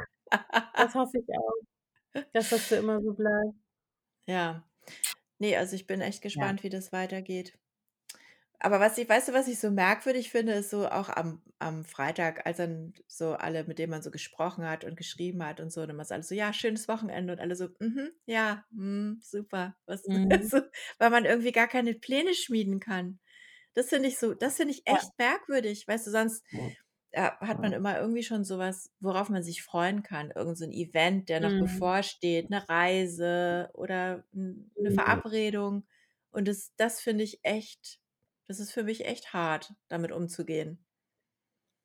Das 0.75 0.95
hoffe 0.95 1.17
ich 1.19 1.27
auch, 1.37 1.53
dass 2.33 2.49
das 2.49 2.67
für 2.67 2.75
immer 2.77 3.01
so 3.01 3.13
bleibt. 3.13 3.55
Ja. 4.27 4.63
Ne, 5.39 5.55
also, 5.57 5.75
ich 5.75 5.87
bin 5.87 6.01
echt 6.01 6.21
Ja. 6.21 6.23
gespannt, 6.23 6.63
wie 6.63 6.69
das 6.69 6.91
weitergeht. 6.91 7.57
Aber 8.61 8.79
was 8.79 8.97
ich 8.97 9.07
weißt 9.07 9.27
du, 9.29 9.33
was 9.33 9.47
ich 9.47 9.59
so 9.59 9.69
merkwürdig 9.69 10.31
finde, 10.31 10.53
ist 10.53 10.71
so 10.71 10.87
auch 10.89 11.09
am 11.09 11.41
am 11.59 11.83
Freitag, 11.85 12.45
als 12.45 12.57
dann 12.57 12.93
so 13.07 13.33
alle, 13.33 13.63
mit 13.65 13.77
denen 13.79 13.89
man 13.91 14.01
so 14.03 14.11
gesprochen 14.11 14.63
hat 14.67 14.83
und 14.83 14.95
geschrieben 14.95 15.43
hat 15.45 15.59
und 15.59 15.71
so, 15.71 15.81
dann 15.81 15.91
immer 15.91 16.05
so 16.05 16.13
alles 16.15 16.27
so: 16.29 16.35
„Ja, 16.35 16.53
schönes 16.53 16.87
Wochenende“ 16.87 17.33
und 17.33 17.39
alle 17.39 17.55
so: 17.55 17.69
„Mhm, 17.79 18.11
ja, 18.25 18.63
mhm, 18.71 19.19
super.“ 19.23 19.75
Was 19.85 20.03
Mhm. 20.09 20.51
so 20.51 20.61
weil 20.97 21.09
man 21.11 21.25
irgendwie 21.25 21.51
gar 21.51 21.67
keine 21.67 21.93
Pläne 21.93 22.33
schmieden 22.33 22.79
kann. 22.79 23.19
Das 23.75 23.89
finde 23.89 24.09
ich 24.09 24.17
so 24.19 24.33
das 24.33 24.57
finde 24.57 24.73
ich 24.73 24.87
Ja. 24.87 25.01
echt 25.01 25.17
merkwürdig. 25.19 25.87
Weißt 25.87 26.07
du, 26.07 26.11
sonst, 26.11 26.43
äh, 27.11 27.31
hat 27.41 27.61
man 27.61 27.73
immer 27.73 27.99
irgendwie 27.99 28.23
schon 28.23 28.43
so 28.43 28.57
was, 28.59 28.91
worauf 28.99 29.29
man 29.29 29.43
sich 29.43 29.63
freuen 29.63 30.03
kann, 30.03 30.31
irgend 30.31 30.57
so 30.57 30.65
'n 30.65 30.71
Event, 30.71 31.29
der 31.29 31.39
noch 31.41 31.55
Mhm. 31.55 31.57
bevorsteht, 31.57 32.49
'ne 32.51 32.67
Reise 32.69 33.69
oder 33.73 34.23
'n 34.35 34.71
'ne 34.81 34.89
Mhm. 34.89 34.91
Verabredung. 34.91 35.87
Und 36.31 36.47
das 36.47 36.73
das 36.77 37.01
finde 37.01 37.23
ich 37.23 37.39
echt 37.43 37.99
das 38.47 38.59
ist 38.59 38.71
für 38.71 38.83
mich 38.83 39.05
echt 39.05 39.33
hart, 39.33 39.73
damit 39.89 40.11
umzugehen. 40.11 40.85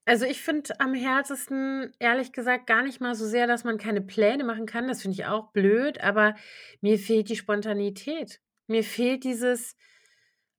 Also, 0.07 0.25
ich 0.27 0.41
finde 0.43 0.81
am 0.81 0.95
härtesten, 0.95 1.93
ehrlich 2.01 2.33
gesagt, 2.33 2.67
gar 2.67 2.83
nicht 2.83 3.01
mal 3.01 3.15
so 3.15 3.25
sehr, 3.25 3.47
dass 3.47 3.63
man 3.63 3.79
keine 3.79 4.01
Pläne 4.01 4.43
machen 4.43 4.67
kann, 4.67 4.89
das 4.89 5.03
finde 5.03 5.15
ich 5.15 5.27
auch 5.27 5.53
blöd, 5.53 6.01
aber 6.01 6.35
mir 6.81 6.99
fehlt 6.99 7.29
die 7.29 7.37
Spontanität. 7.37 8.41
Mir 8.67 8.83
fehlt 8.83 9.23
dieses: 9.25 9.77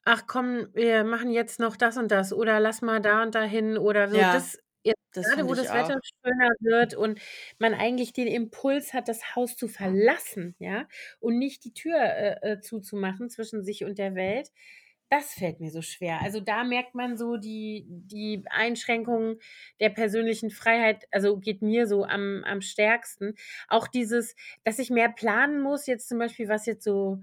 „Ach 0.06 0.24
komm, 0.28 0.70
wir 0.74 1.04
machen 1.06 1.32
jetzt 1.32 1.60
noch 1.60 1.78
das 1.78 1.98
und 1.98 2.12
das 2.12 2.34
oder 2.34 2.60
lass 2.62 2.82
mal 2.82 3.02
da 3.02 3.24
und 3.24 3.36
da 3.36 3.44
hin“ 3.44 3.78
oder 3.78 4.10
so. 4.10 4.24
Ja, 4.24 4.26
Das 4.26 4.58
jetzt 4.84 5.00
das 5.14 5.34
finde 5.34 5.48
wo 5.48 5.56
das 5.56 5.74
Wetter 5.74 5.96
auch. 5.96 6.02
schöner 6.04 6.50
wird 6.62 6.96
und 6.96 7.20
man 7.60 7.74
eigentlich 7.76 8.14
den 8.14 8.28
Impuls 8.28 8.94
hat, 8.94 9.08
das 9.10 9.36
Haus 9.36 9.58
zu 9.58 9.68
verlassen, 9.70 10.56
ja, 10.60 10.88
und 11.20 11.38
nicht 11.40 11.66
die 11.66 11.74
Tür, 11.74 11.98
äh, 12.02 12.54
äh, 12.54 12.62
zuzumachen 12.62 13.30
zwischen 13.30 13.64
sich 13.64 13.84
und 13.86 13.98
der 14.00 14.16
Welt, 14.16 14.52
das 15.10 15.34
fällt 15.34 15.60
mir 15.60 15.72
so 15.72 15.82
schwer. 15.82 16.22
Also, 16.22 16.40
da 16.40 16.64
merkt 16.64 16.96
man 16.96 17.18
so 17.18 17.38
die 17.38 17.86
die 17.90 18.44
Einschränkungen 18.50 19.40
der 19.80 19.90
persönlichen 19.90 20.50
Freiheit 20.52 21.06
also, 21.12 21.38
geht 21.40 21.62
mir 21.62 21.88
so 21.88 22.04
am 22.06 22.44
am 22.46 22.62
stärksten. 22.62 23.36
Auch 23.68 23.88
dieses, 23.88 24.36
dass 24.64 24.80
ich 24.80 24.90
mehr 24.90 25.10
planen 25.10 25.62
muss, 25.62 25.86
jetzt 25.88 26.08
zum 26.10 26.20
Beispiel, 26.20 26.50
was 26.50 26.66
jetzt 26.66 26.84
so 26.84 27.20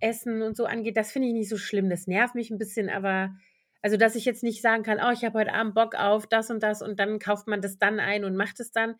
Essen 0.00 0.42
und 0.42 0.56
so 0.56 0.66
angeht, 0.66 0.96
das 0.96 1.12
finde 1.12 1.28
ich 1.28 1.34
nicht 1.34 1.48
so 1.50 1.58
schlimm. 1.58 1.90
Das 1.90 2.06
nervt 2.08 2.34
mich 2.36 2.50
'n 2.50 2.58
bisschen, 2.58 2.90
aber 2.90 3.34
also, 3.82 3.96
dass 3.98 4.16
ich 4.16 4.24
jetzt 4.26 4.42
nicht 4.44 4.62
sagen 4.62 4.82
kann: 4.84 5.00
„Oh, 5.04 5.12
ich 5.12 5.24
habe 5.24 5.38
heute 5.40 5.52
Abend 5.54 5.74
Bock 5.74 5.94
auf 5.96 6.26
das 6.28 6.50
und 6.50 6.62
das“ 6.62 6.82
und 6.82 7.00
dann 7.00 7.18
kauft 7.20 7.48
man 7.48 7.62
das 7.62 7.78
dann 7.78 8.00
ein 8.00 8.24
und 8.24 8.36
macht 8.36 8.60
es 8.60 8.72
dann, 8.72 8.96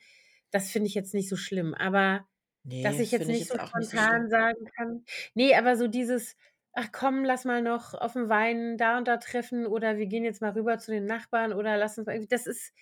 das 0.52 0.70
finde 0.70 0.88
ich 0.88 0.94
jetzt 0.94 1.14
nicht 1.14 1.28
so 1.30 1.36
schlimm. 1.36 1.74
Aber 1.74 2.26
dass 2.82 2.98
Ne, 2.98 3.00
ich 3.00 3.10
jetzt 3.12 3.28
ich 3.28 3.28
nicht 3.28 3.48
so 3.48 3.54
jetzt 3.54 3.58
so 3.58 3.58
spontan 3.58 4.28
sagen 4.30 4.66
kann 4.76 5.04
ne, 5.34 5.54
aber 5.56 5.76
so 5.76 5.88
dieses: 5.88 6.36
„Ach 6.76 6.88
komm, 6.90 7.24
lass 7.24 7.44
mal 7.44 7.62
noch 7.62 7.94
auf 7.94 8.16
'n 8.16 8.28
Wein 8.28 8.76
da 8.76 8.98
und 8.98 9.06
da 9.06 9.16
treffen“ 9.18 9.64
oder 9.66 9.96
„Wir 9.96 10.06
gehen 10.06 10.24
jetzt 10.24 10.40
mal 10.42 10.50
rüber 10.52 10.76
zu 10.78 10.90
den 10.90 11.06
Nachbarn“ 11.06 11.52
oder 11.52 11.76
„Lass 11.76 11.96
uns 11.98 12.06
mal“ 12.06 12.14
irgendwie 12.14 12.28
das 12.34 12.46
ist 12.48 12.72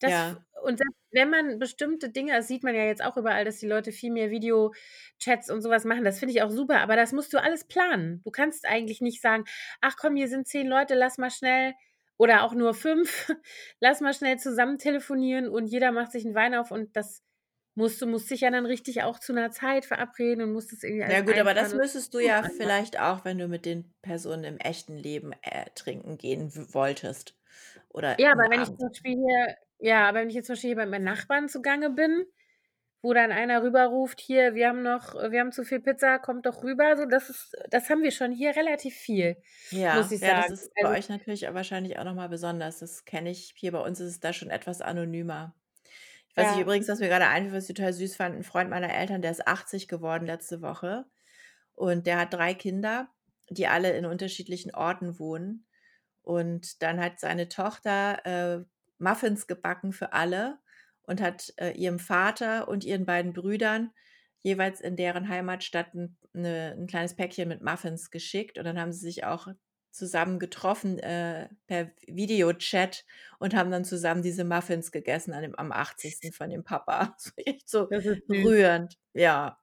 Das 0.00 0.12
Ja. 0.12 0.46
und 0.62 0.78
selbst 0.78 0.96
wenn 1.12 1.30
man 1.30 1.58
bestimmte 1.60 2.10
Dinge 2.10 2.32
das 2.34 2.48
sieht 2.48 2.64
man 2.64 2.74
ja 2.74 2.82
jetzt 2.84 3.04
auch 3.04 3.16
überall, 3.16 3.44
dass 3.44 3.58
die 3.58 3.68
Leute 3.68 3.92
viel 3.92 4.10
mehr 4.12 4.30
Videochats 4.30 5.48
und 5.50 5.62
so 5.62 5.70
was 5.70 5.84
machen. 5.84 6.02
Das 6.04 6.18
finde 6.18 6.34
ich 6.34 6.42
auch 6.42 6.50
super, 6.50 6.80
aber 6.80 6.96
das 6.96 7.12
musst 7.12 7.32
du 7.32 7.40
alles 7.40 7.64
planen. 7.68 8.20
Du 8.24 8.30
kannst 8.32 8.66
eigentlich 8.66 9.00
nicht 9.00 9.20
sagen: 9.22 9.44
„Ach 9.80 9.94
komm, 9.96 10.16
hier 10.16 10.28
sind 10.28 10.48
10 10.48 10.66
Leute, 10.66 10.94
lass 10.96 11.16
mal 11.18 11.30
schnell“ 11.30 11.74
oder 12.18 12.42
auch 12.42 12.52
nur 12.54 12.74
5, 12.74 13.28
„lass 13.80 14.00
mal 14.00 14.12
schnell 14.14 14.38
zusammen 14.38 14.78
telefonieren 14.78 15.48
und 15.48 15.66
jeder 15.66 15.92
macht 15.92 16.10
sich 16.12 16.24
'n 16.26 16.34
Wein 16.34 16.54
auf“ 16.56 16.72
und 16.72 16.96
das 16.96 17.22
musst 17.76 18.02
du 18.02 18.06
musst 18.08 18.30
dich 18.30 18.42
ja 18.42 18.50
dann 18.52 18.66
richtig 18.66 19.04
auch 19.04 19.20
zu 19.20 19.32
'ner 19.34 19.52
Zeit 19.52 19.86
verabreden 19.86 20.42
und 20.44 20.52
musst 20.54 20.72
das 20.72 20.82
irgendwie 20.84 21.04
Ja 21.08 21.20
alles 21.20 21.20
gut, 21.20 21.38
aber 21.38 21.54
das 21.54 21.72
müsstest 21.72 22.14
du 22.14 22.18
ja 22.18 22.42
vielleicht 22.42 22.98
auch, 22.98 23.24
wenn 23.24 23.38
du 23.38 23.46
mit 23.46 23.64
den 23.64 23.94
Personen 24.02 24.42
im 24.42 24.58
echten 24.58 24.96
Leben, 24.96 25.32
äh, 25.42 25.70
trinken 25.76 26.18
gehen 26.18 26.50
wolltest 26.74 27.36
oder 27.90 28.18
Ja, 28.18 28.32
aber 28.32 28.44
wenn 28.50 28.62
ich 28.62 28.70
Abend 28.70 28.78
zum 28.78 28.88
Beispiel 28.88 29.12
hier 29.14 29.56
ja, 29.78 30.08
aber 30.08 30.20
wenn 30.20 30.28
ich 30.30 30.34
jetzt 30.34 30.46
zum 30.46 30.54
Beispiel 30.54 30.68
hier 30.68 30.76
bei 30.76 30.86
meinen 30.86 31.04
Nachbarn 31.04 31.48
zugange 31.50 31.90
bin, 31.90 32.24
wo 33.02 33.14
dann 33.14 33.32
einer 33.32 33.62
rüberruft: 33.62 34.20
„Hier, 34.20 34.54
wir 34.54 34.68
haben 34.68 34.82
noch 34.82 35.14
wir 35.14 35.40
haben 35.40 35.52
zu 35.52 35.64
viel 35.64 35.80
Pizza, 35.80 36.18
kommt 36.20 36.46
doch 36.46 36.62
rüber“, 36.64 36.96
so, 36.96 37.06
das 37.06 37.30
ist 37.30 37.56
das 37.70 37.90
haben 37.90 38.02
wir 38.02 38.12
schon 38.12 38.32
hier 38.32 38.56
relativ 38.56 38.94
viel, 38.96 39.36
muss 39.90 40.10
Ja, 40.12 40.12
ich 40.12 40.20
ja, 40.20 40.32
das 40.34 40.48
sagen. 40.48 40.52
ist 40.52 40.78
bei 40.78 40.88
Also 40.88 40.96
euch 40.96 41.08
natürlich 41.08 41.42
wahrscheinlich 41.52 41.98
auch 41.98 42.04
noch 42.04 42.14
mal 42.14 42.28
besonders. 42.28 42.78
Das 42.78 43.04
kenne 43.04 43.30
ich 43.30 43.52
hier 43.56 43.72
bei 43.72 43.80
uns 43.80 43.98
ist 43.98 44.10
es 44.10 44.20
da 44.20 44.32
schon 44.32 44.48
etwas 44.50 44.80
anonymer. 44.80 45.56
Was 46.38 46.50
ich 46.50 46.58
Ja. 46.58 46.60
übrigens 46.60 46.86
was 46.86 47.00
mir 47.00 47.08
grade 47.08 47.26
einfiel, 47.28 47.54
was 47.54 47.68
ich 47.68 47.74
total 47.74 47.94
süß 47.94 48.14
fand, 48.16 48.36
'n 48.36 48.42
Freund 48.44 48.68
meiner 48.68 48.92
Eltern, 48.94 49.22
der 49.22 49.30
ist 49.30 49.48
80 49.48 49.88
geworden 49.88 50.26
letzte 50.26 50.60
Woche 50.60 51.06
und 51.74 52.06
der 52.06 52.18
hat 52.18 52.34
3 52.34 52.54
Kinder, 52.54 53.08
die 53.50 53.68
alle 53.68 53.92
in 53.96 54.06
unterschiedlichen 54.06 54.74
Orten 54.74 55.18
wohnen. 55.18 55.66
Und 56.22 56.82
dann 56.82 57.00
hat 57.00 57.20
seine 57.20 57.48
Tochter, 57.48 58.26
äh, 58.26 58.64
Muffins 58.98 59.46
gebacken 59.48 59.92
für 59.92 60.12
alle 60.14 60.58
und 61.02 61.20
hat, 61.22 61.54
äh, 61.58 61.72
ihrem 61.72 61.98
Vater 62.00 62.68
und 62.68 62.84
ihren 62.84 63.06
beiden 63.06 63.32
Brüdern 63.34 63.92
jeweils 64.42 64.80
in 64.82 64.96
deren 64.96 65.28
Heimatstadt 65.28 65.94
'n 65.94 66.18
'ne 66.34 66.74
'n 66.78 66.86
kleines 66.88 67.16
Päckchen 67.16 67.48
mit 67.48 67.62
Muffins 67.62 68.10
geschickt 68.10 68.58
und 68.58 68.64
dann 68.66 68.80
haben 68.80 68.92
sie 68.92 69.00
sich 69.00 69.24
auch 69.24 69.48
zusammen 69.96 70.38
getroffen, 70.38 70.98
äh, 70.98 71.48
per 71.66 71.90
Videochat 72.06 73.04
und 73.38 73.54
haben 73.54 73.70
dann 73.70 73.84
zusammen 73.84 74.22
diese 74.22 74.44
Muffins 74.44 74.92
gegessen 74.92 75.32
an 75.32 75.42
dem 75.42 75.54
am 75.56 75.72
80. 75.72 76.32
von 76.32 76.50
dem 76.50 76.64
Papa. 76.64 77.16
War 77.36 77.46
echt 77.46 77.68
so 77.68 77.92
rührend, 78.28 78.96
ja. 79.14 79.58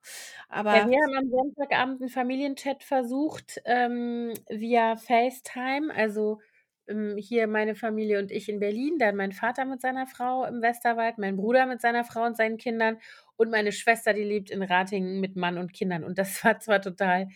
Ja, 0.72 0.80
Aber 0.80 0.86
wir 0.86 0.98
haben 0.98 1.18
am 1.18 1.30
Sonntagabend 1.30 2.02
'n 2.02 2.10
Familienchat 2.10 2.84
versucht, 2.84 3.62
ähm, 3.66 4.34
via 4.50 4.96
FaceTime. 4.96 5.94
Also, 5.94 6.40
hm, 6.88 7.18
hier 7.18 7.48
meine 7.48 7.76
Familie 7.76 8.20
und 8.20 8.32
ich 8.32 8.50
in 8.50 8.60
Berlin, 8.60 8.98
dann 8.98 9.16
mein 9.16 9.32
Vater 9.34 9.66
mit 9.66 9.82
seiner 9.82 10.08
Frau 10.08 10.46
im 10.46 10.62
Westerwald, 10.62 11.18
mein 11.18 11.36
Bruder 11.38 11.66
mit 11.66 11.82
seiner 11.82 12.04
Frau 12.04 12.26
und 12.26 12.38
seinen 12.38 12.58
Kindern 12.58 12.98
und 13.36 13.52
meine 13.52 13.72
Schwester, 13.72 14.14
die 14.14 14.24
lebt 14.24 14.50
in 14.52 14.64
Ratingen 14.64 15.20
mit 15.20 15.36
Mann 15.36 15.58
und 15.58 15.74
Kindern. 15.74 16.04
Und 16.04 16.18
das 16.18 16.44
war 16.44 16.60
zwar 16.60 16.82
total 16.82 17.28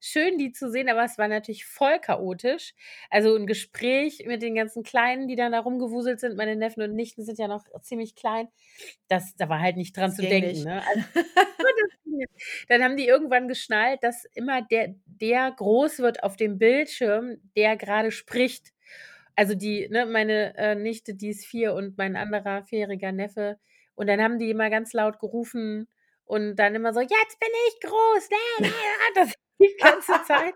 schön, 0.00 0.38
die 0.38 0.52
zu 0.52 0.70
sehen, 0.70 0.88
aber 0.88 1.04
es 1.04 1.18
war 1.18 1.28
natürlich 1.28 1.64
voll 1.66 1.98
chaotisch. 2.00 2.74
Also 3.10 3.34
'n 3.36 3.46
Gespräch 3.46 4.24
mit 4.26 4.42
den 4.42 4.54
ganzen 4.54 4.82
Kleinen, 4.82 5.28
die 5.28 5.36
dann 5.36 5.52
da 5.52 5.60
rumgewuselt 5.60 6.20
sind. 6.20 6.36
Meine 6.36 6.56
Neffen 6.56 6.82
und 6.82 6.94
Nichten 6.94 7.24
sind 7.24 7.38
ja 7.38 7.48
noch 7.48 7.64
ziemlich 7.82 8.14
klein. 8.16 8.48
Das 9.08 9.34
da 9.36 9.48
war 9.48 9.60
halt 9.60 9.76
nicht 9.76 9.96
dran 9.96 10.12
Das 10.12 10.16
zu 10.16 10.24
denken, 10.26 10.62
ne? 10.62 10.86
Also 10.86 11.04
dann 12.68 12.82
haben 12.82 12.96
die 12.96 13.06
irgendwann 13.06 13.48
geschnallt, 13.48 14.02
dass 14.02 14.24
immer 14.34 14.62
der 14.62 14.94
der 15.06 15.50
groß 15.52 15.98
wird 16.00 16.22
auf 16.22 16.36
dem 16.36 16.58
Bildschirm, 16.58 17.38
der 17.56 17.76
grade 17.76 18.10
spricht. 18.10 18.72
Also 19.36 19.54
die 19.54 19.88
ne, 19.90 20.06
meine, 20.06 20.56
äh, 20.56 20.74
Nichte, 20.74 21.14
die 21.14 21.30
ist 21.30 21.44
4 21.46 21.74
und 21.74 21.98
mein 21.98 22.16
anderer 22.16 22.64
vierjähriger 22.64 23.12
Neffe. 23.12 23.58
Und 23.94 24.06
dann 24.08 24.20
haben 24.22 24.38
die 24.38 24.50
immer 24.50 24.70
ganz 24.70 24.92
laut 24.92 25.18
gerufen 25.20 25.88
und 26.24 26.56
dann 26.56 26.74
immer 26.74 26.92
so: 26.94 27.00
„Jetzt 27.00 27.40
bin 27.40 27.48
ich 27.68 27.80
groß!“ 27.88 28.28
Das 29.14 29.34
die 29.60 29.76
ganze 29.78 30.22
Zeit. 30.22 30.54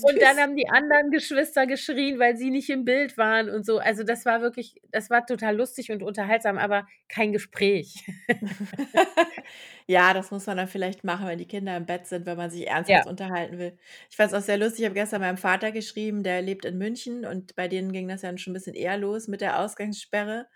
Und 0.00 0.22
dann 0.22 0.38
haben 0.38 0.56
die 0.56 0.68
anderen 0.68 1.10
Geschwister 1.10 1.66
geschrien, 1.66 2.18
weil 2.20 2.36
sie 2.36 2.50
nicht 2.50 2.70
im 2.70 2.84
Bild 2.84 3.16
waren 3.18 3.48
und 3.50 3.66
so. 3.66 3.78
Also, 3.78 4.04
das 4.04 4.24
war 4.26 4.40
wirklich 4.42 4.80
das 4.90 5.10
war 5.10 5.26
total 5.26 5.56
lustig 5.56 5.90
und 5.90 6.02
unterhaltsam, 6.04 6.56
aber 6.58 6.86
kein 7.08 7.32
Gespräch. 7.32 8.06
Ja, 9.86 10.12
das 10.14 10.30
muss 10.30 10.46
man 10.46 10.56
dann 10.56 10.68
vielleicht 10.68 11.04
machen, 11.04 11.26
wenn 11.26 11.38
die 11.38 11.46
Kinder 11.48 11.76
im 11.76 11.86
Bett 11.86 12.06
sind, 12.06 12.26
wenn 12.26 12.36
man 12.36 12.50
sich 12.50 12.66
Ja. 12.86 13.04
ernsthaft 13.06 13.06
unterhalten 13.06 13.58
will. 13.58 13.78
Ich 14.10 14.16
fand's 14.16 14.34
auch 14.34 14.42
sehr 14.42 14.58
lustig, 14.58 14.80
ich 14.80 14.84
habe 14.86 14.94
gestern 14.94 15.20
meinem 15.20 15.38
Vater 15.38 15.72
geschrieben, 15.72 16.22
der 16.22 16.42
lebt 16.42 16.64
in 16.64 16.78
München 16.78 17.24
und 17.24 17.54
bei 17.56 17.68
denen 17.68 17.92
ging 17.92 18.08
das 18.08 18.22
ja 18.22 18.36
schon 18.38 18.52
'n 18.52 18.54
bisschen 18.54 18.74
eher 18.74 18.96
los 18.98 19.28
mit 19.28 19.40
der 19.40 19.60
Ausgangssperre. 19.60 20.46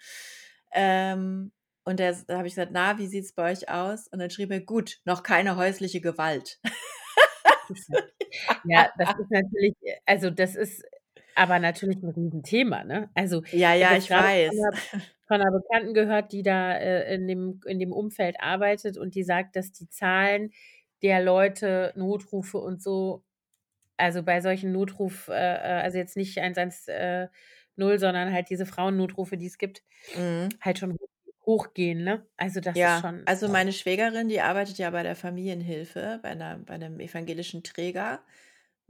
Ähm, 0.72 1.53
und 1.85 1.99
der 2.01 2.14
da 2.26 2.39
habe 2.39 2.47
ich 2.49 2.55
gesagt: 2.55 2.72
„Na, 2.72 2.99
wie 2.99 3.07
sieht's 3.09 3.33
bei 3.35 3.51
euch 3.53 3.68
aus?“ 3.70 4.09
Und 4.09 4.18
dann 4.20 4.30
schrieb 4.30 4.51
er: 4.51 4.61
„Gut, 4.61 4.99
noch 5.05 5.22
keine 5.22 5.57
häusliche 5.57 6.01
Gewalt.“ 6.01 6.59
Ja, 8.64 8.89
das 8.99 9.11
ist 9.16 9.31
natürlich 9.31 9.75
äh, 9.83 9.97
also, 10.07 10.31
das 10.31 10.57
ist 10.57 10.85
aber 11.35 11.59
natürlich 11.61 11.99
'n 12.03 12.11
Riesenthema, 12.11 12.85
ne? 12.85 13.11
Also, 13.14 13.43
Ja, 13.55 13.75
ich 13.75 13.83
habe 13.83 13.95
ja, 13.95 13.97
jetzt 13.97 14.07
ich 14.07 14.09
grade 14.09 14.29
von 14.47 14.55
weiß. 14.55 14.55
'ner 14.57 14.79
von 15.29 15.41
'ner 15.41 15.53
Bekannten 15.53 15.95
gehört, 15.95 16.33
die 16.33 16.43
da, 16.43 16.75
äh, 16.77 17.14
in 17.14 17.27
dem 17.29 17.61
in 17.66 17.79
dem 17.81 17.93
Umfeld 17.93 18.37
arbeitet 18.41 18.99
und 18.99 19.14
die 19.14 19.25
sagt, 19.25 19.57
dass 19.57 19.73
die 19.73 19.89
Zahlen 19.89 20.53
der 21.03 21.23
Leute, 21.25 21.93
Notrufe 21.97 22.59
und 22.59 22.83
so 22.83 23.25
also, 23.99 24.23
bei 24.25 24.41
solchen 24.43 24.73
Notruf 24.73 25.29
äh, 25.29 25.35
äh, 25.35 25.83
also, 25.83 25.99
jetzt 25.99 26.16
nicht 26.16 26.39
110, 26.39 26.89
äh, 26.89 27.29
0, 27.77 27.99
sondern 28.01 28.33
halt 28.33 28.51
diese 28.51 28.66
Frauennotrufe, 28.66 29.37
die 29.39 29.47
es 29.47 29.59
gibt, 29.59 29.85
Mhm. 30.14 30.62
halt 30.62 30.79
schon 30.81 30.95
hoch 30.95 31.09
hochgehen, 31.47 32.05
ne? 32.05 32.26
Also, 32.38 32.61
das 32.61 32.84
ist 32.84 32.95
Ja, 32.95 32.99
schon 32.99 33.26
also, 33.26 33.49
meine 33.51 33.72
Schwägerin, 33.74 34.28
die 34.30 34.40
arbeitet 34.40 34.78
ja 34.78 34.88
bei 34.90 35.03
der 35.03 35.14
Familienhilfe, 35.14 36.20
bei 36.22 36.34
'ner 36.34 36.59
bei 36.64 36.78
'nem 36.78 37.01
evangelischen 37.01 37.62
Träger, 37.62 38.24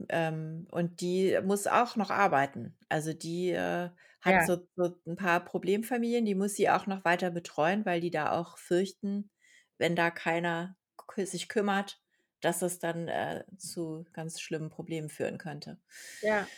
ähm, 0.09 0.67
und 0.71 1.01
die 1.01 1.39
muss 1.43 1.67
auch 1.67 1.95
noch 1.97 2.11
arbeiten. 2.11 2.77
Also, 2.89 3.13
die, 3.13 3.51
äh, 3.51 3.89
hat 4.21 4.41
Ja. 4.41 4.43
so 4.43 4.67
so 4.75 4.97
'n 5.07 5.15
paar 5.17 5.43
Problemfamilien, 5.45 6.25
die 6.25 6.35
muss 6.35 6.55
sie 6.55 6.69
auch 6.69 6.87
noch 6.87 7.05
weiter 7.05 7.31
betreuen, 7.31 7.85
weil 7.85 8.01
die 8.01 8.11
da 8.11 8.31
auch 8.39 8.57
fürchten, 8.57 9.31
wenn 9.79 9.95
da 9.95 10.11
keiner 10.11 10.77
sich 11.17 11.49
kümmert, 11.49 12.01
dass 12.41 12.59
das 12.59 12.79
dann, 12.79 13.07
äh, 13.09 13.45
zu 13.57 14.05
ganz 14.13 14.39
schlimmen 14.41 14.69
Problemen 14.69 15.09
führen 15.09 15.37
könnte. 15.39 15.79
Ja. 16.23 16.53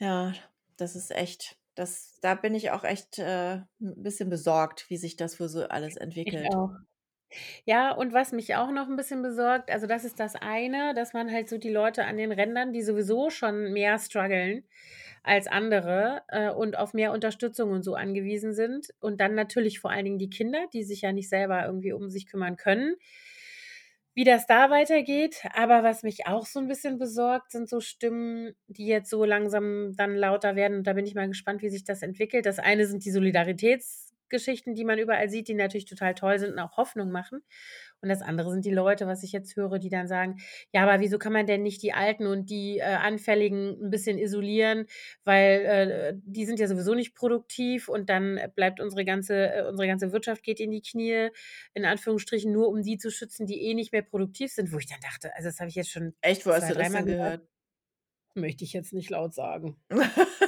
Ja, 0.00 0.32
das 0.76 0.96
ist 0.96 1.12
echt 1.12 1.56
das 1.74 2.18
da 2.22 2.34
bin 2.34 2.54
ich 2.54 2.70
auch 2.70 2.84
echt, 2.84 3.18
äh, 3.18 3.56
'n 3.80 4.02
bisschen 4.02 4.30
besorgt, 4.30 4.88
wie 4.90 4.96
sich 4.98 5.16
das 5.16 5.40
wohl 5.40 5.48
so 5.48 5.64
alles 5.68 5.96
Ich 6.26 6.36
entwickelt. 6.36 6.54
auch. 6.54 6.70
Ja, 7.66 7.92
und 7.92 8.12
was 8.14 8.32
mich 8.32 8.54
auch 8.56 8.70
noch 8.72 8.88
'n 8.88 8.96
bisschen 8.96 9.22
besorgt 9.22 9.70
also, 9.70 9.86
das 9.86 10.04
ist 10.04 10.20
das 10.20 10.36
eine, 10.36 10.94
dass 10.94 11.14
man 11.14 11.32
halt 11.32 11.48
so 11.48 11.58
die 11.58 11.70
Leute 11.70 12.04
an 12.06 12.16
den 12.18 12.32
Rändern, 12.32 12.72
die 12.72 12.82
sowieso 12.82 13.30
schon 13.30 13.72
mehr 13.72 13.98
strugglen 13.98 14.64
als 15.24 15.46
andere, 15.48 16.22
äh, 16.28 16.50
und 16.50 16.78
auf 16.78 16.94
mehr 16.94 17.12
Unterstützung 17.12 17.70
und 17.72 17.82
so 17.84 17.94
angewiesen 17.96 18.54
sind. 18.54 18.88
Und 19.00 19.20
dann 19.20 19.34
natürlich 19.34 19.80
vor 19.80 19.90
allen 19.92 20.04
Dingen 20.06 20.18
die 20.18 20.30
Kinder, 20.30 20.66
die 20.74 20.84
sich 20.84 21.02
ja 21.02 21.12
nicht 21.12 21.28
selber 21.30 21.64
irgendwie 21.66 21.92
um 21.94 22.10
sich 22.10 22.26
kümmern 22.28 22.56
können. 22.56 22.96
Wie 24.16 24.22
das 24.22 24.46
da 24.46 24.70
weitergeht, 24.70 25.42
aber 25.54 25.82
was 25.82 26.04
mich 26.04 26.28
auch 26.28 26.46
so 26.46 26.60
'n 26.60 26.68
bisschen 26.68 26.98
besorgt, 26.98 27.50
sind 27.50 27.68
so 27.68 27.80
Stimmen, 27.80 28.54
die 28.68 28.86
jetzt 28.86 29.10
so 29.10 29.24
langsam 29.24 29.92
dann 29.96 30.14
lauter 30.14 30.54
werden 30.54 30.76
und 30.78 30.86
da 30.86 30.92
bin 30.92 31.04
ich 31.04 31.16
mal 31.16 31.26
gespannt, 31.26 31.62
wie 31.62 31.68
sich 31.68 31.82
das 31.82 32.00
entwickelt. 32.00 32.46
Das 32.46 32.60
eine 32.60 32.86
sind 32.86 33.04
die 33.04 33.10
Solidaritätsgeschichten, 34.30 34.74
die 34.74 34.84
man 34.84 34.98
überall 34.98 35.28
sieht, 35.28 35.48
die 35.48 35.54
natürlich 35.54 35.84
total 35.86 36.14
toll 36.14 36.38
sind 36.38 36.52
und 36.52 36.58
auch 36.58 36.76
Hoffnung 36.76 37.10
machen. 37.10 37.42
Und 38.00 38.08
das 38.08 38.22
andere 38.22 38.50
sind 38.50 38.64
die 38.64 38.70
Leute, 38.72 39.06
was 39.06 39.22
ich 39.22 39.32
jetzt 39.32 39.56
höre, 39.56 39.78
die 39.78 39.88
dann 39.88 40.06
sagen: 40.08 40.36
„Ja, 40.72 40.82
aber 40.82 41.00
wieso 41.00 41.18
kann 41.18 41.32
man 41.32 41.46
denn 41.46 41.62
nicht 41.62 41.82
die 41.82 41.92
Alten 41.92 42.26
und 42.26 42.50
die, 42.50 42.78
äh, 42.78 42.82
Anfälligen 42.84 43.78
'n 43.82 43.90
bisschen 43.90 44.18
isolieren, 44.18 44.86
weil, 45.24 45.60
äh, 45.64 46.14
die 46.24 46.44
sind 46.46 46.58
ja 46.60 46.66
sowieso 46.68 46.94
nicht 46.94 47.14
produktiv 47.14 47.88
und 47.88 48.10
dann 48.10 48.40
bleibt 48.54 48.80
unsere 48.80 49.04
ganze 49.04 49.34
äh, 49.54 49.66
unsere 49.68 49.86
ganze 49.88 50.12
Wirtschaft 50.12 50.42
geht 50.42 50.60
in 50.60 50.70
die 50.70 50.82
Knie, 50.82 51.28
in 51.74 51.84
Anführungsstrichen, 51.84 52.52
nur 52.52 52.68
um 52.68 52.82
die 52.82 52.98
zu 52.98 53.10
schützen, 53.10 53.46
die 53.46 53.62
eh 53.62 53.74
nicht 53.74 53.92
mehr 53.92 54.02
produktiv 54.02 54.52
sind.“ 54.52 54.72
Wo 54.72 54.78
ich 54.78 54.86
dann 54.86 55.00
dachte 55.00 55.34
also, 55.36 55.48
das 55.48 55.60
habe 55.60 55.68
ich 55.70 55.76
jetzt 55.76 55.90
schon 55.90 56.14
Echt, 56.22 56.46
wo 56.46 56.52
hast 56.52 56.68
2, 56.68 56.70
du 56.70 56.74
das 56.74 56.92
denn 56.92 57.06
gehört. 57.06 57.06
gehört? 57.06 57.46
Möchte 58.34 58.64
ich 58.64 58.72
jetzt 58.74 58.92
nicht 58.92 59.10
laut 59.10 59.34
sagen. 59.34 59.82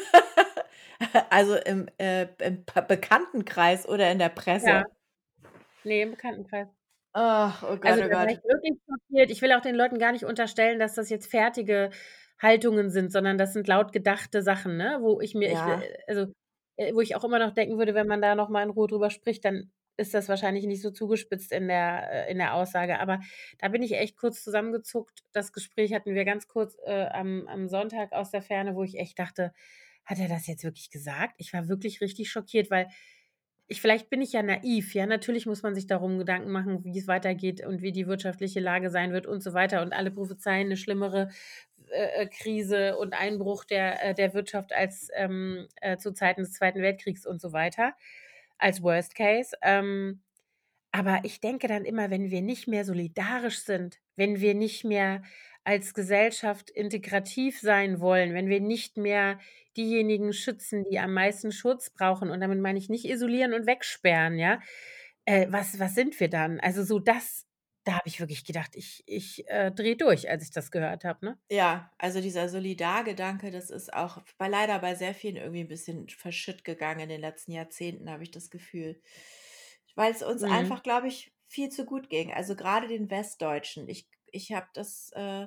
Also, 1.30 1.56
im, 1.56 1.88
äh 1.98 2.26
im 2.44 2.64
Bekanntenkreis 2.88 3.86
oder 3.88 4.10
in 4.10 4.18
der 4.18 4.28
Ja. 4.60 4.82
Presse? 4.82 4.86
Ne, 5.84 6.02
im 6.02 6.10
Bekanntenkreis. 6.12 6.68
Ach, 7.14 7.62
oh 7.64 7.76
Gott, 7.78 8.00
Also, 8.00 8.02
oh 8.02 8.08
ich 8.30 8.38
Gott. 8.38 8.42
wirklich 8.42 8.78
schockiert. 8.88 9.30
Ich 9.30 9.42
will 9.42 9.52
auch 9.52 9.60
den 9.60 9.74
Leuten 9.76 9.98
gar 9.98 10.12
nicht 10.12 10.24
unterstellen, 10.24 10.78
dass 10.78 10.94
das 10.94 11.10
jetzt 11.10 11.30
fertige 11.30 11.90
Haltungen 12.40 12.90
sind, 12.90 13.12
sondern 13.12 13.38
das 13.38 13.52
sind 13.52 13.68
laut 13.68 13.92
gedachte 13.92 14.42
Sachen, 14.42 14.76
ne, 14.76 14.98
wo 15.00 15.20
ich 15.20 15.34
mir 15.34 15.50
ich 15.50 15.64
Ja. 15.64 15.66
äh, 15.66 15.96
also, 16.06 16.26
äh, 16.76 16.92
wo 16.94 17.00
ich 17.00 17.14
auch 17.16 17.24
immer 17.24 17.38
noch 17.38 17.52
denken 17.52 17.78
würde, 17.78 17.94
wenn 17.94 18.06
man 18.08 18.20
da 18.22 18.34
noch 18.34 18.48
mal 18.48 18.62
in 18.62 18.70
Ruhe 18.70 18.88
drüber 18.88 19.10
spricht, 19.10 19.44
dann 19.44 19.70
ist 19.98 20.12
das 20.14 20.28
wahrscheinlich 20.28 20.66
nicht 20.66 20.82
so 20.82 20.90
zugespitzt 20.90 21.52
in 21.52 21.68
der 21.68 22.26
äh, 22.28 22.30
in 22.32 22.38
der 22.38 22.54
Aussage. 22.54 22.98
Aber 23.00 23.20
da 23.58 23.68
bin 23.68 23.82
ich 23.82 23.92
echt 23.94 24.16
kurz 24.16 24.42
zusammengezuckt. 24.44 25.20
Das 25.32 25.52
Gespräch 25.52 25.94
hatten 25.94 26.14
wir 26.14 26.24
ganz 26.26 26.48
kurz, 26.48 26.76
äh, 26.84 27.06
am 27.06 27.46
am 27.48 27.68
Sonntag 27.68 28.12
aus 28.12 28.30
der 28.30 28.42
Ferne, 28.42 28.74
wo 28.74 28.82
ich 28.84 28.98
echt 28.98 29.18
dachte: 29.18 29.52
„Hat 30.06 30.18
er 30.20 30.28
das 30.28 30.46
jetzt 30.46 30.64
wirklich 30.64 30.90
gesagt?“ 30.90 31.34
Ich 31.38 31.52
war 31.52 31.68
wirklich 31.68 32.00
richtig 32.00 32.30
schockiert, 32.30 32.70
weil 32.70 32.88
ich 33.68 33.80
vielleicht 33.82 34.10
bin 34.10 34.22
ich 34.22 34.32
ja 34.32 34.42
naiv, 34.44 34.94
ja. 34.94 35.06
Natürlich 35.06 35.46
muss 35.46 35.62
man 35.64 35.74
sich 35.74 35.86
darum 35.88 36.18
Gedanken 36.18 36.50
machen, 36.52 36.84
wie 36.84 36.98
es 36.98 37.08
weitergeht 37.08 37.66
und 37.66 37.82
wie 37.82 37.92
die 37.92 38.06
wirtschaftliche 38.08 38.60
Lage 38.60 38.90
sein 38.90 39.12
wird 39.12 39.26
und 39.26 39.42
so 39.42 39.54
weiter. 39.54 39.82
Und 39.82 39.92
alle 39.94 40.10
prophezeien 40.12 40.68
'ne 40.68 40.76
schlimmere, 40.78 41.30
äh, 41.92 42.22
äh, 42.24 42.26
Krise 42.28 42.96
und 42.98 43.14
Einbruch 43.14 43.64
der 43.64 44.02
äh, 44.04 44.14
der 44.14 44.34
Wirtschaft 44.34 44.72
als, 44.74 45.08
ähm, 45.16 45.68
äh, 45.82 45.96
zu 45.98 46.12
Zeiten 46.14 46.42
des 46.42 46.52
Zweiten 46.54 46.82
Weltkriegs 46.82 47.26
und 47.26 47.40
so 47.40 47.52
weiter, 47.52 47.94
als 48.58 48.82
Worst 48.82 49.14
Case. 49.16 49.56
Ähm, 49.62 50.22
aber 50.92 51.20
ich 51.24 51.40
denke 51.40 51.68
dann 51.68 51.84
immer, 51.84 52.10
wenn 52.10 52.30
wir 52.30 52.42
nicht 52.42 52.68
mehr 52.68 52.84
solidarisch 52.84 53.60
sind, 53.60 54.00
wenn 54.16 54.40
wir 54.40 54.54
nicht 54.54 54.84
mehr 54.84 55.22
als 55.64 55.94
Gesellschaft 55.94 56.70
integrativ 56.70 57.60
sein 57.60 58.00
wollen, 58.00 58.34
wenn 58.34 58.48
wir 58.48 58.60
nicht 58.60 58.96
mehr 58.98 59.38
diejenigen 59.76 60.32
schützen, 60.32 60.84
die 60.90 60.98
am 61.00 61.14
meisten 61.14 61.52
Schutz 61.52 61.90
brauchen, 61.90 62.30
und 62.30 62.40
damit 62.40 62.60
meine 62.60 62.78
ich 62.78 62.88
nicht 62.90 63.04
isolieren 63.06 63.54
und 63.54 63.66
wegsperren, 63.66 64.38
ja? 64.38 64.60
Äh, 65.26 65.46
was 65.50 65.78
was 65.80 65.94
sind 65.94 66.18
wir 66.20 66.28
dann? 66.30 66.60
Also, 66.60 66.84
so 66.84 66.98
das 67.00 67.44
da 67.84 67.92
habe 67.94 68.08
ich 68.08 68.20
wirklich 68.20 68.44
gedacht, 68.44 68.72
ich 68.76 69.02
ich, 69.06 69.48
äh, 69.48 69.70
drehe 69.72 69.96
durch, 69.96 70.28
als 70.30 70.42
ich 70.44 70.50
das 70.52 70.70
gehört 70.72 71.04
habe, 71.04 71.24
ne? 71.26 71.38
Ja, 71.50 71.92
also 71.98 72.20
dieser 72.20 72.48
Solidargedanke, 72.48 73.52
das 73.52 73.70
ist 73.70 73.92
auch 73.94 74.18
bei 74.36 74.48
leider 74.48 74.80
bei 74.80 74.96
sehr 74.96 75.14
vielen 75.14 75.36
irgendwie 75.36 75.60
'n 75.60 75.68
bisschen 75.68 76.08
verschütt 76.08 76.64
gegangen 76.64 77.00
in 77.00 77.08
den 77.08 77.20
letzten 77.20 77.52
Jahrzehnten, 77.52 78.10
habe 78.10 78.24
ich 78.24 78.32
das 78.32 78.50
Gefühl. 78.50 79.00
Weil's 79.94 80.22
uns 80.24 80.42
Mhm. 80.42 80.76
einfach, 80.82 80.82
glaube 80.82 81.06
ich, 81.08 81.32
viel 81.48 81.68
zu 81.70 81.84
gut 81.86 82.10
ging. 82.10 82.32
Also, 82.32 82.56
grade 82.56 82.88
den 82.88 83.10
Westdeutschen. 83.10 83.88
Ich 83.88 84.08
ich 84.32 84.52
habe 84.52 84.66
das, 84.74 85.10
äh 85.14 85.46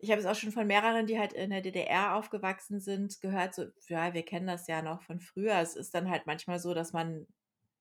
ich 0.00 0.10
habe 0.10 0.20
es 0.20 0.26
auch 0.26 0.34
schon 0.34 0.52
von 0.52 0.66
mehreren, 0.66 1.06
die 1.06 1.18
halt 1.18 1.32
in 1.32 1.50
der 1.50 1.60
DDR 1.62 2.16
aufgewachsen 2.16 2.80
sind, 2.80 3.20
gehört, 3.20 3.54
so: 3.54 3.66
„Ja, 3.88 4.14
wir 4.14 4.24
kennen 4.24 4.46
das 4.46 4.66
ja 4.66 4.82
noch 4.82 5.02
von 5.02 5.20
früher.“ 5.20 5.56
Es 5.60 5.76
ist 5.76 5.94
dann 5.94 6.10
halt 6.10 6.26
manchmal 6.26 6.58
so, 6.60 6.74
dass 6.74 6.92
man 6.92 7.26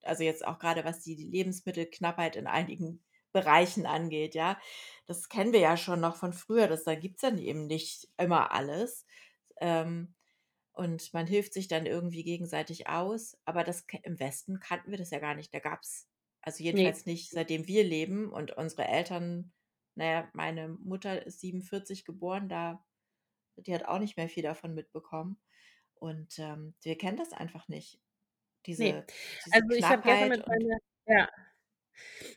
also, 0.03 0.23
jetzt 0.23 0.45
auch 0.47 0.59
grade 0.59 0.85
was 0.85 1.01
die 1.03 1.15
Lebensmittelknappheit 1.15 2.35
in 2.37 2.47
einigen 2.47 3.03
Bereichen 3.33 3.85
angeht, 3.85 4.33
ja. 4.35 4.59
Das 5.07 5.29
kennen 5.29 5.53
wir 5.53 5.59
ja 5.59 5.77
schon 5.77 5.99
noch 6.01 6.15
von 6.17 6.33
früher, 6.33 6.67
das 6.67 6.83
da 6.85 6.95
gibt's 6.95 7.21
dann 7.21 7.37
eben 7.37 7.67
nicht 7.67 8.07
immer 8.17 8.51
alles. 8.53 9.05
Ähm, 9.61 10.15
und 10.73 11.13
man 11.13 11.27
hilft 11.27 11.53
sich 11.53 11.67
dann 11.67 11.85
irgendwie 11.85 12.23
gegenseitig 12.23 12.87
aus, 12.89 13.37
aber 13.45 13.63
das 13.63 13.85
im 14.03 14.19
Westen 14.19 14.59
kannten 14.59 14.91
wir 14.91 14.97
das 14.97 15.11
ja 15.11 15.19
gar 15.19 15.35
nicht. 15.35 15.53
Da 15.53 15.59
gab's 15.59 16.09
also, 16.41 16.63
Ne. 16.71 16.93
jedenfalls 16.93 17.05
nicht, 17.05 17.31
seitdem 17.31 17.67
wir 17.67 17.83
leben 17.83 18.31
und 18.31 18.51
unsere 18.57 18.85
Eltern 18.87 19.51
na 19.99 20.05
ja, 20.05 20.29
meine 20.33 20.69
Mutter 20.69 21.25
ist 21.27 21.41
47 21.41 22.05
geboren, 22.05 22.49
da 22.49 22.85
die 23.57 23.73
hat 23.75 23.85
auch 23.85 23.99
nicht 23.99 24.17
mehr 24.17 24.29
viel 24.29 24.43
davon 24.43 24.73
mitbekommen. 24.75 25.39
Und, 25.95 26.39
ähm, 26.39 26.75
wir 26.83 26.97
kennen 26.97 27.17
das 27.17 27.33
einfach 27.33 27.67
nicht, 27.69 28.01
diese 28.67 29.07
diese 29.45 29.51
Also, 29.51 29.73
ich 29.75 29.89
habe 29.89 30.03
gestern 30.03 30.29
Knappheit 30.29 30.29
mit 30.29 30.45
und 30.45 30.47
meiner 30.47 30.77
ja. 31.07 31.27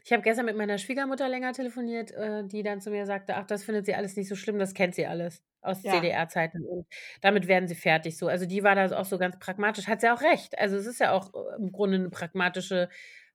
Ich 0.06 0.12
habe 0.12 0.22
gestern 0.22 0.46
mit 0.46 0.56
meiner 0.56 0.78
Schwiegermutter 0.78 1.28
länger 1.28 1.52
telefoniert, 1.52 2.10
äh, 2.12 2.44
die 2.44 2.62
dann 2.64 2.80
zu 2.80 2.90
mir 2.90 3.06
sagte: 3.06 3.36
„Ach, 3.36 3.46
das 3.46 3.62
findet 3.64 3.86
sie 3.86 3.94
alles 3.94 4.16
nicht 4.16 4.28
so 4.28 4.34
schlimm, 4.36 4.58
das 4.58 4.74
kennt 4.74 4.94
sie 4.96 5.06
alles 5.06 5.44
aus 5.62 5.84
Ja. 5.84 6.12
DDR-Zeiten 6.12 6.64
und 6.66 6.86
damit 7.20 7.46
werden 7.46 7.68
sie 7.68 7.76
fertig“, 7.76 8.16
so. 8.18 8.26
Also, 8.28 8.46
die 8.46 8.64
war 8.64 8.74
da 8.74 8.96
auch 8.98 9.04
so 9.04 9.18
ganz 9.18 9.38
pragmatisch. 9.38 9.86
Hat 9.86 10.00
sie 10.00 10.10
auch 10.10 10.20
recht. 10.22 10.58
Also, 10.58 10.76
es 10.76 10.86
ist 10.86 10.98
ja 11.00 11.12
auch, 11.12 11.32
äh, 11.34 11.56
im 11.58 11.70
Grunde 11.72 11.98
'ne 12.00 12.10
pragmatische 12.10 12.88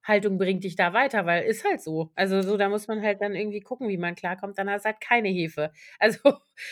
Haltung 0.07 0.37
bringt 0.37 0.63
dich 0.63 0.75
da 0.75 0.93
weiter, 0.93 1.25
weil 1.25 1.43
ist 1.45 1.63
halt 1.65 1.81
so. 1.81 2.11
Also, 2.15 2.41
so, 2.41 2.57
da 2.57 2.69
muss 2.69 2.87
man 2.87 3.01
halt 3.01 3.21
dann 3.21 3.35
irgendwie 3.35 3.61
gucken, 3.61 3.89
wie 3.89 3.97
man 3.97 4.15
klarkommt, 4.15 4.57
dann 4.57 4.69
hast 4.69 4.83
du 4.85 4.89
halt 4.89 5.01
keine 5.01 5.29
Hefe. 5.29 5.71
Also, 5.99 6.19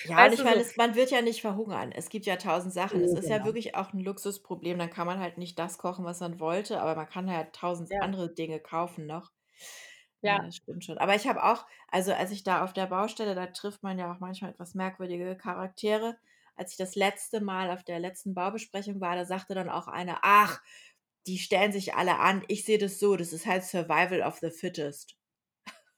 Ja, 0.07 0.23
und 0.25 0.33
ich 0.33 0.43
meine, 0.43 0.61
so. 0.61 0.61
es 0.61 0.75
man 0.75 0.93
wird 0.93 1.09
ja 1.09 1.23
nicht 1.23 1.41
verhungern. 1.41 1.91
Es 1.91 2.09
gibt 2.09 2.27
ja 2.27 2.37
1.000 2.37 2.71
Sachen. 2.71 3.03
Es 3.03 3.13
Ne, 3.13 3.15
ist 3.15 3.27
ja 3.27 3.43
genau. 3.43 3.43
wirklich 3.43 3.73
auch 3.75 3.91
'n 3.91 3.99
Luxusproblem, 3.99 4.77
dann 4.77 4.91
kann 4.91 5.07
man 5.07 5.19
halt 5.19 5.39
nicht 5.39 5.57
das 5.57 5.79
kochen, 5.79 6.05
was 6.05 6.19
man 6.19 6.39
wollte, 6.39 6.79
aber 6.79 6.95
man 6.95 7.07
kann 7.09 7.27
ja 7.27 7.43
1.000 7.43 7.91
Ja. 7.91 7.99
andere 7.99 8.31
Dinge 8.31 8.59
kaufen 8.59 9.07
noch. 9.07 9.31
Ne, 10.23 10.29
Ja. 10.29 10.45
das 10.45 10.57
stimmt 10.57 10.85
schon. 10.85 10.97
Aber 10.99 11.15
ich 11.15 11.27
habe 11.27 11.43
auch 11.43 11.65
also, 11.89 12.13
als 12.13 12.31
ich 12.31 12.43
da 12.43 12.63
auf 12.63 12.73
der 12.73 12.87
Baustelle 12.87 13.35
da 13.35 13.47
trifft 13.47 13.83
man 13.83 13.99
ja 13.99 14.11
auch 14.13 14.19
manchmal 14.19 14.51
etwas 14.51 14.75
merkwürdige 14.75 15.37
Charaktere. 15.37 16.17
Als 16.55 16.71
ich 16.73 16.77
das 16.77 16.95
letzte 16.95 17.41
Mal 17.41 17.71
auf 17.71 17.83
der 17.83 17.99
letzten 17.99 18.33
Baubesprechung 18.35 19.01
war, 19.01 19.15
da 19.15 19.25
sagte 19.25 19.55
dann 19.55 19.69
auch 19.69 19.87
einer: 19.87 20.19
„Ach, 20.23 20.61
die 21.27 21.37
stellen 21.39 21.71
sich 21.73 21.95
alle 21.95 22.19
an. 22.19 22.43
Ich 22.47 22.65
sehe 22.65 22.77
das 22.77 22.99
so, 22.99 23.15
das 23.17 23.33
ist 23.33 23.45
halt 23.45 23.63
Survival 23.63 24.21
of 24.21 24.39
the 24.39 24.51
Fittest.“ 24.51 25.15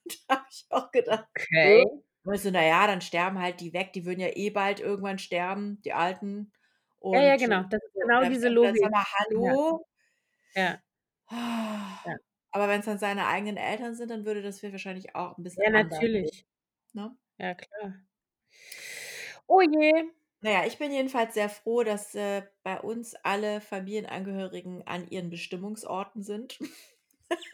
Da 0.29 0.37
habe 0.37 0.47
ich 0.51 0.65
auch 0.71 0.91
gedacht: 0.91 1.27
Okay. 1.35 2.01
Weißt 2.23 2.45
du, 2.45 2.51
na 2.51 2.63
ja, 2.65 2.87
dann 2.87 3.01
sterben 3.01 3.39
halt 3.41 3.61
die 3.61 3.73
weg, 3.73 3.93
die 3.93 4.05
würden 4.05 4.19
ja 4.21 4.29
eh 4.35 4.49
bald 4.51 4.79
irgendwann 4.81 5.19
sterben, 5.19 5.81
die 5.83 5.93
Alten. 5.93 6.53
Ja, 7.13 7.21
ja, 7.21 7.35
Und, 7.35 7.47
äh, 7.49 7.53
genau. 7.53 7.63
Das 7.69 7.81
ist 7.83 7.93
genau 7.99 8.25
diese 8.25 8.49
auch 8.49 8.53
gedacht: 8.53 8.77
„Sag 8.79 8.91
Logik. 8.91 8.91
mal, 8.91 9.05
Ja. 9.37 9.57
hallo?“ 9.59 9.85
Ja. 10.55 10.81
Ja. 12.05 12.17
Aber 12.51 12.67
wenn's 12.69 12.85
dann 12.85 12.99
seine 12.99 13.27
eigenen 13.27 13.57
Eltern 13.57 13.95
sind, 13.95 14.09
dann 14.11 14.25
würde 14.25 14.41
das 14.41 14.63
wahrscheinlich 14.63 15.15
auch 15.15 15.37
'n 15.37 15.43
bisschen 15.43 15.63
Ja, 15.63 15.69
natürlich. 15.71 16.45
ne? 16.93 17.17
Ja, 17.39 17.53
klar. 17.55 18.07
Oh 19.49 19.61
je. 19.61 20.11
Na 20.41 20.51
ja, 20.51 20.65
ich 20.67 20.77
bin 20.77 20.91
jedenfalls 20.91 21.33
sehr 21.33 21.49
froh, 21.49 21.83
dass, 21.83 22.13
äh, 22.15 22.43
bei 22.63 22.79
uns 22.79 23.15
alle 23.15 23.59
Familienangehörigen 23.61 24.83
an 24.87 25.07
ihren 25.07 25.29
Bestimmungsorten 25.29 26.21
sind. 26.23 26.59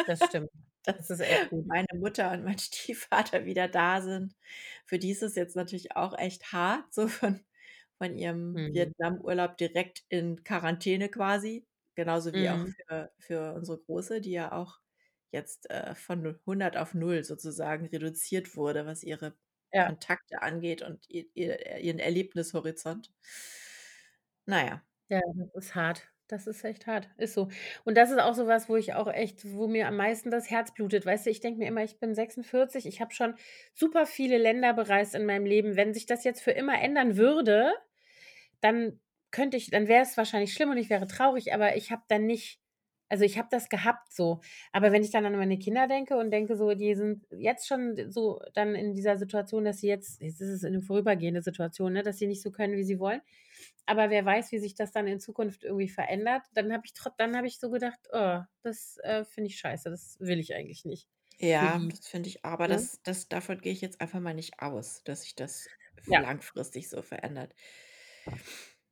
Das 0.05 0.23
stimmt. 0.25 0.49
Das 0.95 1.09
ist 1.09 1.19
echt 1.21 1.47
gut. 1.49 1.65
meine 1.65 1.87
Mutter 1.95 2.31
und 2.31 2.43
mein 2.43 2.57
Stiefvater 2.59 3.45
wieder 3.45 3.67
da 3.67 4.01
sind. 4.01 4.35
Für 4.85 4.99
die 4.99 5.11
ist 5.11 5.23
es 5.23 5.35
jetzt 5.35 5.55
natürlich 5.55 5.95
auch 5.95 6.17
echt 6.17 6.51
hart, 6.53 6.93
so 6.93 7.07
von 7.07 7.41
von 7.99 8.15
ihrem 8.17 8.55
Mhm. 8.55 8.73
Vietnamurlaub 8.73 9.55
direkt 9.57 10.03
in 10.09 10.43
Quarantäne 10.43 11.09
quasi, 11.09 11.67
genauso 11.95 12.33
wie 12.35 12.49
auch 12.49 12.59
Mhm. 12.59 12.73
für 12.87 13.13
für 13.19 13.53
unsere 13.53 13.77
Große, 13.79 14.19
die 14.21 14.31
ja 14.31 14.51
auch 14.51 14.79
jetzt, 15.31 15.69
äh, 15.69 15.93
von 15.95 16.39
100 16.45 16.75
auf 16.77 16.93
0 16.95 17.23
sozusagen 17.23 17.85
reduziert 17.87 18.55
wurde, 18.57 18.85
was 18.87 19.03
ihre 19.03 19.37
Ja. 19.73 19.87
Kontakte 19.87 20.41
angeht 20.41 20.81
und 20.83 21.09
i 21.09 21.29
ihr 21.33 21.79
ihren 21.79 21.99
Erlebnishorizont. 21.99 23.11
Na 24.47 24.65
ja. 24.65 24.81
Ja, 25.09 25.21
das 25.35 25.65
ist 25.65 25.75
hart. 25.75 26.07
Das 26.27 26.47
ist 26.47 26.63
echt 26.63 26.87
hart. 26.87 27.09
Ist 27.17 27.33
so. 27.33 27.49
Und 27.83 27.95
das 27.97 28.09
ist 28.11 28.19
auch 28.19 28.33
so 28.33 28.47
was, 28.47 28.69
wo 28.69 28.75
ich 28.75 28.93
auch 28.93 29.07
echt 29.11 29.45
wo 29.53 29.67
mir 29.67 29.87
am 29.87 29.97
meisten 29.97 30.31
das 30.31 30.49
Herz 30.49 30.73
blutet. 30.73 31.05
Weißt 31.05 31.25
du, 31.25 31.29
ich 31.29 31.41
denke 31.41 31.59
mir 31.59 31.67
immer, 31.67 31.83
ich 31.83 31.99
bin 31.99 32.15
46, 32.15 32.85
ich 32.87 33.01
habe 33.01 33.13
schon 33.13 33.35
super 33.73 34.05
viele 34.05 34.37
Länder 34.37 34.73
bereist 34.73 35.15
in 35.15 35.25
meinem 35.25 35.45
Leben. 35.45 35.75
Wenn 35.75 35.93
sich 35.93 36.05
das 36.05 36.23
jetzt 36.23 36.41
für 36.41 36.51
immer 36.51 36.79
ändern 36.81 37.17
würde, 37.17 37.73
dann 38.61 38.99
könnte 39.31 39.57
ich 39.57 39.71
dann 39.71 39.87
wäre 39.89 40.03
es 40.03 40.17
wahrscheinlich 40.17 40.53
schlimm 40.53 40.71
und 40.71 40.77
ich 40.77 40.89
wäre 40.91 41.07
traurig, 41.07 41.53
aber 41.53 41.77
ich 41.77 41.91
habe 41.91 42.03
dann 42.09 42.25
nicht 42.27 42.61
also, 43.13 43.25
ich 43.25 43.37
habe 43.37 43.47
das 43.51 43.69
gehabt 43.69 44.11
so. 44.13 44.41
Aber 44.73 44.91
wenn 44.91 45.03
ich 45.03 45.11
dann 45.11 45.25
an 45.25 45.37
meine 45.37 45.59
Kinder 45.59 45.87
denke 45.87 46.17
und 46.17 46.31
denke 46.31 46.55
so, 46.57 46.73
die 46.73 46.95
sind 46.95 47.25
jetzt 47.31 47.67
schon 47.67 48.11
so 48.11 48.41
dann 48.55 48.75
in 48.75 48.95
dieser 48.95 49.17
Situation, 49.17 49.65
dass 49.65 49.79
sie 49.79 49.87
jetzt 49.87 50.21
jetzt 50.21 50.41
ist 50.41 50.49
es 50.49 50.63
'ne 50.63 50.81
vorübergehende 50.81 51.41
Situation, 51.43 51.93
ne, 51.93 52.03
dass 52.03 52.17
sie 52.19 52.27
nicht 52.27 52.41
so 52.41 52.51
können, 52.51 52.75
wie 52.77 52.83
sie 52.83 52.99
wollen. 52.99 53.21
Aber 53.85 54.09
wer 54.09 54.25
weiß, 54.25 54.51
wie 54.51 54.59
sich 54.59 54.75
das 54.75 54.91
dann 54.93 55.07
in 55.07 55.19
Zukunft 55.19 55.63
irgendwie 55.63 55.89
verändert, 55.89 56.43
dann 56.53 56.73
habe 56.73 56.83
ich 56.87 56.93
dann 57.17 57.35
habe 57.37 57.47
ich 57.47 57.59
so 57.59 57.69
gedacht: 57.69 57.99
„Oh, 58.13 58.41
das, 58.63 58.97
äh, 59.03 59.25
finde 59.25 59.49
ich 59.49 59.57
scheiße, 59.59 59.89
das 59.91 60.17
will 60.19 60.39
ich 60.39 60.55
eigentlich 60.55 60.85
nicht 60.85 61.09
Ja, 61.39 61.79
die“, 61.79 61.91
das 61.91 62.07
finde 62.07 62.29
ich 62.29 62.45
aber 62.45 62.67
ne? 62.67 62.67
das 62.67 63.01
das 63.03 63.27
davon 63.27 63.59
gehe 63.59 63.73
ich 63.73 63.81
jetzt 63.81 64.01
einfach 64.01 64.19
mal 64.19 64.33
nicht 64.33 64.59
aus, 64.61 65.03
dass 65.03 65.23
sich 65.23 65.35
das 65.35 65.67
Ja. 66.05 66.23
langfristig 66.23 66.89
so 66.89 67.01
verändert. 67.01 67.53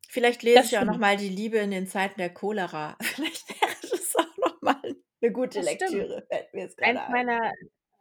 Vielleicht 0.09 0.43
lese 0.43 0.63
Das 0.63 0.67
ich 0.67 0.78
auch 0.78 0.84
noch 0.86 0.97
stimmt. 0.97 0.99
mal 0.99 1.15
„Die 1.17 1.30
Liebe 1.30 1.57
in 1.57 1.72
den 1.72 1.88
Zeiten 1.88 2.19
der 2.19 2.34
Cholera.“ 2.34 2.97
Vielleicht 3.01 3.45
wäre 4.41 4.51
das 4.51 4.53
auch 4.53 4.55
noch 4.55 4.61
mal 4.63 4.95
'ne 5.21 5.31
gute 5.31 5.61
Das. 5.61 5.61
Lektüre, 5.61 6.25
fällt 6.31 6.53
mir 6.53 6.61
jetzt 6.63 6.79
Eins 6.81 7.01
ein. 7.01 7.07
meiner 7.07 7.53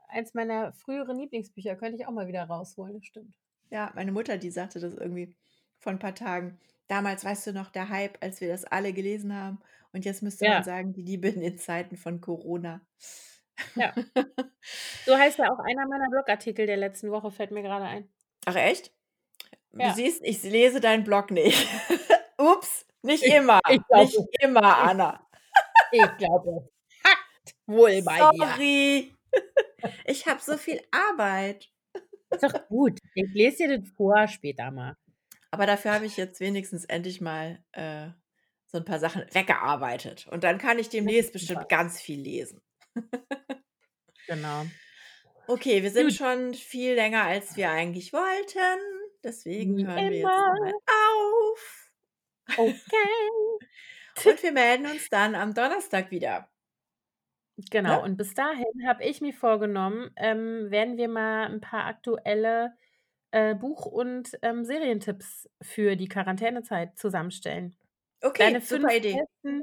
eins 0.08 0.34
meiner 0.34 0.72
früheren 0.74 1.18
Lieblingsbücher 1.18 1.76
könnte 1.76 1.96
ich 1.98 2.06
auch 2.06 2.12
mal 2.12 2.28
wieder 2.28 2.44
rausholen, 2.44 2.94
das 2.94 3.06
stimmt. 3.06 3.36
Ja, 3.72 3.92
meine 3.94 4.10
Mutter, 4.10 4.36
die 4.36 4.50
sagte 4.50 4.80
das 4.80 4.94
irgendwie 4.94 5.36
vor 5.78 5.92
'n 5.92 5.98
paar 6.00 6.14
Tagen: 6.14 6.58
„Damals, 6.88 7.24
weißt 7.24 7.46
du 7.48 7.52
noch, 7.52 7.70
der 7.70 7.88
Hype, 7.88 8.18
als 8.22 8.40
wir 8.40 8.48
das 8.48 8.64
alle 8.64 8.92
gelesen 8.92 9.32
haben 9.34 9.60
und 9.92 10.04
jetzt 10.04 10.22
müsste 10.22 10.44
man 10.44 10.62
Ja. 10.62 10.64
sagen, 10.64 10.92
die 10.92 11.02
Liebe 11.02 11.28
in 11.28 11.40
den 11.40 11.56
Zeiten 11.58 11.96
von 11.96 12.20
Corona.“ 12.20 12.80
Ja. 13.76 13.96
So 15.06 15.16
heißt 15.16 15.38
ja 15.38 15.50
auch 15.52 15.58
einer 15.58 15.86
meiner 15.86 16.10
Blogartikel 16.10 16.66
der 16.66 16.76
letzten 16.76 17.10
Woche, 17.10 17.30
fällt 17.30 17.50
mir 17.52 17.62
grade 17.62 17.84
ein. 17.86 18.10
Ach 18.46 18.54
echt? 18.56 18.92
Du 19.72 19.80
Ja. 19.80 19.92
siehst, 19.92 20.22
ich 20.24 20.42
lese 20.44 20.80
deinen 20.80 21.04
Blog 21.04 21.30
nicht. 21.30 21.66
Ups, 22.38 22.86
nicht 23.02 23.28
Ich 23.28 23.34
immer, 23.34 23.60
ich 23.66 23.86
glaube 23.88 24.12
nicht 24.12 24.26
immer, 24.40 24.78
ich 24.78 24.90
Anna. 24.90 25.26
Ich 25.90 26.16
glaube, 26.16 26.70
hackt 27.04 27.54
wohl 27.66 28.02
bei 28.02 28.26
dir. 28.26 28.58
Sorry. 28.58 29.14
Ich 30.06 30.26
habe 30.26 30.40
so 30.42 30.56
viel 30.58 30.80
Arbeit. 30.92 31.70
Ist 32.32 32.42
doch 32.42 32.54
gut. 32.68 32.98
Ich 33.14 33.30
lese 33.32 33.66
dir 33.68 33.78
das 33.78 33.88
vor 33.96 34.26
später 34.28 34.70
mal. 34.70 34.96
Aber 35.50 35.66
dafür 35.66 35.92
habe 35.92 36.06
ich 36.06 36.16
jetzt 36.16 36.40
wenigstens 36.40 36.84
endlich 36.84 37.20
mal, 37.20 37.64
äh, 37.72 38.10
so 38.66 38.78
'n 38.78 38.84
paar 38.84 39.00
Sachen 39.00 39.24
weggearbeitet 39.32 40.26
und 40.28 40.44
dann 40.44 40.58
kann 40.58 40.78
ich 40.78 40.88
demnächst 40.90 41.32
bestimmt 41.32 41.68
ganz 41.68 42.00
viel 42.00 42.20
lesen. 42.20 42.60
Genau. 44.28 44.70
Okay, 45.48 45.82
wir 45.82 45.90
sind 45.90 46.12
Gut. 46.12 46.14
schon 46.14 46.54
viel 46.54 46.94
länger, 46.94 47.24
als 47.24 47.56
wir 47.56 47.70
eigentlich 47.70 48.12
wollten, 48.12 48.80
deswegen 49.24 49.84
hören 49.86 50.08
wir 50.08 50.18
jetzt 50.18 50.46
mal 50.46 50.56
immer. 50.62 50.80
auf. 50.86 51.92
Okay. 52.58 53.49
Und 54.24 54.42
wir 54.42 54.52
melden 54.52 54.86
uns 54.86 55.08
dann 55.08 55.34
am 55.34 55.54
Donnerstag 55.54 56.10
wieder. 56.10 56.48
Genau, 57.70 58.02
Ne? 58.02 58.02
und 58.02 58.16
bis 58.16 58.32
dahin 58.34 58.86
habe 58.86 59.04
ich 59.04 59.20
mir 59.20 59.34
vorgenommen, 59.34 60.10
ähm, 60.16 60.70
werden 60.70 60.96
wir 60.96 61.08
mal 61.08 61.46
'n 61.52 61.60
paar 61.60 61.84
aktuelle, 61.86 62.74
äh, 63.32 63.54
Buch 63.54 63.86
und, 63.86 64.38
ähm, 64.42 64.64
Serientipps 64.64 65.48
für 65.62 65.96
die 65.96 66.08
Quarantänezeit 66.08 66.98
zusammenstellen. 66.98 67.76
Deine 68.38 68.60
Okay, 68.62 68.62
super 68.64 68.90
5 68.90 68.94
Idee. 68.94 69.26
besten 69.40 69.62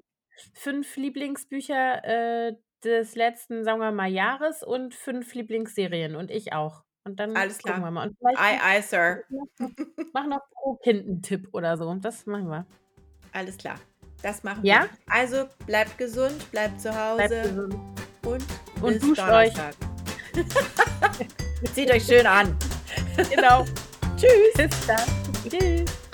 5 0.56 0.96
Lieblingsbücher, 0.98 2.04
äh, 2.06 2.58
des 2.84 3.16
letzten, 3.16 3.64
sagen 3.66 3.80
wir 3.82 3.92
mal, 3.92 4.08
Jahres 4.12 4.64
und 4.64 4.96
5 4.96 5.34
Lieblingsserien 5.36 6.16
und 6.16 6.32
ich 6.32 6.54
auch. 6.54 6.84
Und 7.06 7.20
dann 7.20 7.36
Alles 7.36 7.58
klar. 7.60 7.84
wir 7.84 7.92
mal. 7.92 8.08
Und 8.10 8.18
vielleicht 8.20 8.44
Aye, 8.44 8.60
aye, 8.62 8.82
Sir. 8.82 9.24
mach 10.14 10.28
noch 10.28 10.42
pro 10.52 10.76
Kind 10.84 11.08
'n 11.08 11.22
Tipp 11.22 11.48
oder 11.54 11.78
so. 11.78 11.94
Das 11.96 12.26
machen 12.26 12.50
wir. 12.50 12.68
Alles 13.32 13.58
klar. 13.58 13.80
Das 14.28 14.44
machen 14.44 14.62
wir. 14.62 14.70
Ja? 14.74 14.88
Also, 15.10 15.46
bleibt 15.66 15.98
gesund, 15.98 16.52
bleibt 16.52 16.82
zu 16.82 16.90
Bleibt 16.90 17.32
Hause 17.32 17.42
gesund. 17.44 17.76
und 18.26 18.44
Und 18.82 18.94
bis 18.96 19.00
duscht 19.00 19.22
euch. 19.22 19.54
Donnerstag. 19.54 19.76
Zieht 21.74 21.90
euch 21.90 22.06
schön 22.06 22.28
an. 22.28 22.54
Genau. 23.34 23.66
Tschüss. 24.18 24.54
Bis 24.58 24.86
dann. 24.86 25.02
Tschüss. 25.50 26.07